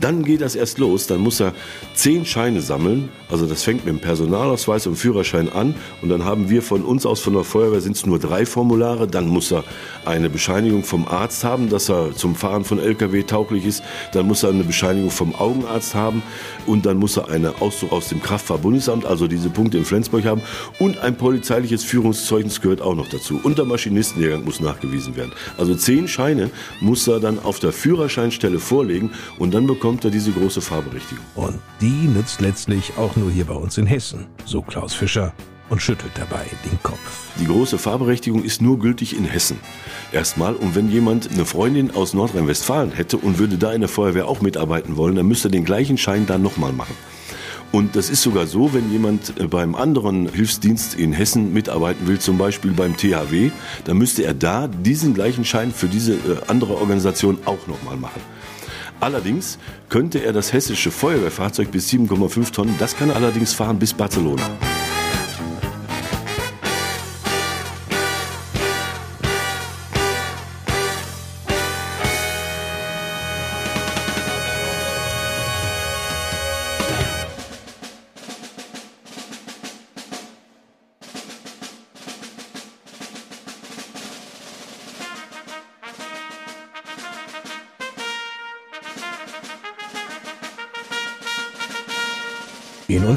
dann 0.00 0.24
geht 0.24 0.40
das 0.40 0.56
erst 0.56 0.78
los. 0.78 1.06
Dann 1.06 1.20
muss 1.20 1.38
er 1.38 1.54
zehn 1.94 2.26
Scheine 2.26 2.60
sammeln. 2.60 3.08
Also 3.30 3.46
das 3.46 3.62
fängt 3.62 3.84
mit 3.84 3.94
dem 3.94 4.00
Personalausweis 4.00 4.88
und 4.88 4.96
Führerschein 4.96 5.48
an. 5.52 5.76
Und 6.02 6.08
dann 6.08 6.24
haben 6.24 6.50
wir 6.50 6.62
von 6.62 6.82
uns 6.82 7.06
aus, 7.06 7.20
von 7.20 7.34
der 7.34 7.44
Feuerwehr, 7.44 7.80
sind 7.80 7.94
es 7.94 8.04
nur 8.04 8.18
drei 8.18 8.46
Formulare. 8.46 9.06
Dann 9.06 9.28
muss 9.28 9.52
er 9.52 9.62
eine 10.04 10.28
Bescheinigung 10.28 10.82
vom 10.82 11.06
Arzt 11.06 11.44
haben, 11.44 11.68
dass 11.68 11.88
er 11.88 12.16
zum 12.16 12.34
Fahren 12.34 12.64
von 12.64 12.80
LKW 12.80 13.22
tauglich 13.22 13.64
ist. 13.64 13.84
Dann 14.12 14.26
muss 14.26 14.42
er 14.42 14.48
eine 14.48 14.64
Bescheinigung 14.64 15.12
vom 15.12 15.36
Augenarzt 15.36 15.94
haben. 15.94 16.24
Und 16.66 16.84
dann 16.84 16.96
muss 16.96 17.16
er 17.16 17.28
eine 17.28 17.62
Auszug 17.62 17.91
aus 17.92 18.08
dem 18.08 18.22
Kraftfahrbundesamt, 18.22 19.06
also 19.06 19.26
diese 19.28 19.50
Punkte 19.50 19.78
in 19.78 19.84
Flensburg 19.84 20.24
haben. 20.24 20.42
Und 20.78 20.98
ein 20.98 21.16
polizeiliches 21.16 21.84
Führungszeugnis 21.84 22.60
gehört 22.60 22.80
auch 22.80 22.94
noch 22.94 23.08
dazu. 23.08 23.40
Und 23.42 23.58
der 23.58 23.64
Maschinistenlehrgang 23.64 24.44
muss 24.44 24.60
nachgewiesen 24.60 25.14
werden. 25.16 25.32
Also 25.58 25.74
zehn 25.74 26.08
Scheine 26.08 26.50
muss 26.80 27.06
er 27.06 27.20
dann 27.20 27.38
auf 27.38 27.60
der 27.60 27.72
Führerscheinstelle 27.72 28.58
vorlegen 28.58 29.10
und 29.38 29.54
dann 29.54 29.66
bekommt 29.66 30.04
er 30.04 30.10
diese 30.10 30.32
große 30.32 30.60
Fahrberechtigung. 30.60 31.24
Und 31.34 31.58
die 31.80 31.86
nützt 31.86 32.40
letztlich 32.40 32.92
auch 32.96 33.14
nur 33.16 33.30
hier 33.30 33.44
bei 33.44 33.54
uns 33.54 33.78
in 33.78 33.86
Hessen, 33.86 34.26
so 34.44 34.62
Klaus 34.62 34.94
Fischer 34.94 35.32
und 35.72 35.80
schüttelt 35.80 36.12
dabei 36.16 36.44
den 36.70 36.82
Kopf. 36.82 36.98
Die 37.40 37.46
große 37.46 37.78
Fahrberechtigung 37.78 38.44
ist 38.44 38.60
nur 38.60 38.78
gültig 38.78 39.16
in 39.16 39.24
Hessen. 39.24 39.58
Erstmal, 40.12 40.54
und 40.54 40.74
wenn 40.74 40.90
jemand 40.90 41.32
eine 41.32 41.46
Freundin 41.46 41.90
aus 41.92 42.12
Nordrhein-Westfalen 42.12 42.92
hätte 42.92 43.16
und 43.16 43.38
würde 43.38 43.56
da 43.56 43.72
in 43.72 43.80
der 43.80 43.88
Feuerwehr 43.88 44.28
auch 44.28 44.42
mitarbeiten 44.42 44.96
wollen, 44.98 45.14
dann 45.14 45.26
müsste 45.26 45.48
er 45.48 45.52
den 45.52 45.64
gleichen 45.64 45.96
Schein 45.96 46.26
dann 46.26 46.42
nochmal 46.42 46.72
machen. 46.72 46.94
Und 47.72 47.96
das 47.96 48.10
ist 48.10 48.20
sogar 48.20 48.46
so, 48.46 48.74
wenn 48.74 48.92
jemand 48.92 49.40
äh, 49.40 49.46
beim 49.48 49.74
anderen 49.74 50.28
Hilfsdienst 50.28 50.94
in 50.94 51.12
Hessen 51.12 51.54
mitarbeiten 51.54 52.06
will, 52.06 52.18
zum 52.18 52.36
Beispiel 52.36 52.72
beim 52.72 52.96
THW, 52.96 53.50
dann 53.84 53.96
müsste 53.96 54.24
er 54.24 54.34
da 54.34 54.68
diesen 54.68 55.14
gleichen 55.14 55.46
Schein 55.46 55.72
für 55.72 55.88
diese 55.88 56.12
äh, 56.12 56.18
andere 56.48 56.76
Organisation 56.76 57.38
auch 57.46 57.66
nochmal 57.66 57.96
machen. 57.96 58.20
Allerdings 59.00 59.58
könnte 59.88 60.22
er 60.22 60.32
das 60.32 60.52
hessische 60.52 60.90
Feuerwehrfahrzeug 60.90 61.72
bis 61.72 61.90
7,5 61.90 62.52
Tonnen, 62.52 62.74
das 62.78 62.96
kann 62.96 63.10
er 63.10 63.16
allerdings 63.16 63.54
fahren 63.54 63.78
bis 63.78 63.94
Barcelona. 63.94 64.42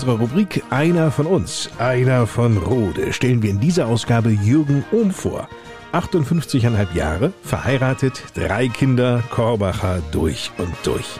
Unserer 0.05 0.19
Rubrik 0.19 0.63
Einer 0.69 1.09
von 1.09 1.25
uns, 1.25 1.67
einer 1.79 2.27
von 2.27 2.57
Rode 2.57 3.11
stellen 3.11 3.41
wir 3.41 3.49
in 3.49 3.59
dieser 3.59 3.87
Ausgabe 3.87 4.29
Jürgen 4.29 4.85
Ohm 4.91 5.09
vor. 5.09 5.49
58,5 5.93 6.93
Jahre, 6.93 7.33
verheiratet, 7.41 8.21
drei 8.35 8.67
Kinder, 8.67 9.23
Korbacher 9.31 10.03
durch 10.11 10.51
und 10.59 10.73
durch. 10.83 11.19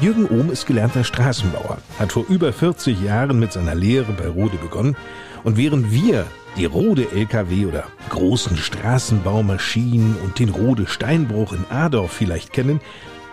Jürgen 0.00 0.26
Ohm 0.28 0.50
ist 0.50 0.66
gelernter 0.66 1.04
Straßenbauer, 1.04 1.76
hat 1.98 2.12
vor 2.12 2.24
über 2.30 2.54
40 2.54 3.02
Jahren 3.02 3.38
mit 3.38 3.52
seiner 3.52 3.74
Lehre 3.74 4.12
bei 4.12 4.28
Rode 4.28 4.56
begonnen 4.56 4.96
und 5.44 5.58
während 5.58 5.92
wir 5.92 6.24
die 6.56 6.64
Rode 6.64 7.08
LKW 7.12 7.66
oder 7.66 7.84
großen 8.08 8.56
Straßenbaumaschinen 8.56 10.16
und 10.24 10.38
den 10.38 10.48
Rode 10.48 10.86
Steinbruch 10.86 11.52
in 11.52 11.66
Adorf 11.68 12.12
vielleicht 12.12 12.54
kennen, 12.54 12.80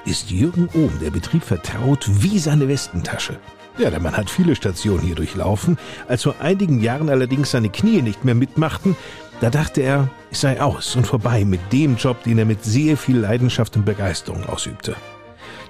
ist 0.03 0.29
Jürgen 0.29 0.67
Ohm 0.73 0.91
der 1.01 1.11
Betrieb 1.11 1.43
vertraut 1.43 2.05
wie 2.21 2.37
seine 2.37 2.67
Westentasche. 2.67 3.39
Ja, 3.77 3.89
der 3.89 3.99
Mann 3.99 4.15
hat 4.15 4.29
viele 4.29 4.55
Stationen 4.55 5.01
hier 5.03 5.15
durchlaufen. 5.15 5.77
Als 6.07 6.23
vor 6.23 6.35
einigen 6.39 6.79
Jahren 6.79 7.09
allerdings 7.09 7.51
seine 7.51 7.69
Knie 7.69 8.01
nicht 8.03 8.23
mehr 8.23 8.35
mitmachten, 8.35 8.95
da 9.41 9.49
dachte 9.49 9.81
er, 9.81 10.09
es 10.31 10.41
sei 10.41 10.61
aus 10.61 10.95
und 10.95 11.07
vorbei 11.07 11.43
mit 11.43 11.59
dem 11.73 11.95
Job, 11.97 12.23
den 12.23 12.37
er 12.37 12.45
mit 12.45 12.63
sehr 12.63 12.97
viel 12.97 13.17
Leidenschaft 13.17 13.75
und 13.75 13.85
Begeisterung 13.85 14.45
ausübte. 14.45 14.95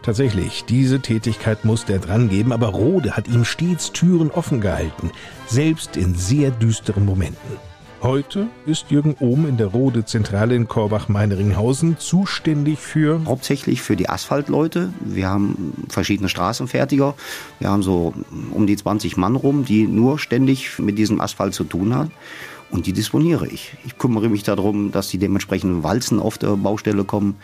Tatsächlich, 0.04 0.66
diese 0.66 1.00
Tätigkeit 1.00 1.64
musste 1.64 1.94
er 1.94 2.00
drangeben, 2.00 2.52
aber 2.52 2.68
Rode 2.68 3.16
hat 3.16 3.30
ihm 3.30 3.46
stets 3.46 3.94
Türen 3.94 4.32
offen 4.32 4.60
gehalten, 4.60 5.12
selbst 5.48 5.96
in 5.96 6.14
sehr 6.14 6.52
düsteren 6.52 7.06
Momenten. 7.06 7.58
Heute 8.04 8.48
ist 8.66 8.92
Jürgen 8.92 9.16
Ohm 9.22 9.48
in 9.48 9.56
der 9.56 9.68
Rode 9.68 10.04
Zentrale 10.04 10.56
in 10.56 10.68
Korbach-Meineringhausen 10.68 11.98
zuständig 12.00 12.80
für 12.80 13.24
hauptsächlich 13.26 13.82
für 13.82 13.96
die 13.96 14.10
Asphaltleute. 14.10 14.92
Wir 15.00 15.30
haben 15.30 15.74
verschiedene 15.88 16.28
Straßenfertiger. 16.28 17.16
Wir 17.60 17.70
haben 17.70 17.82
so 17.82 18.14
um 18.52 18.68
die 18.68 18.76
20 18.76 19.16
Mann 19.16 19.38
rum, 19.38 19.64
die 19.64 19.88
nur 19.88 20.20
ständig 20.20 20.80
mit 20.80 20.98
diesem 20.98 21.22
Asphalt 21.22 21.54
zu 21.54 21.64
tun 21.64 21.96
haben. 21.96 22.12
Und 22.72 22.88
die 22.88 22.94
disponiere 22.94 23.48
ich. 23.48 23.78
Ich 23.86 23.98
kümmere 23.98 24.28
mich 24.28 24.44
darum, 24.44 24.92
dass 24.92 25.08
die 25.08 25.18
dementsprechenden 25.18 25.84
Walzen 25.84 26.20
auf 26.20 26.38
der 26.38 26.58
Baustelle 26.58 27.06
kommen. 27.06 27.38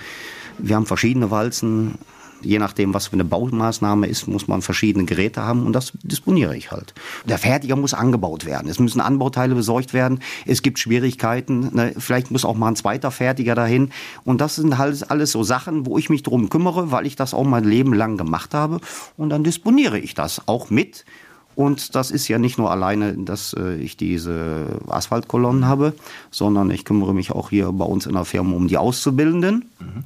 Wir 0.58 0.76
haben 0.76 0.86
verschiedene 0.86 1.32
Walzen 1.32 2.00
je 2.42 2.60
nachdem, 2.60 2.94
was 2.94 3.08
für 3.08 3.14
eine 3.14 3.26
Baumaßnahme 3.26 4.08
ist, 4.08 4.28
muss 4.28 4.48
man 4.48 4.62
verschiedene 4.62 5.06
Geräte 5.06 5.44
haben 5.44 5.66
und 5.66 5.74
das 5.74 5.94
disponiere 6.04 6.56
ich 6.56 6.72
halt. 6.72 6.94
Der 7.26 7.38
Fertiger 7.38 7.76
muss 7.76 7.94
angebaut 7.94 8.46
werden. 8.46 8.70
Es 8.70 8.80
müssen 8.80 9.02
Anbauteile 9.02 9.56
besorgt 9.56 9.94
werden. 9.94 10.20
Es 10.46 10.62
gibt 10.62 10.80
Schwierigkeiten. 10.80 11.70
Ne? 11.74 11.94
Vielleicht 11.98 12.32
muss 12.32 12.46
auch 12.46 12.56
mal 12.56 12.70
ein 12.70 12.76
zweiter 12.76 13.12
Fertiger 13.12 13.56
dahin. 13.56 13.92
Und 14.24 14.42
das 14.42 14.56
sind 14.56 14.78
halt 14.78 15.10
alles 15.12 15.32
so 15.32 15.44
Sachen, 15.44 15.86
wo 15.86 15.98
ich 15.98 16.10
mich 16.10 16.24
drum 16.24 16.50
kümmere, 16.50 16.92
weil 16.92 17.06
ich 17.06 17.16
das 17.16 17.34
auch 17.34 17.46
mein 17.46 17.64
Leben 17.64 17.94
lang 17.94 18.18
gemacht 18.18 18.54
habe. 18.54 18.80
Und 19.18 19.30
dann 19.30 19.44
disponiere 19.44 20.00
ich 20.00 20.14
das 20.14 20.48
auch 20.48 20.70
mit. 20.70 21.06
Und 21.56 21.96
das 21.96 22.10
ist 22.10 22.28
ja 22.30 22.38
nicht 22.38 22.58
nur 22.58 22.72
alleine, 22.72 23.16
dass 23.18 23.54
äh, 23.54 23.76
ich 23.76 23.98
diese 23.98 24.80
Asphaltkolonnen 24.88 25.66
habe, 25.66 25.94
sondern 26.32 26.72
ich 26.72 26.86
kümmere 26.86 27.14
mich 27.14 27.32
auch 27.32 27.50
hier 27.50 27.72
bei 27.74 27.84
uns 27.84 28.06
in 28.06 28.14
der 28.14 28.24
Firma 28.24 28.56
um 28.56 28.68
die 28.70 28.78
Auszubildenden. 28.78 29.70
Mhm 29.80 30.04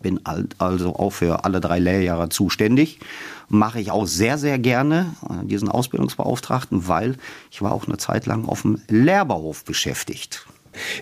bin 0.00 0.20
also 0.58 0.96
auch 0.96 1.10
für 1.10 1.44
alle 1.44 1.60
drei 1.60 1.78
Lehrjahre 1.78 2.28
zuständig. 2.28 3.00
Mache 3.48 3.80
ich 3.80 3.90
auch 3.90 4.06
sehr, 4.06 4.38
sehr 4.38 4.58
gerne, 4.58 5.14
äh, 5.28 5.46
diesen 5.46 5.68
Ausbildungsbeauftragten, 5.68 6.88
weil 6.88 7.16
ich 7.50 7.62
war 7.62 7.72
auch 7.72 7.86
eine 7.86 7.96
Zeit 7.96 8.26
lang 8.26 8.46
auf 8.46 8.62
dem 8.62 8.80
Lehrbauhof 8.88 9.64
beschäftigt. 9.64 10.46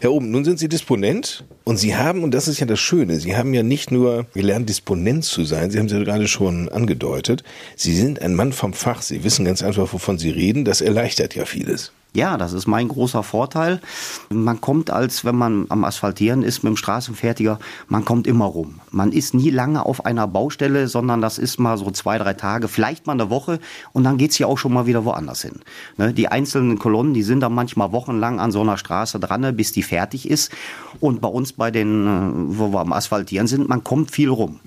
Herr 0.01 0.13
Oben, 0.13 0.31
nun 0.31 0.45
sind 0.45 0.59
Sie 0.59 0.69
Disponent 0.69 1.45
und 1.65 1.79
Sie 1.79 1.97
haben, 1.97 2.23
und 2.23 2.33
das 2.33 2.49
ist 2.49 2.61
ja 2.61 2.67
das 2.67 2.81
Schöne, 2.81 3.19
Sie 3.19 3.37
haben 3.37 3.55
ja 3.55 3.63
nicht 3.63 3.91
nur 3.91 4.27
gelernt, 4.35 4.69
Disponent 4.69 5.25
zu 5.25 5.45
sein, 5.45 5.71
Sie 5.71 5.79
haben 5.79 5.87
es 5.87 5.93
ja 5.93 5.99
gerade 5.99 6.29
schon 6.29 6.69
angedeutet, 6.69 7.43
Sie 7.77 7.95
sind 7.95 8.23
ein 8.23 8.35
Mann 8.35 8.53
vom 8.53 8.73
Fach, 8.73 9.03
Sie 9.03 9.25
wissen 9.25 9.45
ganz 9.45 9.63
einfach, 9.63 9.93
wovon 9.93 10.19
Sie 10.19 10.31
reden, 10.31 10.65
das 10.65 10.81
erleichtert 10.81 11.35
ja 11.35 11.45
vieles. 11.45 11.93
Ja, 12.17 12.37
das 12.37 12.53
ist 12.53 12.69
mein 12.69 12.87
großer 12.87 13.25
Vorteil. 13.25 13.81
Man 14.31 14.61
kommt 14.61 14.89
als, 14.89 15.25
wenn 15.25 15.35
man 15.35 15.67
am 15.69 15.83
Asphaltieren 15.83 16.45
ist 16.45 16.63
mit 16.63 16.71
dem 16.71 16.77
Straßenfertiger, 16.77 17.59
man 17.89 18.05
kommt 18.05 18.29
immer 18.29 18.45
rum. 18.45 18.79
Man 18.93 19.11
ist 19.11 19.35
nie 19.35 19.51
lange 19.51 19.85
auf 19.85 20.07
einer 20.07 20.29
Baustelle, 20.29 20.87
sondern 20.87 21.21
das 21.21 21.39
ist 21.39 21.59
mal 21.59 21.77
so 21.77 21.91
zwei, 21.91 22.19
drei 22.19 22.35
Tage, 22.35 22.69
vielleicht 22.69 23.09
mal 23.09 23.15
eine 23.15 23.31
Woche 23.31 23.59
und 23.93 24.05
dann 24.05 24.17
geht's 24.17 24.39
ja 24.39 24.47
auch 24.47 24.59
schon 24.59 24.73
mal 24.73 24.87
wieder 24.87 25.05
woanders 25.05 25.43
hin. 25.43 25.61
Ne, 25.97 26.15
die 26.15 26.29
einzelnen 26.29 26.79
Kolonnen, 26.79 27.15
die 27.15 27.25
sind 27.25 27.41
dann 27.41 27.53
manchmal 27.53 27.91
wochenlang 27.91 28.39
an 28.39 28.53
so 28.53 28.61
einer 28.61 28.77
Straße 28.77 29.19
dran, 29.19 29.57
bis 29.57 29.73
die 29.73 29.83
fertig 29.83 30.31
ist. 30.31 30.53
Und 31.01 31.21
bei 31.21 31.29
uns 31.29 31.53
bei 31.53 31.73
den, 31.73 32.07
äh, 32.07 32.57
wo 32.59 32.73
wir 32.73 32.79
am 32.79 32.93
Asphaltieren 32.93 33.49
sind, 33.49 33.69
man 33.69 33.83
kommt 33.83 34.13
viel 34.13 34.29
rum. 34.29 34.61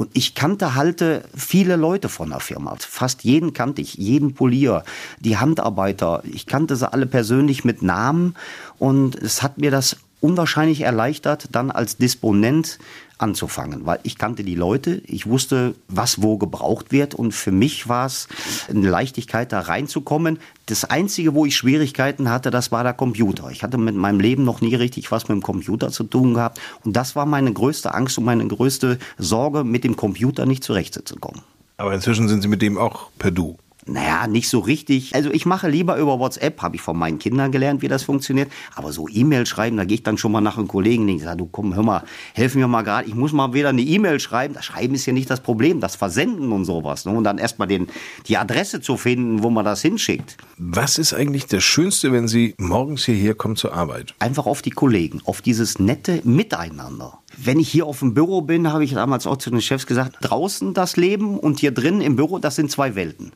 Und 0.00 0.12
ich 0.14 0.34
kannte 0.34 0.74
halt 0.74 1.04
viele 1.36 1.76
Leute 1.76 2.08
von 2.08 2.30
der 2.30 2.40
Firma. 2.40 2.74
Fast 2.78 3.22
jeden 3.22 3.52
kannte 3.52 3.82
ich, 3.82 3.96
jeden 3.96 4.32
Polier, 4.32 4.82
die 5.18 5.36
Handarbeiter. 5.36 6.22
Ich 6.24 6.46
kannte 6.46 6.74
sie 6.74 6.90
alle 6.90 7.04
persönlich 7.04 7.66
mit 7.66 7.82
Namen. 7.82 8.34
Und 8.78 9.14
es 9.14 9.42
hat 9.42 9.58
mir 9.58 9.70
das 9.70 9.98
unwahrscheinlich 10.20 10.80
erleichtert, 10.80 11.48
dann 11.52 11.70
als 11.70 11.98
Disponent 11.98 12.78
anzufangen, 13.20 13.86
weil 13.86 14.00
ich 14.02 14.18
kannte 14.18 14.44
die 14.44 14.54
Leute, 14.54 15.02
ich 15.06 15.26
wusste, 15.26 15.74
was 15.88 16.22
wo 16.22 16.38
gebraucht 16.38 16.92
wird 16.92 17.14
und 17.14 17.32
für 17.32 17.52
mich 17.52 17.88
war 17.88 18.06
es 18.06 18.28
eine 18.68 18.88
Leichtigkeit, 18.88 19.52
da 19.52 19.60
reinzukommen. 19.60 20.38
Das 20.66 20.84
Einzige, 20.84 21.34
wo 21.34 21.46
ich 21.46 21.56
Schwierigkeiten 21.56 22.30
hatte, 22.30 22.50
das 22.50 22.72
war 22.72 22.82
der 22.82 22.94
Computer. 22.94 23.50
Ich 23.50 23.62
hatte 23.62 23.78
mit 23.78 23.94
meinem 23.94 24.20
Leben 24.20 24.44
noch 24.44 24.60
nie 24.60 24.74
richtig 24.74 25.10
was 25.10 25.28
mit 25.28 25.36
dem 25.36 25.42
Computer 25.42 25.90
zu 25.90 26.04
tun 26.04 26.34
gehabt 26.34 26.60
und 26.84 26.94
das 26.94 27.16
war 27.16 27.26
meine 27.26 27.52
größte 27.52 27.94
Angst 27.94 28.18
und 28.18 28.24
meine 28.24 28.46
größte 28.46 28.98
Sorge, 29.18 29.64
mit 29.64 29.84
dem 29.84 29.96
Computer 29.96 30.46
nicht 30.46 30.64
zurechtzukommen. 30.64 31.42
Aber 31.76 31.94
inzwischen 31.94 32.28
sind 32.28 32.42
Sie 32.42 32.48
mit 32.48 32.62
dem 32.62 32.76
auch 32.76 33.10
per 33.18 33.30
Du. 33.30 33.56
Naja, 33.90 34.28
nicht 34.28 34.48
so 34.48 34.60
richtig. 34.60 35.14
Also 35.16 35.30
ich 35.30 35.46
mache 35.46 35.68
lieber 35.68 35.96
über 35.96 36.20
WhatsApp, 36.20 36.62
habe 36.62 36.76
ich 36.76 36.82
von 36.82 36.96
meinen 36.96 37.18
Kindern 37.18 37.50
gelernt, 37.50 37.82
wie 37.82 37.88
das 37.88 38.04
funktioniert. 38.04 38.50
Aber 38.76 38.92
so 38.92 39.08
E-Mail 39.08 39.46
schreiben, 39.46 39.76
da 39.76 39.84
gehe 39.84 39.96
ich 39.96 40.02
dann 40.04 40.16
schon 40.16 40.30
mal 40.30 40.40
nach 40.40 40.56
einem 40.56 40.68
Kollegen 40.68 41.02
und 41.02 41.08
ich 41.08 41.22
sage, 41.22 41.38
du 41.38 41.46
komm, 41.46 41.74
hör 41.74 41.82
mal, 41.82 42.04
helf 42.34 42.54
mir 42.54 42.68
mal 42.68 42.82
gerade. 42.82 43.08
Ich 43.08 43.14
muss 43.16 43.32
mal 43.32 43.52
wieder 43.52 43.70
eine 43.70 43.82
E-Mail 43.82 44.20
schreiben. 44.20 44.54
Das 44.54 44.64
Schreiben 44.64 44.94
ist 44.94 45.06
ja 45.06 45.12
nicht 45.12 45.28
das 45.28 45.40
Problem, 45.40 45.80
das 45.80 45.96
Versenden 45.96 46.52
und 46.52 46.64
sowas. 46.64 47.04
Ne? 47.04 47.12
Und 47.12 47.24
dann 47.24 47.38
erstmal 47.38 47.66
die 47.66 48.36
Adresse 48.36 48.80
zu 48.80 48.96
finden, 48.96 49.42
wo 49.42 49.50
man 49.50 49.64
das 49.64 49.82
hinschickt. 49.82 50.36
Was 50.56 50.98
ist 50.98 51.12
eigentlich 51.12 51.46
das 51.46 51.64
Schönste, 51.64 52.12
wenn 52.12 52.28
Sie 52.28 52.54
morgens 52.58 53.04
hierher 53.04 53.34
kommen 53.34 53.56
zur 53.56 53.74
Arbeit? 53.74 54.14
Einfach 54.20 54.46
auf 54.46 54.62
die 54.62 54.70
Kollegen, 54.70 55.20
auf 55.24 55.42
dieses 55.42 55.78
nette 55.80 56.20
Miteinander. 56.24 57.18
Wenn 57.36 57.60
ich 57.60 57.68
hier 57.68 57.86
auf 57.86 58.00
dem 58.00 58.12
Büro 58.14 58.42
bin, 58.42 58.72
habe 58.72 58.84
ich 58.84 58.92
damals 58.92 59.26
auch 59.26 59.36
zu 59.36 59.50
den 59.50 59.60
Chefs 59.60 59.86
gesagt, 59.86 60.16
draußen 60.20 60.74
das 60.74 60.96
Leben 60.96 61.38
und 61.38 61.60
hier 61.60 61.70
drin 61.70 62.00
im 62.00 62.16
Büro, 62.16 62.38
das 62.38 62.56
sind 62.56 62.70
zwei 62.70 62.94
Welten. 62.94 63.32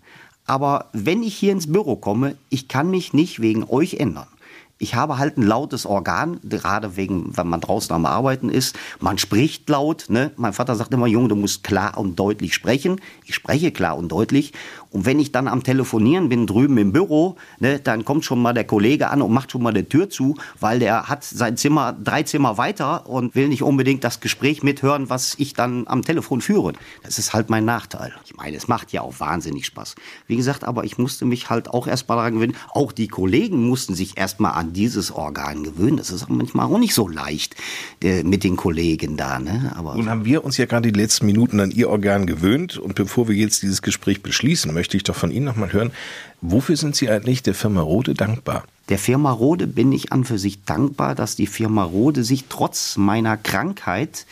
Aber 0.46 0.86
wenn 0.92 1.22
ich 1.22 1.34
hier 1.34 1.52
ins 1.52 1.72
Büro 1.72 1.96
komme, 1.96 2.36
ich 2.50 2.68
kann 2.68 2.90
mich 2.90 3.12
nicht 3.12 3.40
wegen 3.40 3.64
euch 3.64 3.94
ändern. 3.94 4.26
Ich 4.78 4.94
habe 4.96 5.18
halt 5.18 5.38
ein 5.38 5.42
lautes 5.42 5.86
Organ, 5.86 6.40
gerade 6.42 6.96
wegen, 6.96 7.36
wenn 7.36 7.46
man 7.46 7.60
draußen 7.60 7.94
am 7.94 8.06
Arbeiten 8.06 8.48
ist. 8.48 8.76
Man 9.00 9.18
spricht 9.18 9.68
laut. 9.68 10.06
Ne? 10.08 10.32
Mein 10.36 10.52
Vater 10.52 10.74
sagt 10.74 10.92
immer, 10.92 11.06
Junge, 11.06 11.28
du 11.28 11.36
musst 11.36 11.62
klar 11.62 11.96
und 11.96 12.16
deutlich 12.16 12.54
sprechen. 12.54 13.00
Ich 13.24 13.36
spreche 13.36 13.70
klar 13.70 13.96
und 13.96 14.08
deutlich. 14.08 14.52
Und 14.94 15.06
wenn 15.06 15.18
ich 15.18 15.32
dann 15.32 15.48
am 15.48 15.64
Telefonieren 15.64 16.28
bin 16.28 16.46
drüben 16.46 16.78
im 16.78 16.92
Büro, 16.92 17.34
ne, 17.58 17.80
dann 17.80 18.04
kommt 18.04 18.24
schon 18.24 18.40
mal 18.40 18.52
der 18.52 18.62
Kollege 18.62 19.10
an 19.10 19.22
und 19.22 19.32
macht 19.32 19.50
schon 19.50 19.60
mal 19.60 19.72
die 19.72 19.82
Tür 19.82 20.08
zu, 20.08 20.36
weil 20.60 20.78
der 20.78 21.08
hat 21.08 21.24
sein 21.24 21.56
Zimmer 21.56 21.92
drei 21.92 22.22
Zimmer 22.22 22.58
weiter 22.58 23.08
und 23.08 23.34
will 23.34 23.48
nicht 23.48 23.64
unbedingt 23.64 24.04
das 24.04 24.20
Gespräch 24.20 24.62
mithören, 24.62 25.10
was 25.10 25.34
ich 25.36 25.52
dann 25.52 25.88
am 25.88 26.02
Telefon 26.02 26.40
führe. 26.40 26.74
Das 27.02 27.18
ist 27.18 27.34
halt 27.34 27.50
mein 27.50 27.64
Nachteil. 27.64 28.12
Ich 28.24 28.36
meine, 28.36 28.56
es 28.56 28.68
macht 28.68 28.92
ja 28.92 29.00
auch 29.00 29.18
wahnsinnig 29.18 29.66
Spaß. 29.66 29.96
Wie 30.28 30.36
gesagt, 30.36 30.62
aber 30.62 30.84
ich 30.84 30.96
musste 30.96 31.24
mich 31.24 31.50
halt 31.50 31.70
auch 31.70 31.88
erstmal 31.88 32.18
daran 32.18 32.34
gewöhnen. 32.34 32.54
Auch 32.70 32.92
die 32.92 33.08
Kollegen 33.08 33.66
mussten 33.66 33.96
sich 33.96 34.16
erstmal 34.16 34.52
an 34.52 34.74
dieses 34.74 35.10
Organ 35.10 35.64
gewöhnen. 35.64 35.96
Das 35.96 36.10
ist 36.10 36.30
manchmal 36.30 36.66
auch 36.66 36.78
nicht 36.78 36.94
so 36.94 37.08
leicht 37.08 37.56
äh, 38.00 38.22
mit 38.22 38.44
den 38.44 38.54
Kollegen 38.54 39.16
da. 39.16 39.40
Ne? 39.40 39.72
Aber 39.74 39.96
Nun 39.96 40.08
haben 40.08 40.24
wir 40.24 40.44
uns 40.44 40.56
ja 40.56 40.66
gerade 40.66 40.92
die 40.92 40.96
letzten 40.96 41.26
Minuten 41.26 41.58
an 41.58 41.72
Ihr 41.72 41.90
Organ 41.90 42.26
gewöhnt 42.26 42.78
und 42.78 42.94
bevor 42.94 43.26
wir 43.26 43.34
jetzt 43.34 43.62
dieses 43.62 43.82
Gespräch 43.82 44.22
beschließen, 44.22 44.70
möchte 44.84 44.98
ich 44.98 45.02
doch 45.02 45.16
von 45.16 45.30
Ihnen 45.30 45.46
nochmal 45.46 45.72
hören, 45.72 45.92
wofür 46.42 46.76
sind 46.76 46.94
Sie 46.94 47.08
eigentlich 47.08 47.42
der 47.42 47.54
Firma 47.54 47.80
Rode 47.80 48.12
dankbar? 48.12 48.64
Der 48.90 48.98
Firma 48.98 49.30
Rode 49.30 49.66
bin 49.66 49.92
ich 49.92 50.12
an 50.12 50.24
für 50.24 50.38
sich 50.38 50.62
dankbar, 50.64 51.14
dass 51.14 51.36
die 51.36 51.46
Firma 51.46 51.82
Rode 51.84 52.22
sich 52.22 52.44
trotz 52.50 52.98
meiner 52.98 53.38
Krankheit 53.38 54.26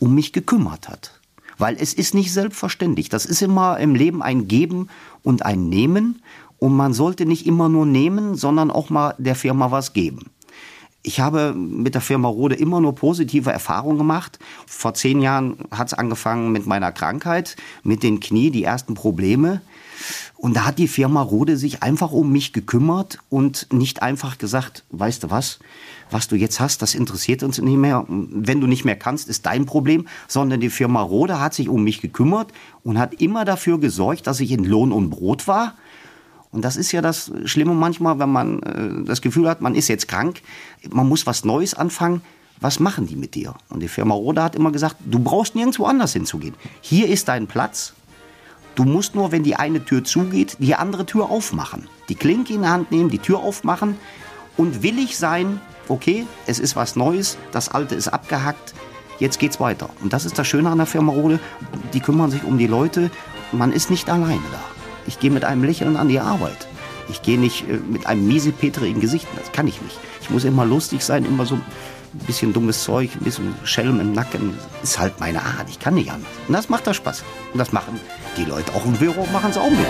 um 0.00 0.14
mich 0.14 0.34
gekümmert 0.34 0.90
hat. 0.90 1.18
Weil 1.56 1.78
es 1.80 1.94
ist 1.94 2.12
nicht 2.12 2.34
selbstverständlich. 2.34 3.08
Das 3.08 3.24
ist 3.24 3.40
immer 3.40 3.78
im 3.78 3.94
Leben 3.94 4.22
ein 4.22 4.46
Geben 4.46 4.90
und 5.22 5.46
ein 5.46 5.70
Nehmen. 5.70 6.20
Und 6.58 6.76
man 6.76 6.92
sollte 6.92 7.24
nicht 7.24 7.46
immer 7.46 7.70
nur 7.70 7.86
nehmen, 7.86 8.34
sondern 8.34 8.70
auch 8.70 8.90
mal 8.90 9.14
der 9.16 9.36
Firma 9.36 9.70
was 9.70 9.94
geben. 9.94 10.30
Ich 11.02 11.20
habe 11.20 11.54
mit 11.54 11.94
der 11.94 12.02
Firma 12.02 12.28
Rode 12.28 12.56
immer 12.56 12.80
nur 12.80 12.94
positive 12.94 13.50
Erfahrungen 13.50 13.96
gemacht. 13.96 14.38
Vor 14.66 14.92
zehn 14.92 15.22
Jahren 15.22 15.56
hat 15.70 15.86
es 15.86 15.94
angefangen 15.94 16.52
mit 16.52 16.66
meiner 16.66 16.92
Krankheit, 16.92 17.56
mit 17.82 18.02
den 18.02 18.20
Knie, 18.20 18.50
die 18.50 18.64
ersten 18.64 18.92
Probleme. 18.92 19.62
Und 20.44 20.52
da 20.52 20.66
hat 20.66 20.78
die 20.78 20.88
Firma 20.88 21.22
Rode 21.22 21.56
sich 21.56 21.82
einfach 21.82 22.12
um 22.12 22.30
mich 22.30 22.52
gekümmert 22.52 23.16
und 23.30 23.66
nicht 23.72 24.02
einfach 24.02 24.36
gesagt, 24.36 24.84
weißt 24.90 25.22
du 25.22 25.30
was, 25.30 25.58
was 26.10 26.28
du 26.28 26.36
jetzt 26.36 26.60
hast, 26.60 26.82
das 26.82 26.94
interessiert 26.94 27.42
uns 27.42 27.58
nicht 27.58 27.78
mehr. 27.78 28.04
Wenn 28.08 28.60
du 28.60 28.66
nicht 28.66 28.84
mehr 28.84 28.94
kannst, 28.94 29.26
ist 29.30 29.46
dein 29.46 29.64
Problem, 29.64 30.06
sondern 30.28 30.60
die 30.60 30.68
Firma 30.68 31.00
Rode 31.00 31.40
hat 31.40 31.54
sich 31.54 31.70
um 31.70 31.82
mich 31.82 32.02
gekümmert 32.02 32.52
und 32.82 32.98
hat 32.98 33.22
immer 33.22 33.46
dafür 33.46 33.80
gesorgt, 33.80 34.26
dass 34.26 34.38
ich 34.38 34.50
in 34.52 34.64
Lohn 34.64 34.92
und 34.92 35.08
Brot 35.08 35.48
war 35.48 35.76
und 36.54 36.62
das 36.62 36.76
ist 36.76 36.92
ja 36.92 37.00
das 37.00 37.32
Schlimme 37.46 37.72
manchmal, 37.72 38.18
wenn 38.18 38.30
man 38.30 38.62
äh, 38.62 39.04
das 39.06 39.22
Gefühl 39.22 39.48
hat, 39.48 39.62
man 39.62 39.74
ist 39.74 39.88
jetzt 39.88 40.08
krank, 40.08 40.42
man 40.90 41.08
muss 41.08 41.26
was 41.26 41.46
Neues 41.46 41.72
anfangen. 41.72 42.20
Was 42.60 42.78
machen 42.78 43.06
die 43.06 43.16
mit 43.16 43.34
dir? 43.34 43.54
Und 43.70 43.80
die 43.80 43.88
Firma 43.88 44.14
Roda 44.14 44.44
hat 44.44 44.54
immer 44.54 44.70
gesagt, 44.70 44.96
du 45.04 45.18
brauchst 45.18 45.56
nirgendwo 45.56 45.86
anders 45.86 46.12
hinzugehen. 46.12 46.54
Hier 46.80 47.08
ist 47.08 47.26
dein 47.26 47.48
Platz. 47.48 47.94
Du 48.74 48.84
musst 48.84 49.14
nur, 49.14 49.30
wenn 49.30 49.44
die 49.44 49.56
eine 49.56 49.84
Tür 49.84 50.02
zugeht, 50.02 50.56
die 50.58 50.74
andere 50.74 51.06
Tür 51.06 51.30
aufmachen. 51.30 51.88
Die 52.08 52.16
Klinke 52.16 52.54
in 52.54 52.62
die 52.62 52.68
Hand 52.68 52.90
nehmen, 52.90 53.08
die 53.08 53.18
Tür 53.18 53.38
aufmachen 53.38 53.96
und 54.56 54.82
willig 54.82 55.16
sein, 55.16 55.60
okay, 55.88 56.26
es 56.46 56.58
ist 56.58 56.74
was 56.74 56.96
Neues, 56.96 57.38
das 57.52 57.68
Alte 57.68 57.94
ist 57.94 58.08
abgehackt, 58.08 58.74
jetzt 59.20 59.38
geht's 59.38 59.60
weiter. 59.60 59.90
Und 60.02 60.12
das 60.12 60.24
ist 60.24 60.38
das 60.38 60.46
Schöne 60.46 60.70
an 60.70 60.78
der 60.78 60.86
Firma 60.86 61.12
Rode, 61.12 61.38
die 61.92 62.00
kümmern 62.00 62.30
sich 62.30 62.42
um 62.44 62.58
die 62.58 62.66
Leute, 62.66 63.10
man 63.52 63.72
ist 63.72 63.90
nicht 63.90 64.10
alleine 64.10 64.42
da. 64.50 64.60
Ich 65.06 65.20
gehe 65.20 65.30
mit 65.30 65.44
einem 65.44 65.62
Lächeln 65.62 65.96
an 65.96 66.08
die 66.08 66.18
Arbeit. 66.18 66.66
Ich 67.08 67.22
gehe 67.22 67.38
nicht 67.38 67.68
äh, 67.68 67.74
mit 67.76 68.06
einem 68.06 68.26
miesepetrigen 68.26 69.00
Gesicht. 69.00 69.26
Das 69.36 69.52
kann 69.52 69.68
ich 69.68 69.80
nicht. 69.82 69.98
Ich 70.22 70.30
muss 70.30 70.44
immer 70.44 70.64
lustig 70.64 71.02
sein, 71.02 71.24
immer 71.24 71.46
so 71.46 71.56
ein 71.56 71.62
bisschen 72.26 72.52
dummes 72.52 72.82
Zeug, 72.82 73.10
ein 73.14 73.24
bisschen 73.24 73.54
Schelm 73.64 74.00
im 74.00 74.12
Nacken. 74.12 74.54
Ist 74.82 74.98
halt 74.98 75.20
meine 75.20 75.42
Art. 75.42 75.68
Ich 75.68 75.78
kann 75.78 75.94
nicht 75.94 76.10
anders. 76.10 76.30
Und 76.48 76.54
das 76.54 76.68
macht 76.68 76.86
da 76.86 76.94
Spaß. 76.94 77.22
Und 77.52 77.58
das 77.58 77.72
machen 77.72 78.00
die 78.36 78.44
Leute 78.44 78.74
auch 78.74 78.84
im 78.84 78.92
Büro, 78.94 79.26
machen 79.32 79.50
es 79.50 79.56
auch 79.56 79.70
mit. 79.70 79.86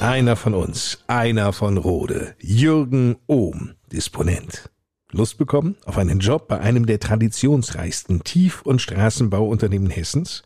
Einer 0.00 0.36
von 0.36 0.54
uns, 0.54 1.02
einer 1.06 1.52
von 1.52 1.76
Rode, 1.76 2.34
Jürgen 2.40 3.16
Ohm, 3.26 3.74
Disponent. 3.92 4.70
Lust 5.10 5.36
bekommen 5.38 5.76
auf 5.86 5.98
einen 5.98 6.20
Job 6.20 6.46
bei 6.48 6.60
einem 6.60 6.86
der 6.86 7.00
traditionsreichsten 7.00 8.22
Tief- 8.24 8.62
und 8.62 8.80
Straßenbauunternehmen 8.82 9.90
Hessens? 9.90 10.42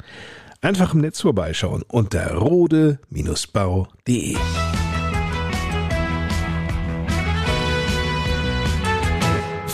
Einfach 0.60 0.94
im 0.94 1.00
Netz 1.00 1.20
vorbeischauen 1.20 1.82
unter 1.88 2.34
rode-bau.de. 2.34 4.36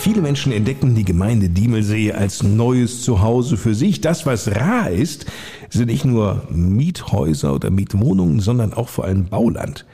Viele 0.09 0.23
Menschen 0.23 0.51
entdecken 0.51 0.95
die 0.95 1.05
Gemeinde 1.05 1.49
Diemelsee 1.49 2.13
als 2.13 2.41
neues 2.41 3.03
Zuhause 3.03 3.57
für 3.57 3.75
sich. 3.75 4.01
Das, 4.01 4.25
was 4.25 4.47
rar 4.47 4.89
ist, 4.89 5.27
sind 5.69 5.85
nicht 5.85 6.03
nur 6.03 6.47
Miethäuser 6.49 7.53
oder 7.53 7.69
Mietwohnungen, 7.69 8.39
sondern 8.39 8.73
auch 8.73 8.89
vor 8.89 9.05
allem 9.05 9.25
Bauland. 9.25 9.85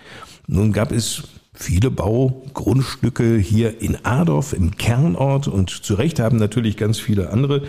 Nun 0.48 0.72
gab 0.72 0.94
es 0.94 1.24
viele 1.54 1.92
Baugrundstücke 1.92 3.36
hier 3.38 3.82
in 3.82 4.06
Adorf 4.06 4.54
im 4.54 4.78
Kernort 4.78 5.50
und 5.50 5.70
zu 5.70 5.96
Recht 5.96 6.22
haben 6.22 6.38
natürlich 6.38 6.78
ganz 6.78 6.98
viele 6.98 7.30
andere 7.30 7.64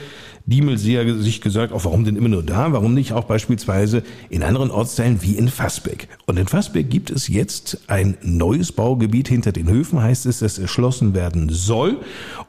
Diemelseer 0.46 1.16
sich 1.16 1.40
gesagt, 1.40 1.72
auch 1.72 1.84
warum 1.84 2.04
denn 2.04 2.14
immer 2.14 2.28
nur 2.28 2.44
da, 2.44 2.72
warum 2.72 2.94
nicht 2.94 3.12
auch 3.12 3.24
beispielsweise 3.24 4.04
in 4.30 4.44
anderen 4.44 4.70
Ortsteilen 4.70 5.20
wie 5.22 5.36
in 5.36 5.48
Fassbeck. 5.48 6.08
Und 6.26 6.38
in 6.38 6.46
Fassbeck 6.46 6.88
gibt 6.88 7.10
es 7.10 7.26
jetzt 7.26 7.80
ein 7.88 8.16
neues 8.22 8.70
Baugebiet 8.70 9.26
hinter 9.26 9.50
den 9.50 9.68
Höfen, 9.68 10.00
heißt 10.00 10.24
es, 10.26 10.38
das 10.38 10.58
erschlossen 10.58 11.14
werden 11.14 11.48
soll. 11.48 11.98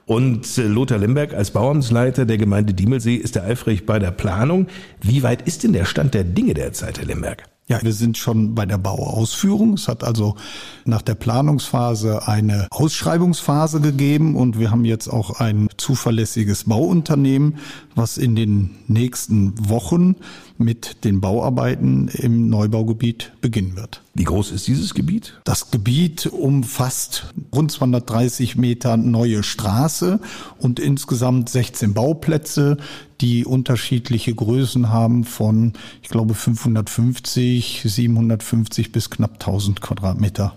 Und 0.05 0.57
äh, 0.57 0.67
Lothar 0.67 0.99
Lemberg 0.99 1.33
als 1.33 1.51
Bauamtsleiter 1.51 2.25
der 2.25 2.37
Gemeinde 2.37 2.75
Diemelsee 2.75 3.15
ist 3.15 3.35
da 3.35 3.43
eifrig 3.43 3.87
bei 3.87 3.97
der 3.97 4.11
Planung. 4.11 4.67
Wie 5.01 5.23
weit 5.23 5.47
ist 5.47 5.63
denn 5.63 5.73
der 5.73 5.85
Stand 5.85 6.13
der 6.13 6.23
Dinge 6.23 6.53
derzeit, 6.53 6.99
Herr 6.99 7.05
Lemberg? 7.05 7.43
Ja, 7.69 7.83
wir 7.83 7.91
sind 7.91 8.17
schon 8.17 8.55
bei 8.55 8.65
der 8.65 8.77
Bauausführung. 8.77 9.73
Es 9.73 9.89
hat 9.89 10.01
also 10.05 10.37
nach 10.85 11.01
der 11.01 11.15
Planungsphase 11.15 12.25
eine 12.25 12.67
Ausschreibungsphase 12.71 13.81
gegeben 13.81 14.37
und 14.37 14.57
wir 14.57 14.71
haben 14.71 14.85
jetzt 14.85 15.09
auch 15.09 15.41
ein 15.41 15.67
zuverlässiges 15.75 16.63
Bauunternehmen, 16.63 17.57
was 17.93 18.17
in 18.17 18.37
den 18.37 18.77
nächsten 18.87 19.69
Wochen 19.69 20.15
mit 20.57 21.03
den 21.03 21.19
Bauarbeiten 21.19 22.07
im 22.07 22.49
Neubaugebiet 22.49 23.33
beginnen 23.41 23.75
wird. 23.75 24.01
Wie 24.13 24.23
groß 24.23 24.51
ist 24.51 24.67
dieses 24.67 24.93
Gebiet? 24.93 25.39
Das 25.43 25.69
Gebiet 25.69 26.25
umfasst 26.25 27.33
rund 27.53 27.71
230 27.71 28.55
Meter 28.55 28.95
neue 28.95 29.43
Straße 29.43 30.21
und 30.57 30.79
insgesamt 30.79 31.49
16 31.49 31.93
Bauplätze, 31.93 32.77
die 33.21 33.45
unterschiedliche 33.45 34.33
Größen 34.33 34.89
haben 34.89 35.23
von, 35.23 35.73
ich 36.01 36.09
glaube, 36.09 36.33
550, 36.33 37.83
750 37.85 38.91
bis 38.91 39.09
knapp 39.09 39.33
1000 39.33 39.81
Quadratmeter. 39.81 40.55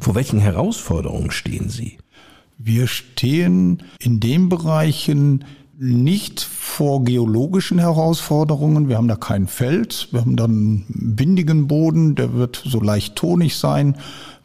Vor 0.00 0.14
welchen 0.14 0.38
Herausforderungen 0.38 1.30
stehen 1.30 1.68
Sie? 1.68 1.98
Wir 2.58 2.86
stehen 2.86 3.82
in 3.98 4.20
den 4.20 4.48
Bereichen 4.48 5.44
nicht 5.76 6.40
vor 6.40 7.04
geologischen 7.04 7.78
Herausforderungen. 7.78 8.88
Wir 8.88 8.96
haben 8.96 9.08
da 9.08 9.16
kein 9.16 9.48
Feld. 9.48 10.08
Wir 10.12 10.20
haben 10.20 10.36
dann 10.36 10.50
einen 10.50 11.16
bindigen 11.16 11.66
Boden, 11.66 12.14
der 12.14 12.34
wird 12.34 12.62
so 12.64 12.80
leicht 12.80 13.16
tonig 13.16 13.56
sein. 13.56 13.96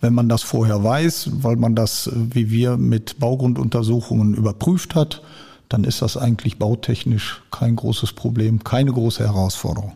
Wenn 0.01 0.13
man 0.13 0.29
das 0.29 0.41
vorher 0.41 0.83
weiß, 0.83 1.29
weil 1.43 1.55
man 1.55 1.75
das, 1.75 2.09
wie 2.13 2.49
wir, 2.49 2.77
mit 2.77 3.19
Baugrunduntersuchungen 3.19 4.33
überprüft 4.33 4.95
hat, 4.95 5.21
dann 5.69 5.83
ist 5.83 6.01
das 6.01 6.17
eigentlich 6.17 6.57
bautechnisch 6.57 7.41
kein 7.51 7.75
großes 7.75 8.13
Problem, 8.13 8.63
keine 8.63 8.91
große 8.91 9.23
Herausforderung. 9.23 9.93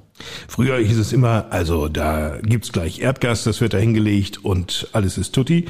Früher 0.47 0.77
hieß 0.77 0.99
es 0.99 1.11
immer, 1.11 1.47
also 1.49 1.89
da 1.89 2.37
gibt's 2.41 2.71
gleich 2.71 2.99
Erdgas, 2.99 3.43
das 3.43 3.59
wird 3.59 3.73
da 3.73 3.79
hingelegt 3.79 4.45
und 4.45 4.87
alles 4.93 5.17
ist 5.17 5.33
tutti. 5.33 5.65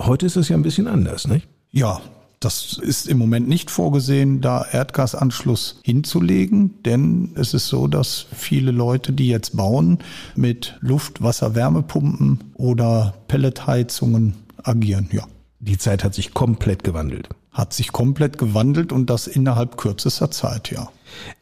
Heute 0.00 0.26
ist 0.26 0.36
es 0.36 0.48
ja 0.48 0.56
ein 0.56 0.62
bisschen 0.62 0.88
anders, 0.88 1.28
nicht? 1.28 1.46
Ja, 1.70 2.00
das 2.40 2.78
ist 2.78 3.08
im 3.08 3.18
Moment 3.18 3.48
nicht 3.48 3.70
vorgesehen, 3.70 4.40
da 4.40 4.64
Erdgasanschluss 4.64 5.80
hinzulegen, 5.82 6.82
denn 6.84 7.30
es 7.34 7.54
ist 7.54 7.68
so, 7.68 7.86
dass 7.86 8.26
viele 8.32 8.72
Leute, 8.72 9.12
die 9.12 9.28
jetzt 9.28 9.56
bauen, 9.56 9.98
mit 10.34 10.76
Luft-, 10.80 11.22
Wasser-, 11.22 11.54
Wärmepumpen 11.54 12.52
oder 12.54 13.14
Pelletheizungen 13.28 14.34
agieren, 14.62 15.08
ja. 15.12 15.24
Die 15.58 15.78
Zeit 15.78 16.04
hat 16.04 16.14
sich 16.14 16.34
komplett 16.34 16.84
gewandelt. 16.84 17.28
Hat 17.56 17.72
sich 17.72 17.90
komplett 17.90 18.36
gewandelt 18.36 18.92
und 18.92 19.08
das 19.08 19.26
innerhalb 19.26 19.78
kürzester 19.78 20.30
Zeit, 20.30 20.70
ja. 20.70 20.90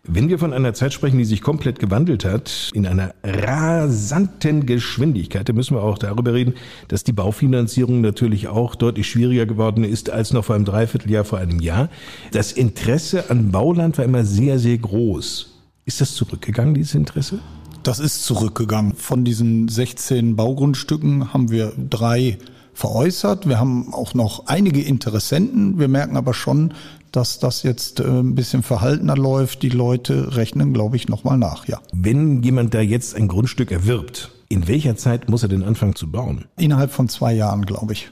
Wenn 0.04 0.28
wir 0.28 0.38
von 0.38 0.52
einer 0.52 0.72
Zeit 0.72 0.92
sprechen, 0.92 1.18
die 1.18 1.24
sich 1.24 1.42
komplett 1.42 1.80
gewandelt 1.80 2.24
hat, 2.24 2.70
in 2.72 2.86
einer 2.86 3.14
rasanten 3.24 4.64
Geschwindigkeit, 4.64 5.48
dann 5.48 5.56
müssen 5.56 5.74
wir 5.74 5.82
auch 5.82 5.98
darüber 5.98 6.32
reden, 6.32 6.54
dass 6.86 7.02
die 7.02 7.12
Baufinanzierung 7.12 8.00
natürlich 8.00 8.46
auch 8.46 8.76
deutlich 8.76 9.08
schwieriger 9.08 9.44
geworden 9.44 9.82
ist 9.82 10.08
als 10.08 10.32
noch 10.32 10.44
vor 10.44 10.54
einem 10.54 10.64
Dreivierteljahr, 10.64 11.24
vor 11.24 11.40
einem 11.40 11.58
Jahr. 11.58 11.88
Das 12.30 12.52
Interesse 12.52 13.28
an 13.28 13.50
Bauland 13.50 13.98
war 13.98 14.04
immer 14.04 14.24
sehr, 14.24 14.60
sehr 14.60 14.78
groß. 14.78 15.50
Ist 15.84 16.00
das 16.00 16.14
zurückgegangen, 16.14 16.74
dieses 16.74 16.94
Interesse? 16.94 17.40
Das 17.82 17.98
ist 17.98 18.22
zurückgegangen. 18.22 18.94
Von 18.94 19.24
diesen 19.24 19.66
16 19.66 20.36
Baugrundstücken 20.36 21.34
haben 21.34 21.50
wir 21.50 21.72
drei 21.90 22.38
veräußert. 22.74 23.48
Wir 23.48 23.58
haben 23.58 23.94
auch 23.94 24.14
noch 24.14 24.46
einige 24.46 24.82
Interessenten. 24.82 25.78
Wir 25.78 25.88
merken 25.88 26.16
aber 26.16 26.34
schon, 26.34 26.74
dass 27.12 27.38
das 27.38 27.62
jetzt 27.62 28.00
äh, 28.00 28.04
ein 28.04 28.34
bisschen 28.34 28.62
verhaltener 28.62 29.16
läuft. 29.16 29.62
Die 29.62 29.68
Leute 29.68 30.36
rechnen, 30.36 30.74
glaube 30.74 30.96
ich, 30.96 31.08
nochmal 31.08 31.38
nach, 31.38 31.66
ja. 31.66 31.80
Wenn 31.92 32.42
jemand 32.42 32.74
da 32.74 32.80
jetzt 32.80 33.14
ein 33.14 33.28
Grundstück 33.28 33.70
erwirbt, 33.70 34.32
in 34.48 34.68
welcher 34.68 34.96
Zeit 34.96 35.30
muss 35.30 35.42
er 35.42 35.48
denn 35.48 35.62
anfangen 35.62 35.94
zu 35.94 36.10
bauen? 36.10 36.44
Innerhalb 36.56 36.90
von 36.90 37.08
zwei 37.08 37.32
Jahren, 37.32 37.64
glaube 37.64 37.92
ich. 37.92 38.10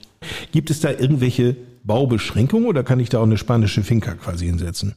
Gibt 0.52 0.70
es 0.70 0.80
da 0.80 0.90
irgendwelche 0.90 1.56
Baubeschränkungen 1.84 2.68
oder 2.68 2.84
kann 2.84 3.00
ich 3.00 3.08
da 3.08 3.18
auch 3.18 3.24
eine 3.24 3.38
spanische 3.38 3.82
Finca 3.82 4.14
quasi 4.14 4.46
hinsetzen? 4.46 4.94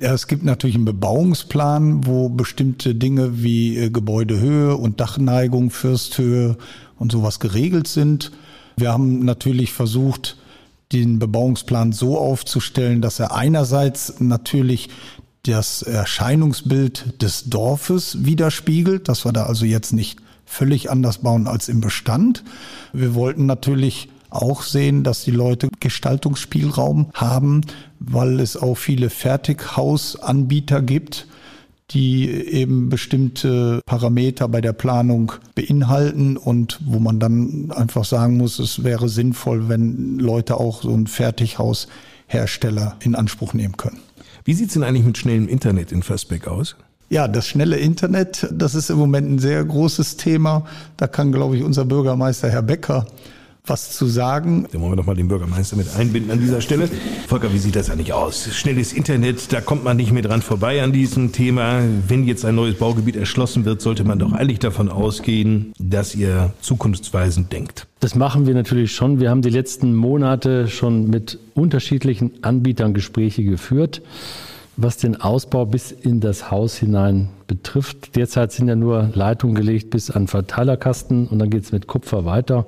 Ja, 0.00 0.12
es 0.12 0.28
gibt 0.28 0.44
natürlich 0.44 0.76
einen 0.76 0.84
Bebauungsplan, 0.84 2.06
wo 2.06 2.28
bestimmte 2.28 2.94
Dinge 2.94 3.42
wie 3.42 3.76
äh, 3.76 3.90
Gebäudehöhe 3.90 4.76
und 4.76 5.00
Dachneigung, 5.00 5.70
Fürsthöhe 5.70 6.56
und 6.96 7.10
sowas 7.10 7.40
geregelt 7.40 7.88
sind. 7.88 8.30
Wir 8.78 8.92
haben 8.92 9.24
natürlich 9.24 9.72
versucht, 9.72 10.36
den 10.92 11.18
Bebauungsplan 11.18 11.92
so 11.92 12.18
aufzustellen, 12.18 13.02
dass 13.02 13.20
er 13.20 13.34
einerseits 13.34 14.20
natürlich 14.20 14.88
das 15.44 15.82
Erscheinungsbild 15.82 17.22
des 17.22 17.44
Dorfes 17.44 18.24
widerspiegelt, 18.24 19.08
dass 19.08 19.24
wir 19.24 19.32
da 19.32 19.44
also 19.44 19.64
jetzt 19.64 19.92
nicht 19.92 20.18
völlig 20.46 20.90
anders 20.90 21.18
bauen 21.18 21.46
als 21.46 21.68
im 21.68 21.80
Bestand. 21.80 22.42
Wir 22.92 23.14
wollten 23.14 23.46
natürlich 23.46 24.08
auch 24.30 24.62
sehen, 24.62 25.04
dass 25.04 25.24
die 25.24 25.30
Leute 25.30 25.68
Gestaltungsspielraum 25.80 27.10
haben, 27.14 27.62
weil 27.98 28.40
es 28.40 28.56
auch 28.56 28.76
viele 28.76 29.10
Fertighausanbieter 29.10 30.82
gibt, 30.82 31.26
die 31.90 32.28
eben 32.28 32.88
bestimmte 32.90 33.80
Parameter 33.86 34.48
bei 34.48 34.60
der 34.60 34.74
Planung 34.74 35.32
beinhalten 35.54 36.36
und 36.36 36.78
wo 36.84 36.98
man 36.98 37.18
dann 37.18 37.70
einfach 37.70 38.04
sagen 38.04 38.36
muss, 38.36 38.58
es 38.58 38.84
wäre 38.84 39.08
sinnvoll, 39.08 39.68
wenn 39.68 40.18
Leute 40.18 40.58
auch 40.58 40.82
so 40.82 40.92
einen 40.92 41.06
Fertighaushersteller 41.06 42.96
in 43.00 43.14
Anspruch 43.14 43.54
nehmen 43.54 43.76
können. 43.76 44.00
Wie 44.44 44.54
sieht's 44.54 44.74
denn 44.74 44.82
eigentlich 44.82 45.06
mit 45.06 45.18
schnellem 45.18 45.48
Internet 45.48 45.92
in 45.92 46.02
Versbeck 46.02 46.46
aus? 46.46 46.76
Ja, 47.10 47.26
das 47.26 47.46
schnelle 47.46 47.76
Internet, 47.76 48.46
das 48.52 48.74
ist 48.74 48.90
im 48.90 48.98
Moment 48.98 49.30
ein 49.30 49.38
sehr 49.38 49.64
großes 49.64 50.18
Thema. 50.18 50.66
Da 50.98 51.06
kann, 51.06 51.32
glaube 51.32 51.56
ich, 51.56 51.62
unser 51.62 51.86
Bürgermeister 51.86 52.50
Herr 52.50 52.62
Becker 52.62 53.06
was 53.68 53.90
zu 53.90 54.06
sagen. 54.06 54.66
Da 54.72 54.80
wollen 54.80 54.92
wir 54.92 54.96
doch 54.96 55.06
mal 55.06 55.14
den 55.14 55.28
Bürgermeister 55.28 55.76
mit 55.76 55.94
einbinden 55.96 56.30
an 56.30 56.40
dieser 56.40 56.60
Stelle. 56.60 56.88
Volker, 57.26 57.52
wie 57.52 57.58
sieht 57.58 57.76
das 57.76 57.90
eigentlich 57.90 58.12
aus? 58.12 58.48
Schnelles 58.52 58.92
Internet, 58.92 59.52
da 59.52 59.60
kommt 59.60 59.84
man 59.84 59.96
nicht 59.96 60.12
mehr 60.12 60.22
dran 60.22 60.42
vorbei 60.42 60.82
an 60.82 60.92
diesem 60.92 61.32
Thema. 61.32 61.80
Wenn 62.06 62.26
jetzt 62.26 62.44
ein 62.44 62.54
neues 62.54 62.76
Baugebiet 62.76 63.16
erschlossen 63.16 63.64
wird, 63.64 63.80
sollte 63.80 64.04
man 64.04 64.18
doch 64.18 64.32
eigentlich 64.32 64.58
davon 64.58 64.88
ausgehen, 64.88 65.72
dass 65.78 66.14
ihr 66.14 66.52
zukunftsweisend 66.60 67.52
denkt. 67.52 67.86
Das 68.00 68.14
machen 68.14 68.46
wir 68.46 68.54
natürlich 68.54 68.92
schon. 68.92 69.20
Wir 69.20 69.30
haben 69.30 69.42
die 69.42 69.50
letzten 69.50 69.94
Monate 69.94 70.68
schon 70.68 71.10
mit 71.10 71.38
unterschiedlichen 71.54 72.32
Anbietern 72.42 72.94
Gespräche 72.94 73.42
geführt, 73.42 74.02
was 74.76 74.96
den 74.96 75.20
Ausbau 75.20 75.66
bis 75.66 75.90
in 75.90 76.20
das 76.20 76.52
Haus 76.52 76.76
hinein 76.76 77.30
betrifft. 77.48 78.14
Derzeit 78.14 78.52
sind 78.52 78.68
ja 78.68 78.76
nur 78.76 79.10
Leitungen 79.14 79.56
gelegt 79.56 79.90
bis 79.90 80.10
an 80.10 80.28
Verteilerkasten 80.28 81.26
und 81.26 81.40
dann 81.40 81.50
geht 81.50 81.64
es 81.64 81.72
mit 81.72 81.88
Kupfer 81.88 82.24
weiter. 82.24 82.66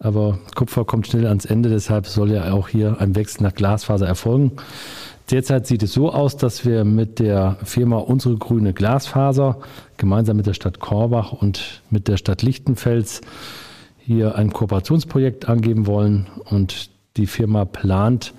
Aber 0.00 0.38
Kupfer 0.54 0.84
kommt 0.84 1.06
schnell 1.06 1.26
ans 1.26 1.44
Ende, 1.44 1.70
deshalb 1.70 2.06
soll 2.06 2.30
ja 2.30 2.52
auch 2.52 2.68
hier 2.68 3.00
ein 3.00 3.16
Wechsel 3.16 3.42
nach 3.42 3.54
Glasfaser 3.54 4.06
erfolgen. 4.06 4.52
Derzeit 5.30 5.66
sieht 5.66 5.82
es 5.82 5.92
so 5.92 6.10
aus, 6.10 6.36
dass 6.36 6.64
wir 6.64 6.84
mit 6.84 7.18
der 7.18 7.56
Firma 7.62 7.98
Unsere 7.98 8.36
Grüne 8.36 8.72
Glasfaser 8.72 9.58
gemeinsam 9.96 10.36
mit 10.36 10.46
der 10.46 10.54
Stadt 10.54 10.80
Korbach 10.80 11.32
und 11.32 11.82
mit 11.90 12.08
der 12.08 12.16
Stadt 12.16 12.42
Lichtenfels 12.42 13.20
hier 13.98 14.36
ein 14.36 14.52
Kooperationsprojekt 14.52 15.48
angeben 15.48 15.86
wollen 15.86 16.28
und 16.44 16.90
die 17.18 17.26
Firma 17.26 17.64
plant 17.66 18.32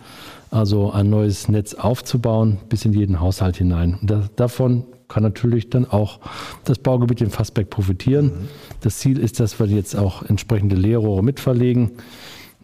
also 0.52 0.91
ein 0.91 1.10
neues 1.10 1.47
Netz 1.47 1.74
aufzubauen 1.74 2.58
bis 2.70 2.86
in 2.86 2.93
jeden 2.93 3.20
Haushalt 3.20 3.58
hinein. 3.58 3.97
Und 4.02 4.10
das, 4.10 4.36
davon 4.36 4.86
kann 5.08 5.24
natürlich 5.24 5.70
dann 5.70 5.86
auch 5.86 6.20
das 6.66 6.78
Baugebiet 6.80 7.22
in 7.22 7.30
Fassbeck 7.30 7.70
profitieren. 7.70 8.26
Mhm. 8.26 8.47
Das 8.82 9.00
Ziel 9.00 9.20
ist, 9.20 9.39
dass 9.39 9.60
wir 9.60 9.68
jetzt 9.68 9.95
auch 9.95 10.24
entsprechende 10.24 10.76
Leerrohre 10.76 11.24
mitverlegen. 11.24 11.91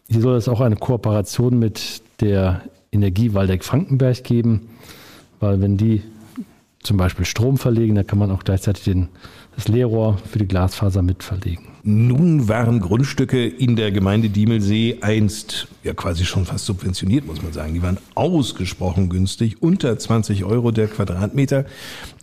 Hier 0.08 0.22
soll 0.22 0.38
es 0.38 0.48
auch 0.48 0.62
eine 0.62 0.76
Kooperation 0.76 1.58
mit 1.58 2.02
der 2.22 2.62
Energie 2.92 3.34
Waldeck-Frankenberg 3.34 4.24
geben, 4.24 4.70
weil 5.40 5.60
wenn 5.60 5.78
die 5.78 6.04
zum 6.84 6.98
Beispiel 6.98 7.26
Strom 7.26 7.58
verlegen, 7.58 7.96
dann 7.96 8.06
kann 8.06 8.20
man 8.20 8.32
auch 8.32 8.44
gleichzeitig 8.44 8.84
den, 8.84 9.10
das 9.56 9.68
Leerrohr 9.68 10.18
für 10.18 10.40
die 10.40 10.48
Glasfaser 10.48 11.02
mitverlegen. 11.02 11.66
Nun 11.88 12.48
waren 12.48 12.80
Grundstücke 12.80 13.46
in 13.46 13.76
der 13.76 13.92
Gemeinde 13.92 14.30
Diemelsee 14.30 14.98
einst 15.02 15.68
ja 15.84 15.94
quasi 15.94 16.26
schon 16.26 16.46
fast 16.46 16.66
subventioniert, 16.66 17.28
muss 17.28 17.44
man 17.44 17.54
sagen. 17.54 17.76
Die 17.76 17.84
waren 17.84 18.00
ausgesprochen 18.16 19.08
günstig, 19.08 19.62
unter 19.62 19.96
20 19.96 20.46
Euro 20.46 20.72
der 20.72 20.88
Quadratmeter. 20.88 21.66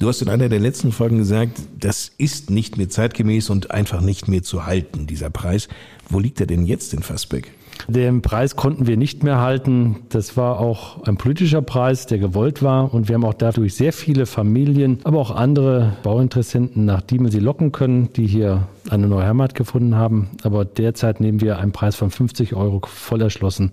Du 0.01 0.09
hast 0.09 0.21
in 0.21 0.29
einer 0.29 0.49
der 0.49 0.59
letzten 0.59 0.91
Folgen 0.91 1.19
gesagt, 1.19 1.61
das 1.79 2.11
ist 2.19 2.51
nicht 2.51 2.77
mehr 2.77 2.89
zeitgemäß 2.89 3.51
und 3.51 3.71
einfach 3.71 4.01
nicht 4.01 4.27
mehr 4.27 4.43
zu 4.43 4.67
halten, 4.67 5.07
dieser 5.07 5.31
Preis. 5.31 5.69
Wo 6.09 6.19
liegt 6.19 6.41
er 6.41 6.47
denn 6.47 6.67
jetzt 6.67 6.93
in 6.93 7.03
Fassbeck? 7.03 7.53
Den 7.89 8.23
Preis 8.23 8.57
konnten 8.57 8.87
wir 8.87 8.97
nicht 8.97 9.23
mehr 9.23 9.41
halten. 9.41 10.01
Das 10.09 10.37
war 10.37 10.61
auch 10.61 11.03
ein 11.05 11.17
politischer 11.17 11.63
Preis, 11.63 12.07
der 12.07 12.19
gewollt 12.19 12.63
war. 12.63 12.93
Und 12.93 13.09
wir 13.09 13.15
haben 13.15 13.25
auch 13.25 13.35
dadurch 13.35 13.75
sehr 13.75 13.93
viele 13.93 14.27
Familien, 14.27 15.01
aber 15.05 15.19
auch 15.19 15.31
andere 15.31 15.97
Bauinteressenten 16.03 16.85
nach 16.85 17.03
Diemelsee 17.03 17.39
locken 17.39 17.73
können, 17.73 18.13
die 18.13 18.27
hier 18.27 18.69
eine 18.89 19.09
neue 19.09 19.27
Heimat 19.27 19.55
gefunden 19.55 19.97
haben. 19.97 20.31
Aber 20.43 20.65
derzeit 20.65 21.21
nehmen 21.21 21.41
wir 21.41 21.59
einen 21.59 21.73
Preis 21.73 21.97
von 21.97 22.11
50 22.11 22.55
Euro 22.55 22.81
voll 22.87 23.21
erschlossen 23.21 23.73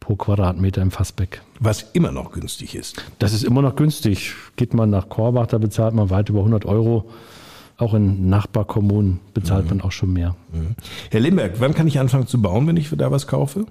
pro 0.00 0.14
Quadratmeter 0.14 0.82
im 0.82 0.92
Fassbeck. 0.92 1.40
Was 1.58 1.82
immer 1.92 2.12
noch 2.12 2.30
günstig 2.30 2.76
ist. 2.76 3.02
Das 3.18 3.32
ist 3.32 3.42
immer 3.42 3.62
noch 3.62 3.74
günstig. 3.74 4.34
Geht 4.54 4.72
man 4.72 4.90
nach 4.90 5.08
Korbach, 5.08 5.48
da 5.48 5.58
bezahlt 5.58 5.94
man 5.94 6.10
weit 6.10 6.28
über 6.28 6.40
100 6.40 6.64
Euro. 6.64 7.06
Auch 7.78 7.94
in 7.94 8.28
Nachbarkommunen 8.28 9.20
bezahlt 9.34 9.64
mhm. 9.64 9.76
man 9.76 9.80
auch 9.82 9.92
schon 9.92 10.12
mehr. 10.12 10.34
Mhm. 10.52 10.74
Herr 11.10 11.20
Limberg, 11.20 11.60
wann 11.60 11.74
kann 11.74 11.86
ich 11.86 11.98
anfangen 11.98 12.26
zu 12.26 12.40
bauen, 12.40 12.66
wenn 12.66 12.76
ich 12.76 12.90
da 12.90 13.10
was 13.10 13.26
kaufe? 13.26 13.66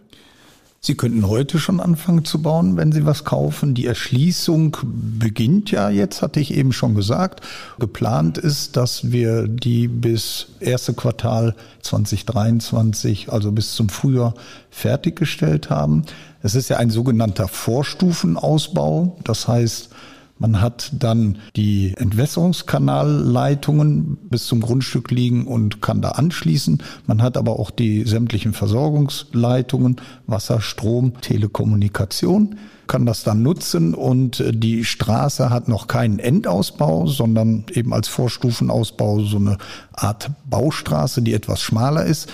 Sie 0.85 0.93
könnten 0.93 1.27
heute 1.27 1.57
schon 1.57 1.79
anfangen 1.79 2.25
zu 2.25 2.43
bauen, 2.43 2.77
wenn 2.77 2.91
Sie 2.91 3.07
was 3.07 3.23
kaufen. 3.23 3.73
Die 3.73 3.87
Erschließung 3.87 4.77
beginnt 4.83 5.71
ja 5.71 5.89
jetzt, 5.89 6.21
hatte 6.21 6.39
ich 6.39 6.53
eben 6.53 6.73
schon 6.73 6.93
gesagt. 6.93 7.41
Geplant 7.79 8.37
ist, 8.37 8.77
dass 8.77 9.11
wir 9.11 9.47
die 9.47 9.87
bis 9.87 10.49
erste 10.59 10.93
Quartal 10.93 11.55
2023, 11.81 13.31
also 13.31 13.51
bis 13.51 13.73
zum 13.73 13.89
Frühjahr, 13.89 14.35
fertiggestellt 14.69 15.71
haben. 15.71 16.03
Es 16.43 16.53
ist 16.53 16.69
ja 16.69 16.77
ein 16.77 16.91
sogenannter 16.91 17.47
Vorstufenausbau. 17.47 19.17
Das 19.23 19.47
heißt, 19.47 19.89
man 20.37 20.61
hat 20.61 20.91
dann 20.99 21.37
die 21.55 21.93
Entwässerungskanalleitungen 21.95 24.17
bis 24.29 24.47
zum 24.47 24.59
Grundstück 24.61 25.11
liegen 25.11 25.47
und 25.47 25.81
kann 25.81 26.01
da 26.01 26.09
anschließen. 26.09 26.83
Man 27.07 27.21
hat 27.21 27.37
aber 27.37 27.57
auch 27.57 27.71
die 27.71 28.03
sämtlichen 28.03 28.51
Versorgungsleitungen, 28.53 29.95
Wasser, 30.27 30.59
Strom, 30.61 31.21
Telekommunikation 31.21 32.57
kann 32.87 33.07
das 33.07 33.23
dann 33.23 33.41
nutzen 33.41 33.95
und 33.95 34.43
die 34.47 34.85
Straße 34.85 35.49
hat 35.49 35.67
noch 35.67 35.87
keinen 35.87 36.19
Endausbau, 36.19 37.07
sondern 37.07 37.65
eben 37.73 37.91
als 37.93 38.07
Vorstufenausbau 38.07 39.21
so 39.21 39.37
eine 39.37 39.57
Art 39.93 40.29
Baustraße, 40.47 41.23
die 41.23 41.33
etwas 41.33 41.61
schmaler 41.61 42.05
ist. 42.05 42.31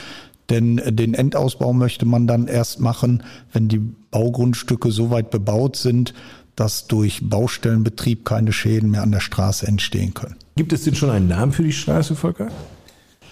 Denn 0.50 0.82
den 0.86 1.14
Endausbau 1.14 1.72
möchte 1.72 2.06
man 2.06 2.28
dann 2.28 2.48
erst 2.48 2.82
machen, 2.82 3.24
wenn 3.54 3.70
die 3.70 3.80
Baugrundstücke 3.80 4.92
so 4.92 5.10
weit 5.10 5.32
bebaut 5.32 5.78
sind, 5.78 6.14
dass 6.62 6.86
durch 6.86 7.28
Baustellenbetrieb 7.28 8.24
keine 8.24 8.54
Schäden 8.54 8.92
mehr 8.92 9.02
an 9.02 9.12
der 9.12 9.20
Straße 9.20 9.66
entstehen 9.66 10.14
können. 10.14 10.36
Gibt 10.56 10.72
es 10.74 10.84
denn 10.84 10.94
schon 10.94 11.10
einen 11.10 11.28
Namen 11.28 11.54
für 11.54 11.64
die 11.64 11.74
Straße, 11.74 12.16
Volker? 12.16 12.50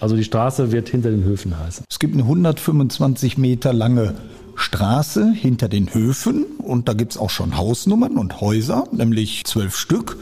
Also 0.00 0.16
die 0.16 0.24
Straße 0.24 0.72
wird 0.72 0.88
hinter 0.88 1.12
den 1.12 1.22
Höfen 1.22 1.56
heißen. 1.56 1.84
Es 1.88 2.00
gibt 2.00 2.14
eine 2.14 2.24
125 2.24 3.38
Meter 3.38 3.72
lange 3.72 4.16
Straße 4.56 5.30
hinter 5.32 5.68
den 5.68 5.94
Höfen 5.94 6.42
und 6.58 6.88
da 6.88 6.92
gibt 6.94 7.12
es 7.12 7.18
auch 7.18 7.30
schon 7.30 7.56
Hausnummern 7.56 8.18
und 8.18 8.40
Häuser, 8.40 8.88
nämlich 8.90 9.44
zwölf 9.44 9.76
Stück. 9.76 10.16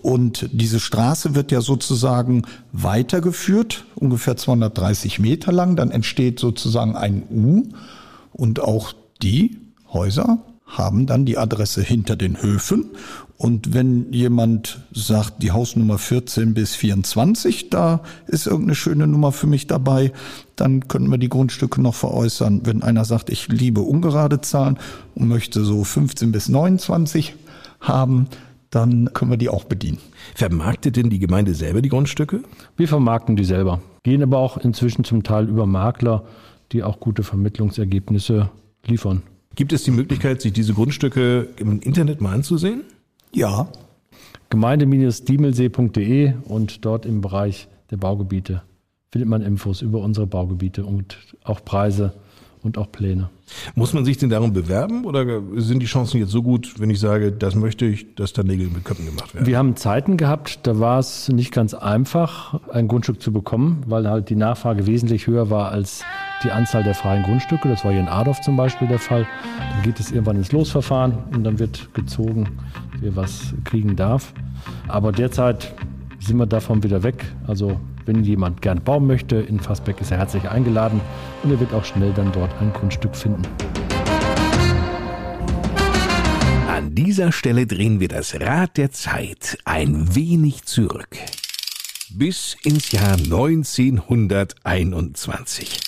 Und 0.00 0.48
diese 0.50 0.80
Straße 0.80 1.34
wird 1.34 1.52
ja 1.52 1.60
sozusagen 1.60 2.44
weitergeführt, 2.72 3.84
ungefähr 3.96 4.38
230 4.38 5.18
Meter 5.18 5.52
lang. 5.52 5.76
Dann 5.76 5.90
entsteht 5.90 6.40
sozusagen 6.40 6.96
ein 6.96 7.22
U 7.30 7.64
und 8.32 8.60
auch 8.60 8.94
die 9.20 9.58
Häuser 9.92 10.38
haben 10.66 11.06
dann 11.06 11.24
die 11.24 11.38
Adresse 11.38 11.82
hinter 11.82 12.16
den 12.16 12.42
Höfen. 12.42 12.90
Und 13.38 13.74
wenn 13.74 14.12
jemand 14.12 14.80
sagt, 14.92 15.42
die 15.42 15.52
Hausnummer 15.52 15.98
14 15.98 16.54
bis 16.54 16.74
24, 16.74 17.70
da 17.70 18.00
ist 18.26 18.46
irgendeine 18.46 18.74
schöne 18.74 19.06
Nummer 19.06 19.30
für 19.30 19.46
mich 19.46 19.66
dabei, 19.66 20.12
dann 20.56 20.88
können 20.88 21.10
wir 21.10 21.18
die 21.18 21.28
Grundstücke 21.28 21.80
noch 21.80 21.94
veräußern. 21.94 22.62
Wenn 22.64 22.82
einer 22.82 23.04
sagt, 23.04 23.30
ich 23.30 23.48
liebe 23.48 23.82
ungerade 23.82 24.40
Zahlen 24.40 24.78
und 25.14 25.28
möchte 25.28 25.64
so 25.64 25.84
15 25.84 26.32
bis 26.32 26.48
29 26.48 27.34
haben, 27.80 28.28
dann 28.70 29.10
können 29.12 29.30
wir 29.30 29.38
die 29.38 29.50
auch 29.50 29.64
bedienen. 29.64 29.98
Vermarktet 30.34 30.96
denn 30.96 31.10
die 31.10 31.18
Gemeinde 31.18 31.54
selber 31.54 31.82
die 31.82 31.88
Grundstücke? 31.90 32.42
Wir 32.76 32.88
vermarkten 32.88 33.36
die 33.36 33.44
selber, 33.44 33.80
gehen 34.02 34.22
aber 34.22 34.38
auch 34.38 34.56
inzwischen 34.56 35.04
zum 35.04 35.22
Teil 35.22 35.48
über 35.48 35.66
Makler, 35.66 36.24
die 36.72 36.82
auch 36.82 37.00
gute 37.00 37.22
Vermittlungsergebnisse 37.22 38.50
liefern. 38.84 39.22
Gibt 39.56 39.72
es 39.72 39.84
die 39.84 39.90
Möglichkeit, 39.90 40.42
sich 40.42 40.52
diese 40.52 40.74
Grundstücke 40.74 41.48
im 41.56 41.80
Internet 41.80 42.20
mal 42.20 42.34
anzusehen? 42.34 42.84
Ja. 43.32 43.68
Gemeinde-diemelsee.de 44.50 46.34
und 46.44 46.84
dort 46.84 47.06
im 47.06 47.22
Bereich 47.22 47.66
der 47.90 47.96
Baugebiete 47.96 48.62
findet 49.10 49.28
man 49.30 49.40
Infos 49.40 49.80
über 49.80 50.00
unsere 50.00 50.26
Baugebiete 50.26 50.84
und 50.84 51.16
auch 51.42 51.64
Preise 51.64 52.12
und 52.66 52.76
auch 52.76 52.90
Pläne. 52.92 53.30
Muss 53.76 53.92
man 53.92 54.04
sich 54.04 54.18
denn 54.18 54.28
darum 54.28 54.52
bewerben 54.52 55.04
oder 55.04 55.40
sind 55.56 55.80
die 55.80 55.86
Chancen 55.86 56.18
jetzt 56.18 56.32
so 56.32 56.42
gut, 56.42 56.74
wenn 56.78 56.90
ich 56.90 56.98
sage, 56.98 57.30
das 57.30 57.54
möchte 57.54 57.86
ich, 57.86 58.14
dass 58.16 58.32
da 58.32 58.42
Nägel 58.42 58.68
mit 58.68 58.84
Köpfen 58.84 59.06
gemacht 59.06 59.34
werden? 59.34 59.46
Wir 59.46 59.56
haben 59.56 59.76
Zeiten 59.76 60.16
gehabt, 60.16 60.60
da 60.64 60.80
war 60.80 60.98
es 60.98 61.28
nicht 61.28 61.52
ganz 61.52 61.72
einfach, 61.72 62.60
ein 62.70 62.88
Grundstück 62.88 63.22
zu 63.22 63.32
bekommen, 63.32 63.84
weil 63.86 64.08
halt 64.08 64.28
die 64.30 64.36
Nachfrage 64.36 64.86
wesentlich 64.86 65.28
höher 65.28 65.48
war 65.48 65.70
als 65.70 66.02
die 66.42 66.50
Anzahl 66.50 66.82
der 66.82 66.94
freien 66.94 67.22
Grundstücke. 67.22 67.68
Das 67.68 67.84
war 67.84 67.92
hier 67.92 68.00
in 68.00 68.08
Adorf 68.08 68.40
zum 68.40 68.56
Beispiel 68.56 68.88
der 68.88 68.98
Fall. 68.98 69.26
Dann 69.72 69.82
geht 69.82 70.00
es 70.00 70.10
irgendwann 70.10 70.36
ins 70.36 70.50
Losverfahren 70.52 71.16
und 71.32 71.44
dann 71.44 71.58
wird 71.58 71.94
gezogen, 71.94 72.48
wer 73.00 73.14
was 73.14 73.54
kriegen 73.64 73.94
darf. 73.94 74.34
Aber 74.88 75.12
derzeit 75.12 75.72
sind 76.18 76.36
wir 76.36 76.46
davon 76.46 76.82
wieder 76.82 77.04
weg. 77.04 77.24
Also 77.46 77.80
wenn 78.06 78.24
jemand 78.24 78.62
gern 78.62 78.82
bauen 78.82 79.06
möchte, 79.06 79.36
in 79.36 79.60
Fassbeck 79.60 80.00
ist 80.00 80.10
er 80.10 80.16
herzlich 80.18 80.48
eingeladen 80.48 81.00
und 81.42 81.50
er 81.50 81.60
wird 81.60 81.74
auch 81.74 81.84
schnell 81.84 82.12
dann 82.12 82.32
dort 82.32 82.50
ein 82.60 82.72
Grundstück 82.72 83.14
finden. 83.14 83.42
An 86.68 86.94
dieser 86.94 87.32
Stelle 87.32 87.66
drehen 87.66 88.00
wir 88.00 88.08
das 88.08 88.40
Rad 88.40 88.76
der 88.76 88.92
Zeit 88.92 89.58
ein 89.64 90.14
wenig 90.14 90.64
zurück. 90.64 91.16
Bis 92.10 92.56
ins 92.62 92.92
Jahr 92.92 93.14
1921. 93.14 95.80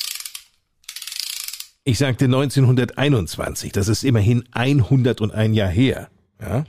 Ich 1.84 1.98
sagte 1.98 2.24
1921, 2.26 3.72
das 3.72 3.88
ist 3.88 4.04
immerhin 4.04 4.44
101 4.52 5.56
Jahr 5.56 5.70
her. 5.70 6.08
Ja? 6.40 6.64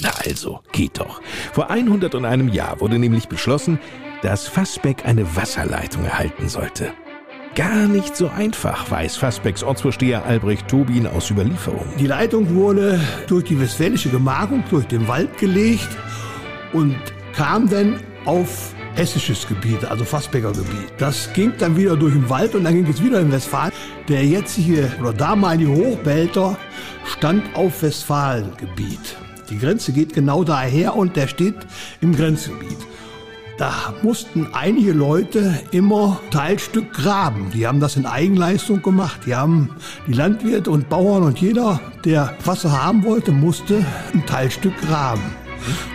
Na 0.00 0.10
also, 0.26 0.60
geht 0.72 0.98
doch. 0.98 1.20
Vor 1.52 1.70
101 1.70 2.52
Jahr 2.52 2.80
wurde 2.80 2.98
nämlich 2.98 3.28
beschlossen, 3.28 3.78
dass 4.22 4.48
Fassbeck 4.48 5.04
eine 5.06 5.36
Wasserleitung 5.36 6.04
erhalten 6.04 6.48
sollte. 6.48 6.92
Gar 7.54 7.86
nicht 7.86 8.16
so 8.16 8.28
einfach, 8.28 8.90
weiß 8.90 9.16
Fassbecks 9.16 9.62
Ortsvorsteher 9.62 10.24
Albrecht 10.24 10.66
Tobin 10.66 11.06
aus 11.06 11.30
Überlieferung. 11.30 11.86
Die 12.00 12.08
Leitung 12.08 12.52
wurde 12.52 13.00
durch 13.28 13.44
die 13.44 13.60
westfälische 13.60 14.08
Gemarkung 14.08 14.64
durch 14.70 14.86
den 14.86 15.06
Wald 15.06 15.38
gelegt 15.38 15.88
und 16.72 16.96
kam 17.32 17.68
dann 17.68 18.00
auf 18.24 18.74
hessisches 18.96 19.46
Gebiet, 19.46 19.84
also 19.84 20.04
Fassbecker 20.04 20.50
Gebiet. 20.50 20.92
Das 20.98 21.32
ging 21.32 21.52
dann 21.58 21.76
wieder 21.76 21.96
durch 21.96 22.14
den 22.14 22.28
Wald 22.28 22.56
und 22.56 22.64
dann 22.64 22.74
ging 22.74 22.86
es 22.86 23.00
wieder 23.00 23.20
in 23.20 23.30
Westfalen. 23.30 23.72
Der 24.08 24.24
jetzige 24.24 24.90
oder 25.00 25.12
damalige 25.12 25.70
Hochbelter 25.70 26.58
stand 27.04 27.44
auf 27.54 27.82
Westfalengebiet. 27.82 29.16
Die 29.50 29.58
Grenze 29.58 29.92
geht 29.92 30.14
genau 30.14 30.44
daher 30.44 30.96
und 30.96 31.16
der 31.16 31.28
steht 31.28 31.56
im 32.00 32.14
Grenzgebiet. 32.14 32.78
Da 33.56 33.94
mussten 34.02 34.48
einige 34.52 34.92
Leute 34.92 35.60
immer 35.70 36.20
Teilstück 36.30 36.92
graben. 36.92 37.52
Die 37.54 37.68
haben 37.68 37.78
das 37.78 37.96
in 37.96 38.04
Eigenleistung 38.04 38.82
gemacht. 38.82 39.20
Die 39.26 39.36
haben 39.36 39.70
die 40.08 40.12
Landwirte 40.12 40.72
und 40.72 40.88
Bauern 40.88 41.22
und 41.22 41.38
jeder, 41.38 41.80
der 42.04 42.36
Wasser 42.44 42.82
haben 42.82 43.04
wollte, 43.04 43.30
musste 43.30 43.84
ein 44.12 44.26
Teilstück 44.26 44.76
graben. 44.80 45.22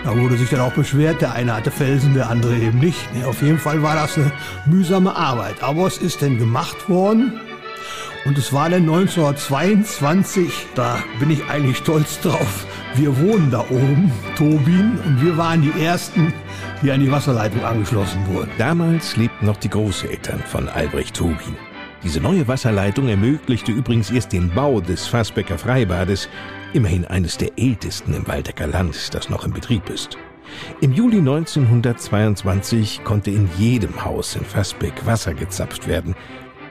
Da 0.06 0.18
wurde 0.18 0.38
sich 0.38 0.50
dann 0.50 0.62
auch 0.62 0.72
beschwert, 0.72 1.22
der 1.22 1.34
eine 1.34 1.56
hatte 1.56 1.70
Felsen, 1.70 2.14
der 2.14 2.30
andere 2.30 2.56
eben 2.56 2.80
nicht. 2.80 3.00
Auf 3.26 3.41
jeden 3.41 3.60
Fall 3.60 3.84
war 3.84 3.95
das 3.95 4.18
eine 4.18 4.32
mühsame 4.66 5.16
Arbeit. 5.16 5.62
Aber 5.62 5.86
es 5.86 5.97
ist 5.97 6.22
dann 6.22 6.38
gemacht 6.38 6.88
worden 6.88 7.34
Und 8.26 8.38
es 8.38 8.51
war 8.51 8.70
dann 8.70 8.82
1922, 8.82 10.67
da 10.76 10.97
bin 11.20 11.32
ich 11.32 11.45
eigentlich 11.49 11.78
stolz 11.78 12.20
drauf. 12.20 12.65
Wir 12.95 13.17
wohnen 13.17 13.49
da 13.49 13.61
oben, 13.70 14.11
Tobin, 14.36 14.99
und 15.05 15.22
wir 15.22 15.38
waren 15.38 15.61
die 15.61 15.82
Ersten, 15.82 16.34
die 16.82 16.91
an 16.91 16.99
die 16.99 17.11
Wasserleitung 17.11 17.63
angeschlossen 17.63 18.20
wurden. 18.28 18.51
Damals 18.57 19.15
lebten 19.15 19.45
noch 19.45 19.57
die 19.57 19.70
Großeltern 19.70 20.39
von 20.39 20.67
Albrecht 20.67 21.15
Tobin. 21.15 21.55
Diese 22.03 22.20
neue 22.20 22.47
Wasserleitung 22.47 23.07
ermöglichte 23.07 23.72
übrigens 23.72 24.11
erst 24.11 24.34
den 24.34 24.49
Bau 24.49 24.82
des 24.82 25.07
Fassbecker 25.07 25.57
Freibades, 25.57 26.30
immerhin 26.74 27.05
eines 27.05 27.38
der 27.38 27.57
ältesten 27.57 28.13
im 28.13 28.28
Waldecker 28.28 28.67
Land, 28.67 29.13
das 29.13 29.30
noch 29.30 29.45
in 29.45 29.53
Betrieb 29.53 29.89
ist. 29.89 30.17
Im 30.82 30.93
Juli 30.93 31.20
1922 31.20 33.03
konnte 33.03 33.32
in 33.32 33.49
jedem 33.57 34.03
Haus 34.03 34.36
in 34.36 34.43
Fassbeck 34.43 35.05
Wasser 35.05 35.34
gezapft 35.34 35.88
werden, 35.88 36.15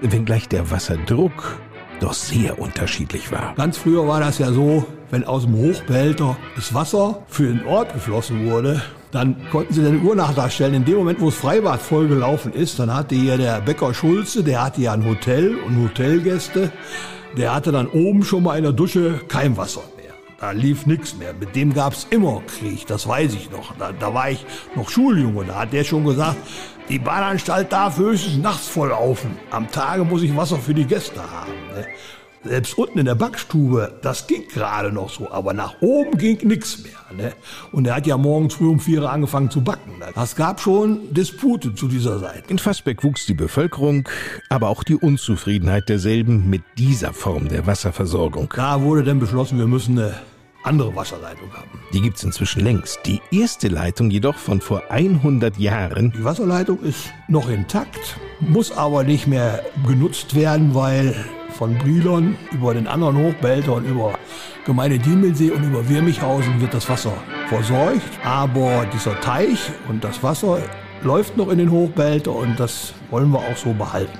wenngleich 0.00 0.48
der 0.48 0.70
Wasserdruck 0.70 1.58
doch 2.00 2.12
sehr 2.12 2.58
unterschiedlich 2.58 3.32
war. 3.32 3.54
Ganz 3.56 3.78
früher 3.78 4.06
war 4.06 4.20
das 4.20 4.38
ja 4.38 4.52
so, 4.52 4.86
wenn 5.10 5.24
aus 5.24 5.44
dem 5.44 5.54
Hochbehälter 5.54 6.36
das 6.54 6.74
Wasser 6.74 7.22
für 7.28 7.48
den 7.48 7.66
Ort 7.66 7.92
geflossen 7.92 8.50
wurde, 8.50 8.82
dann 9.10 9.36
konnten 9.50 9.72
sie 9.72 9.82
den 9.82 10.02
Uhr 10.02 10.14
nachdarstellen. 10.14 10.74
In 10.74 10.84
dem 10.84 10.98
Moment, 10.98 11.20
wo 11.20 11.26
das 11.26 11.34
Freibad 11.34 11.80
vollgelaufen 11.80 12.52
ist, 12.52 12.78
dann 12.78 12.94
hatte 12.94 13.14
hier 13.14 13.38
der 13.38 13.60
Bäcker 13.60 13.94
Schulze, 13.94 14.44
der 14.44 14.62
hatte 14.64 14.82
ja 14.82 14.92
ein 14.92 15.04
Hotel 15.04 15.56
und 15.56 15.82
Hotelgäste, 15.82 16.70
der 17.36 17.54
hatte 17.54 17.72
dann 17.72 17.86
oben 17.88 18.22
schon 18.22 18.42
mal 18.42 18.56
in 18.56 18.64
der 18.64 18.72
Dusche 18.72 19.20
kein 19.28 19.56
Wasser 19.56 19.82
mehr. 19.96 20.12
Da 20.40 20.52
lief 20.52 20.86
nichts 20.86 21.16
mehr. 21.16 21.34
Mit 21.34 21.56
dem 21.56 21.72
gab's 21.72 22.06
immer 22.10 22.42
Krieg, 22.46 22.86
das 22.86 23.08
weiß 23.08 23.34
ich 23.34 23.50
noch. 23.50 23.74
Da, 23.76 23.92
da 23.92 24.14
war 24.14 24.30
ich 24.30 24.44
noch 24.76 24.88
Schuljunge, 24.90 25.46
da 25.46 25.60
hat 25.60 25.72
der 25.72 25.84
schon 25.84 26.04
gesagt, 26.04 26.36
die 26.88 26.98
Bahnanstalt 26.98 27.72
darf 27.72 27.98
höchstens 27.98 28.38
nachts 28.38 28.68
voll 28.68 28.88
laufen. 28.88 29.30
Am 29.50 29.70
Tage 29.70 30.04
muss 30.04 30.22
ich 30.22 30.34
Wasser 30.36 30.56
für 30.56 30.74
die 30.74 30.84
Gäste 30.84 31.20
haben. 31.20 31.52
Ne? 31.74 31.86
Selbst 32.44 32.78
unten 32.78 32.98
in 32.98 33.04
der 33.04 33.14
Backstube, 33.14 33.98
das 34.00 34.26
ging 34.26 34.46
gerade 34.48 34.92
noch 34.92 35.10
so, 35.10 35.30
aber 35.30 35.52
nach 35.52 35.74
oben 35.80 36.16
ging 36.16 36.38
nichts 36.46 36.82
mehr. 36.82 36.92
Ne? 37.16 37.32
Und 37.72 37.86
er 37.86 37.96
hat 37.96 38.06
ja 38.06 38.16
morgens 38.16 38.54
früh 38.54 38.68
um 38.68 38.80
vier 38.80 39.02
angefangen 39.10 39.50
zu 39.50 39.60
backen. 39.60 39.98
Ne? 39.98 40.06
Das 40.14 40.36
gab 40.36 40.60
schon 40.60 41.12
Dispute 41.12 41.74
zu 41.74 41.88
dieser 41.88 42.18
Seite. 42.18 42.44
In 42.48 42.58
Fassbeck 42.58 43.02
wuchs 43.04 43.26
die 43.26 43.34
Bevölkerung, 43.34 44.08
aber 44.48 44.68
auch 44.68 44.84
die 44.84 44.96
Unzufriedenheit 44.96 45.88
derselben 45.88 46.48
mit 46.48 46.62
dieser 46.78 47.12
Form 47.12 47.48
der 47.48 47.66
Wasserversorgung. 47.66 48.52
Da 48.54 48.80
wurde 48.82 49.02
dann 49.02 49.18
beschlossen, 49.18 49.58
wir 49.58 49.66
müssen 49.66 49.98
eine 49.98 50.14
andere 50.62 50.94
Wasserleitung 50.94 51.52
haben. 51.52 51.80
Die 51.92 52.00
gibt's 52.00 52.24
inzwischen 52.24 52.62
längst. 52.62 53.00
Die 53.06 53.20
erste 53.30 53.68
Leitung 53.68 54.10
jedoch 54.10 54.36
von 54.36 54.60
vor 54.60 54.82
100 54.90 55.56
Jahren. 55.58 56.12
Die 56.12 56.24
Wasserleitung 56.24 56.80
ist 56.82 57.12
noch 57.28 57.48
intakt, 57.48 58.16
muss 58.40 58.72
aber 58.72 59.04
nicht 59.04 59.26
mehr 59.26 59.64
genutzt 59.86 60.34
werden, 60.34 60.74
weil 60.74 61.14
von 61.50 61.76
Brilon 61.78 62.36
über 62.52 62.74
den 62.74 62.86
anderen 62.86 63.16
Hochbehälter 63.16 63.74
und 63.74 63.84
über 63.84 64.18
Gemeinde 64.64 64.98
Diemelsee 64.98 65.50
und 65.50 65.64
über 65.64 65.88
Wirmichhausen 65.88 66.60
wird 66.60 66.74
das 66.74 66.88
Wasser 66.88 67.14
versorgt. 67.48 68.02
Aber 68.24 68.86
dieser 68.92 69.18
Teich 69.20 69.70
und 69.88 70.04
das 70.04 70.22
Wasser 70.22 70.58
läuft 71.02 71.36
noch 71.36 71.48
in 71.48 71.58
den 71.58 71.70
Hochbehälter 71.70 72.34
und 72.34 72.60
das 72.60 72.92
wollen 73.10 73.30
wir 73.30 73.38
auch 73.38 73.56
so 73.56 73.72
behalten 73.72 74.18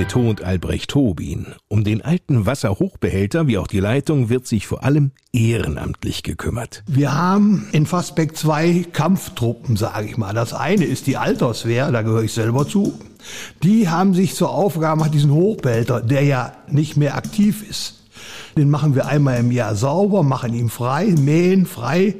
betont 0.00 0.42
Albrecht 0.42 0.88
Tobin. 0.88 1.48
Um 1.68 1.84
den 1.84 2.00
alten 2.00 2.46
Wasserhochbehälter 2.46 3.48
wie 3.48 3.58
auch 3.58 3.66
die 3.66 3.80
Leitung 3.80 4.30
wird 4.30 4.46
sich 4.46 4.66
vor 4.66 4.82
allem 4.82 5.10
ehrenamtlich 5.30 6.22
gekümmert. 6.22 6.82
Wir 6.86 7.14
haben 7.14 7.68
in 7.72 7.84
Fassbeck 7.84 8.34
zwei 8.34 8.86
Kampftruppen, 8.94 9.76
sage 9.76 10.06
ich 10.06 10.16
mal. 10.16 10.32
Das 10.32 10.54
eine 10.54 10.86
ist 10.86 11.06
die 11.06 11.18
Alterswehr, 11.18 11.92
da 11.92 12.00
gehöre 12.00 12.22
ich 12.22 12.32
selber 12.32 12.66
zu. 12.66 12.98
Die 13.62 13.90
haben 13.90 14.14
sich 14.14 14.34
zur 14.34 14.48
Aufgabe 14.48 15.00
gemacht, 15.00 15.12
diesen 15.12 15.32
Hochbehälter, 15.32 16.00
der 16.00 16.22
ja 16.22 16.54
nicht 16.66 16.96
mehr 16.96 17.14
aktiv 17.14 17.62
ist, 17.68 17.96
den 18.56 18.70
machen 18.70 18.94
wir 18.94 19.06
einmal 19.06 19.38
im 19.38 19.52
Jahr 19.52 19.74
sauber, 19.74 20.22
machen 20.22 20.54
ihn 20.54 20.70
frei, 20.70 21.08
mähen 21.08 21.66
frei 21.66 22.14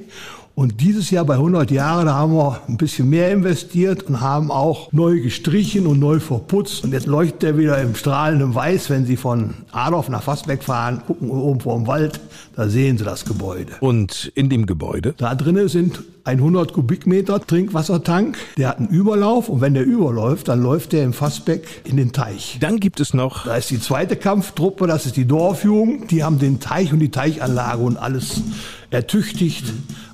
und 0.55 0.81
dieses 0.81 1.11
Jahr 1.11 1.25
bei 1.25 1.35
100 1.35 1.71
Jahren, 1.71 2.07
da 2.07 2.15
haben 2.15 2.35
wir 2.35 2.61
ein 2.69 2.77
bisschen 2.77 3.09
mehr 3.09 3.31
investiert 3.31 4.03
und 4.03 4.21
haben 4.21 4.51
auch 4.51 4.93
neu 4.93 5.21
gestrichen 5.21 5.87
und 5.87 5.99
neu 5.99 6.21
verputzt. 6.21 6.85
Und 6.85 6.93
jetzt 6.93 7.07
leuchtet 7.07 7.45
er 7.45 7.59
wieder 7.59 7.81
im 7.81 7.95
strahlenden 7.95 8.55
Weiß, 8.55 8.91
wenn 8.91 9.07
Sie 9.07 9.17
von 9.17 9.55
Adorf 9.73 10.09
nach 10.09 10.23
Fassbeck 10.23 10.63
fahren, 10.63 11.03
gucken 11.07 11.31
oben 11.31 11.61
vor 11.61 11.77
dem 11.77 11.87
Wald, 11.87 12.21
da 12.57 12.69
sehen 12.69 12.99
Sie 12.99 13.05
das 13.05 13.25
Gebäude. 13.25 13.73
Und 13.81 14.33
in 14.35 14.51
dem 14.51 14.67
Gebäude? 14.67 15.15
Da 15.17 15.35
drinnen 15.35 15.69
sind 15.69 16.03
100 16.25 16.73
Kubikmeter 16.73 17.41
Trinkwassertank. 17.41 18.37
Der 18.59 18.69
hat 18.69 18.79
einen 18.79 18.89
Überlauf 18.89 19.49
und 19.49 19.61
wenn 19.61 19.75
der 19.75 19.85
überläuft, 19.85 20.49
dann 20.49 20.63
läuft 20.63 20.93
der 20.93 21.05
im 21.05 21.13
Fassbeck 21.13 21.67
in 21.85 21.97
den 21.97 22.13
Teich. 22.13 22.59
Dann 22.61 22.81
gibt 22.81 23.01
es 23.01 23.15
noch. 23.15 23.47
Da 23.47 23.57
ist 23.57 23.71
die 23.71 23.81
zweite 23.81 24.17
Kampftruppe, 24.17 24.87
das 24.87 25.07
ist 25.07 25.17
die 25.17 25.25
Dorfjugend. 25.25 26.11
Die 26.11 26.23
haben 26.23 26.39
den 26.39 26.61
Teich 26.61 26.93
und 26.93 26.99
die 26.99 27.11
Teichanlage 27.11 27.83
und 27.83 27.97
alles 27.97 28.43
ertüchtigt. 28.91 29.65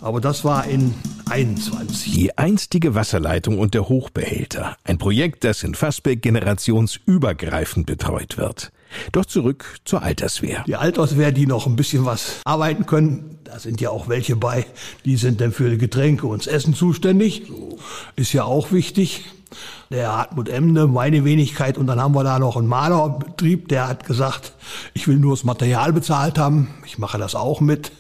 Aber 0.07 0.21
das 0.21 0.45
war 0.45 0.65
in 0.67 0.95
21. 1.29 2.13
Die 2.13 2.39
einstige 2.39 2.95
Wasserleitung 2.95 3.59
und 3.59 3.75
der 3.75 3.89
Hochbehälter. 3.89 4.77
Ein 4.85 4.99
Projekt, 4.99 5.43
das 5.43 5.65
in 5.65 5.75
Fassbeck 5.75 6.23
generationsübergreifend 6.23 7.87
betreut 7.87 8.39
wird. 8.39 8.71
Doch 9.11 9.25
zurück 9.25 9.81
zur 9.85 10.05
Alterswehr. 10.05 10.63
Die 10.69 10.77
Alterswehr, 10.77 11.33
die 11.33 11.47
noch 11.47 11.67
ein 11.67 11.75
bisschen 11.75 12.05
was 12.05 12.37
arbeiten 12.45 12.87
können, 12.87 13.41
da 13.43 13.59
sind 13.59 13.81
ja 13.81 13.91
auch 13.91 14.09
welche 14.09 14.37
bei, 14.37 14.65
die 15.05 15.17
sind 15.17 15.41
dann 15.41 15.51
für 15.51 15.77
Getränke 15.77 16.29
und 16.29 16.47
Essen 16.47 16.75
zuständig. 16.75 17.43
Ist 18.15 18.33
ja 18.33 18.45
auch 18.45 18.71
wichtig. 18.71 19.25
Der 19.91 20.13
Hartmut 20.13 20.49
Emde, 20.49 20.87
meine 20.87 21.25
Wenigkeit, 21.25 21.79
und 21.79 21.89
dann 21.89 22.01
haben 22.01 22.15
wir 22.15 22.23
da 22.23 22.39
noch 22.39 22.57
einen 22.57 22.69
Malerbetrieb, 22.69 23.69
der 23.69 23.89
hat 23.89 24.07
gesagt, 24.07 24.53
ich 24.95 25.09
will 25.09 25.17
nur 25.17 25.33
das 25.33 25.43
Material 25.43 25.93
bezahlt 25.93 26.39
haben, 26.39 26.69
ich 26.85 26.99
mache 26.99 27.19
das 27.19 27.35
auch 27.35 27.61
mit. 27.61 27.91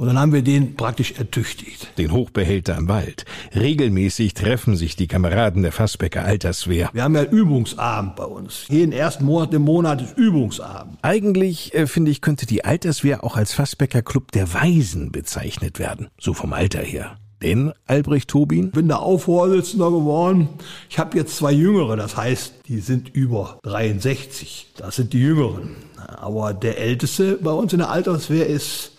Und 0.00 0.06
dann 0.06 0.18
haben 0.18 0.32
wir 0.32 0.40
den 0.40 0.76
praktisch 0.76 1.12
ertüchtigt. 1.18 1.98
Den 1.98 2.10
Hochbehälter 2.10 2.74
im 2.74 2.88
Wald. 2.88 3.26
Regelmäßig 3.54 4.32
treffen 4.32 4.74
sich 4.74 4.96
die 4.96 5.06
Kameraden 5.06 5.62
der 5.62 5.72
Fassbecker 5.72 6.24
Alterswehr. 6.24 6.88
Wir 6.94 7.04
haben 7.04 7.14
ja 7.14 7.24
Übungsabend 7.24 8.16
bei 8.16 8.24
uns. 8.24 8.64
Jeden 8.70 8.92
ersten 8.92 9.26
Monat 9.26 9.52
im 9.52 9.60
Monat 9.60 10.00
ist 10.00 10.16
Übungsabend. 10.16 10.96
Eigentlich, 11.02 11.74
äh, 11.74 11.86
finde 11.86 12.10
ich, 12.12 12.22
könnte 12.22 12.46
die 12.46 12.64
Alterswehr 12.64 13.22
auch 13.24 13.36
als 13.36 13.52
Fassbecker 13.52 14.00
Club 14.00 14.32
der 14.32 14.54
Weisen 14.54 15.12
bezeichnet 15.12 15.78
werden. 15.78 16.08
So 16.18 16.32
vom 16.32 16.54
Alter 16.54 16.80
her. 16.80 17.18
Denn, 17.42 17.74
Albrecht 17.86 18.30
Tobin? 18.30 18.70
Bin 18.70 18.88
der 18.88 19.00
Aufvorsitzender 19.00 19.90
geworden. 19.90 20.48
Ich 20.88 20.98
habe 20.98 21.18
jetzt 21.18 21.36
zwei 21.36 21.52
Jüngere, 21.52 21.96
das 21.96 22.16
heißt, 22.16 22.54
die 22.68 22.80
sind 22.80 23.10
über 23.10 23.58
63. 23.64 24.68
Das 24.78 24.96
sind 24.96 25.12
die 25.12 25.20
Jüngeren. 25.20 25.76
Aber 26.06 26.54
der 26.54 26.78
Älteste 26.78 27.38
bei 27.42 27.52
uns 27.52 27.74
in 27.74 27.80
der 27.80 27.90
Alterswehr 27.90 28.46
ist 28.46 28.92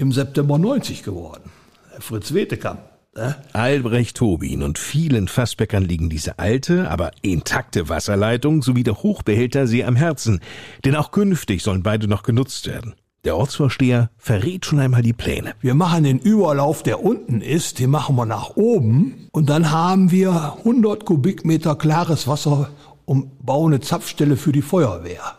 im 0.00 0.12
September 0.12 0.58
90 0.58 1.02
geworden. 1.02 1.50
Fritz 1.98 2.32
Wetekamp. 2.32 2.80
Ne? 3.14 3.36
Albrecht 3.52 4.16
Tobin 4.16 4.62
und 4.62 4.78
vielen 4.78 5.28
Fassbäckern 5.28 5.84
liegen 5.84 6.08
diese 6.08 6.38
alte, 6.38 6.90
aber 6.90 7.10
intakte 7.22 7.88
Wasserleitung 7.88 8.62
sowie 8.62 8.82
der 8.82 9.02
Hochbehälter 9.02 9.66
sehr 9.66 9.88
am 9.88 9.96
Herzen, 9.96 10.40
denn 10.84 10.96
auch 10.96 11.10
künftig 11.10 11.62
sollen 11.62 11.82
beide 11.82 12.08
noch 12.08 12.22
genutzt 12.22 12.66
werden. 12.66 12.94
Der 13.24 13.36
Ortsvorsteher 13.36 14.10
verrät 14.16 14.64
schon 14.64 14.78
einmal 14.78 15.02
die 15.02 15.12
Pläne. 15.12 15.52
Wir 15.60 15.74
machen 15.74 16.04
den 16.04 16.18
Überlauf, 16.18 16.82
der 16.82 17.04
unten 17.04 17.42
ist, 17.42 17.78
den 17.78 17.90
machen 17.90 18.16
wir 18.16 18.24
nach 18.24 18.56
oben 18.56 19.28
und 19.32 19.50
dann 19.50 19.70
haben 19.70 20.10
wir 20.10 20.54
100 20.58 21.04
Kubikmeter 21.04 21.76
klares 21.76 22.26
Wasser 22.26 22.70
und 23.04 23.44
bauen 23.44 23.74
eine 23.74 23.80
Zapfstelle 23.80 24.38
für 24.38 24.52
die 24.52 24.62
Feuerwehr. 24.62 25.34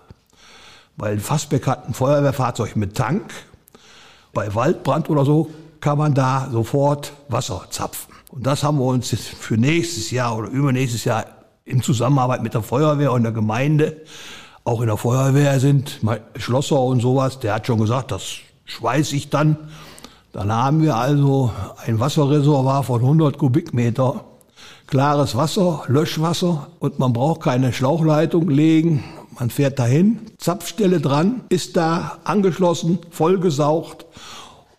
Weil 0.98 1.20
Fassbeck 1.20 1.66
hat 1.66 1.88
ein 1.88 1.96
Feuerwehrfahrzeug 1.96 2.76
mit 2.76 2.96
Tank 2.96 3.32
bei 4.34 4.54
Waldbrand 4.54 5.10
oder 5.10 5.26
so 5.26 5.50
kann 5.80 5.98
man 5.98 6.14
da 6.14 6.48
sofort 6.52 7.14
Wasser 7.28 7.66
zapfen. 7.70 8.14
Und 8.30 8.46
das 8.46 8.64
haben 8.64 8.78
wir 8.78 8.86
uns 8.86 9.12
jetzt 9.12 9.28
für 9.28 9.58
nächstes 9.58 10.12
Jahr 10.12 10.38
oder 10.38 10.48
übernächstes 10.50 11.04
Jahr 11.04 11.26
in 11.66 11.82
Zusammenarbeit 11.82 12.44
mit 12.44 12.54
der 12.54 12.62
Feuerwehr 12.62 13.12
und 13.12 13.24
der 13.24 13.32
Gemeinde, 13.32 14.02
auch 14.64 14.82
in 14.82 14.88
der 14.88 14.98
Feuerwehr 14.98 15.60
sind 15.60 16.00
Schlosser 16.36 16.80
und 16.80 17.02
sowas, 17.02 17.40
der 17.40 17.56
hat 17.56 17.68
schon 17.68 17.80
gesagt, 17.80 18.12
das 18.12 18.38
schweiß 18.66 19.12
ich 19.14 19.30
dann. 19.30 19.58
Dann 20.34 20.54
haben 20.54 20.82
wir 20.82 20.96
also 20.96 21.52
ein 21.86 22.00
Wasserreservoir 22.00 22.84
von 22.84 23.02
100 23.02 23.38
Kubikmeter, 23.38 24.24
klares 24.88 25.36
Wasser, 25.36 25.84
Löschwasser 25.88 26.68
und 26.80 27.00
man 27.00 27.12
braucht 27.12 27.42
keine 27.42 27.74
Schlauchleitung 27.74 28.50
legen. 28.50 29.04
Man 29.40 29.50
fährt 29.50 29.80
dahin, 29.80 30.20
Zapfstelle 30.38 31.00
dran, 31.00 31.42
ist 31.50 31.78
da 31.78 32.20
angeschlossen, 32.24 33.00
vollgesaugt 33.10 34.06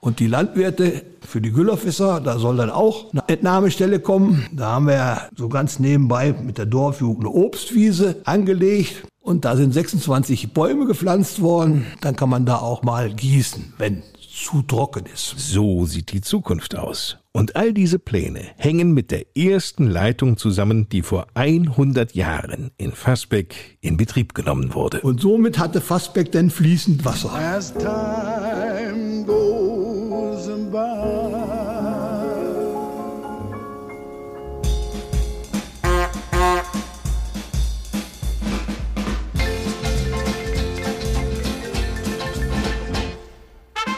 und 0.04 0.18
die 0.18 0.26
Landwirte 0.26 1.04
für 1.20 1.40
die 1.40 1.52
Güllerfisser, 1.52 2.20
da 2.20 2.36
soll 2.36 2.56
dann 2.56 2.70
auch 2.70 3.12
eine 3.12 3.22
Entnahmestelle 3.28 4.00
kommen. 4.00 4.44
Da 4.50 4.72
haben 4.72 4.88
wir 4.88 5.28
so 5.36 5.48
ganz 5.48 5.78
nebenbei 5.78 6.32
mit 6.32 6.58
der 6.58 6.66
Dorfjugend 6.66 7.24
eine 7.24 7.34
Obstwiese 7.34 8.16
angelegt. 8.24 9.06
Und 9.20 9.44
da 9.44 9.54
sind 9.54 9.72
26 9.72 10.52
Bäume 10.52 10.86
gepflanzt 10.86 11.40
worden. 11.40 11.86
Dann 12.00 12.16
kann 12.16 12.28
man 12.28 12.44
da 12.44 12.56
auch 12.56 12.82
mal 12.82 13.14
gießen, 13.14 13.74
wenn 13.78 14.02
zu 14.32 14.62
trocken 14.62 15.06
ist. 15.12 15.34
So 15.36 15.84
sieht 15.86 16.12
die 16.12 16.20
Zukunft 16.20 16.76
aus. 16.76 17.18
Und 17.32 17.56
all 17.56 17.72
diese 17.72 17.98
Pläne 17.98 18.40
hängen 18.56 18.92
mit 18.92 19.10
der 19.10 19.36
ersten 19.36 19.86
Leitung 19.86 20.36
zusammen, 20.36 20.88
die 20.90 21.02
vor 21.02 21.26
100 21.34 22.14
Jahren 22.14 22.70
in 22.76 22.92
Fassbeck 22.92 23.78
in 23.80 23.96
Betrieb 23.96 24.34
genommen 24.34 24.74
wurde. 24.74 25.00
Und 25.00 25.20
somit 25.20 25.58
hatte 25.58 25.80
Fassbeck 25.80 26.30
dann 26.32 26.50
fließend 26.50 27.04
Wasser. 27.04 27.30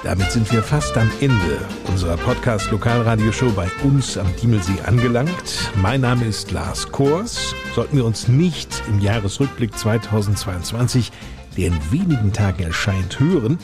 Damit 0.04 0.30
sind 0.30 0.52
wir 0.52 0.62
fast 0.62 0.98
am 0.98 1.10
Ende 1.22 1.58
unserer 1.88 2.18
Podcast 2.18 2.70
Lokalradioshow 2.70 3.50
bei 3.52 3.70
uns 3.82 4.18
am 4.18 4.26
Diemelsee 4.36 4.82
angelangt. 4.84 5.72
Mein 5.76 6.02
Name 6.02 6.26
ist 6.26 6.50
Lars 6.50 6.92
Kors. 6.92 7.54
Sollten 7.74 7.96
wir 7.96 8.04
uns 8.04 8.28
nicht 8.28 8.82
im 8.86 9.00
Jahresrückblick 9.00 9.74
2022, 9.78 11.10
der 11.56 11.68
in 11.68 11.90
wenigen 11.90 12.34
Tagen 12.34 12.64
erscheint, 12.64 13.18
hören, 13.18 13.58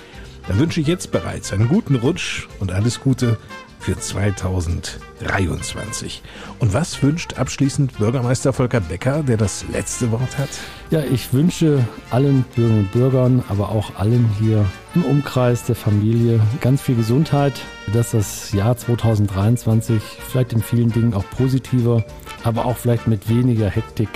dann 0.48 0.58
wünsche 0.58 0.80
ich 0.80 0.86
jetzt 0.86 1.12
bereits 1.12 1.52
einen 1.52 1.68
guten 1.68 1.96
Rutsch 1.96 2.48
und 2.58 2.72
alles 2.72 3.00
Gute 3.00 3.36
für 3.80 3.98
2023. 3.98 6.22
Und 6.58 6.74
was 6.74 7.02
wünscht 7.02 7.38
abschließend 7.38 7.96
Bürgermeister 7.98 8.52
Volker 8.52 8.80
Becker, 8.80 9.22
der 9.22 9.38
das 9.38 9.64
letzte 9.72 10.12
Wort 10.12 10.38
hat? 10.38 10.50
Ja, 10.90 11.00
ich 11.00 11.32
wünsche 11.32 11.84
allen 12.10 12.44
Bürgerinnen 12.54 12.80
und 12.80 12.92
Bürgern, 12.92 13.42
aber 13.48 13.70
auch 13.70 13.96
allen 13.96 14.28
hier 14.38 14.66
im 14.94 15.04
Umkreis 15.04 15.64
der 15.64 15.76
Familie 15.76 16.40
ganz 16.60 16.82
viel 16.82 16.96
Gesundheit, 16.96 17.54
dass 17.92 18.10
das 18.10 18.52
Jahr 18.52 18.76
2023 18.76 20.02
vielleicht 20.28 20.52
in 20.52 20.62
vielen 20.62 20.92
Dingen 20.92 21.14
auch 21.14 21.24
positiver, 21.30 22.04
aber 22.44 22.66
auch 22.66 22.76
vielleicht 22.76 23.08
mit 23.08 23.28
weniger 23.28 23.68
Hektik 23.68 24.08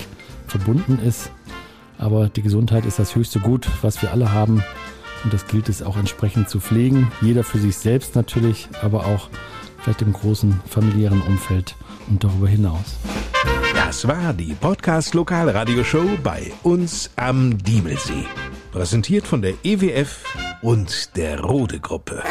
verbunden 0.46 1.00
ist. 1.04 1.32
Aber 1.96 2.28
die 2.28 2.42
Gesundheit 2.42 2.84
ist 2.84 2.98
das 2.98 3.14
höchste 3.14 3.40
Gut, 3.40 3.68
was 3.82 4.02
wir 4.02 4.12
alle 4.12 4.32
haben. 4.32 4.62
Und 5.24 5.32
das 5.32 5.46
gilt 5.46 5.70
es 5.70 5.82
auch 5.82 5.96
entsprechend 5.96 6.50
zu 6.50 6.60
pflegen. 6.60 7.10
Jeder 7.22 7.44
für 7.44 7.58
sich 7.58 7.78
selbst 7.78 8.14
natürlich, 8.14 8.68
aber 8.82 9.06
auch 9.06 9.30
vielleicht 9.84 10.02
im 10.02 10.14
großen 10.14 10.60
familiären 10.66 11.20
Umfeld 11.22 11.76
und 12.08 12.24
darüber 12.24 12.48
hinaus. 12.48 12.96
Das 13.74 14.08
war 14.08 14.32
die 14.32 14.54
Podcast 14.54 15.14
Lokalradioshow 15.14 16.04
bei 16.22 16.52
uns 16.62 17.10
am 17.16 17.58
Diemelsee. 17.58 18.24
Präsentiert 18.72 19.26
von 19.26 19.42
der 19.42 19.54
EWF 19.62 20.24
und 20.62 21.14
der 21.16 21.40
Rode 21.40 21.80
Gruppe. 21.80 22.22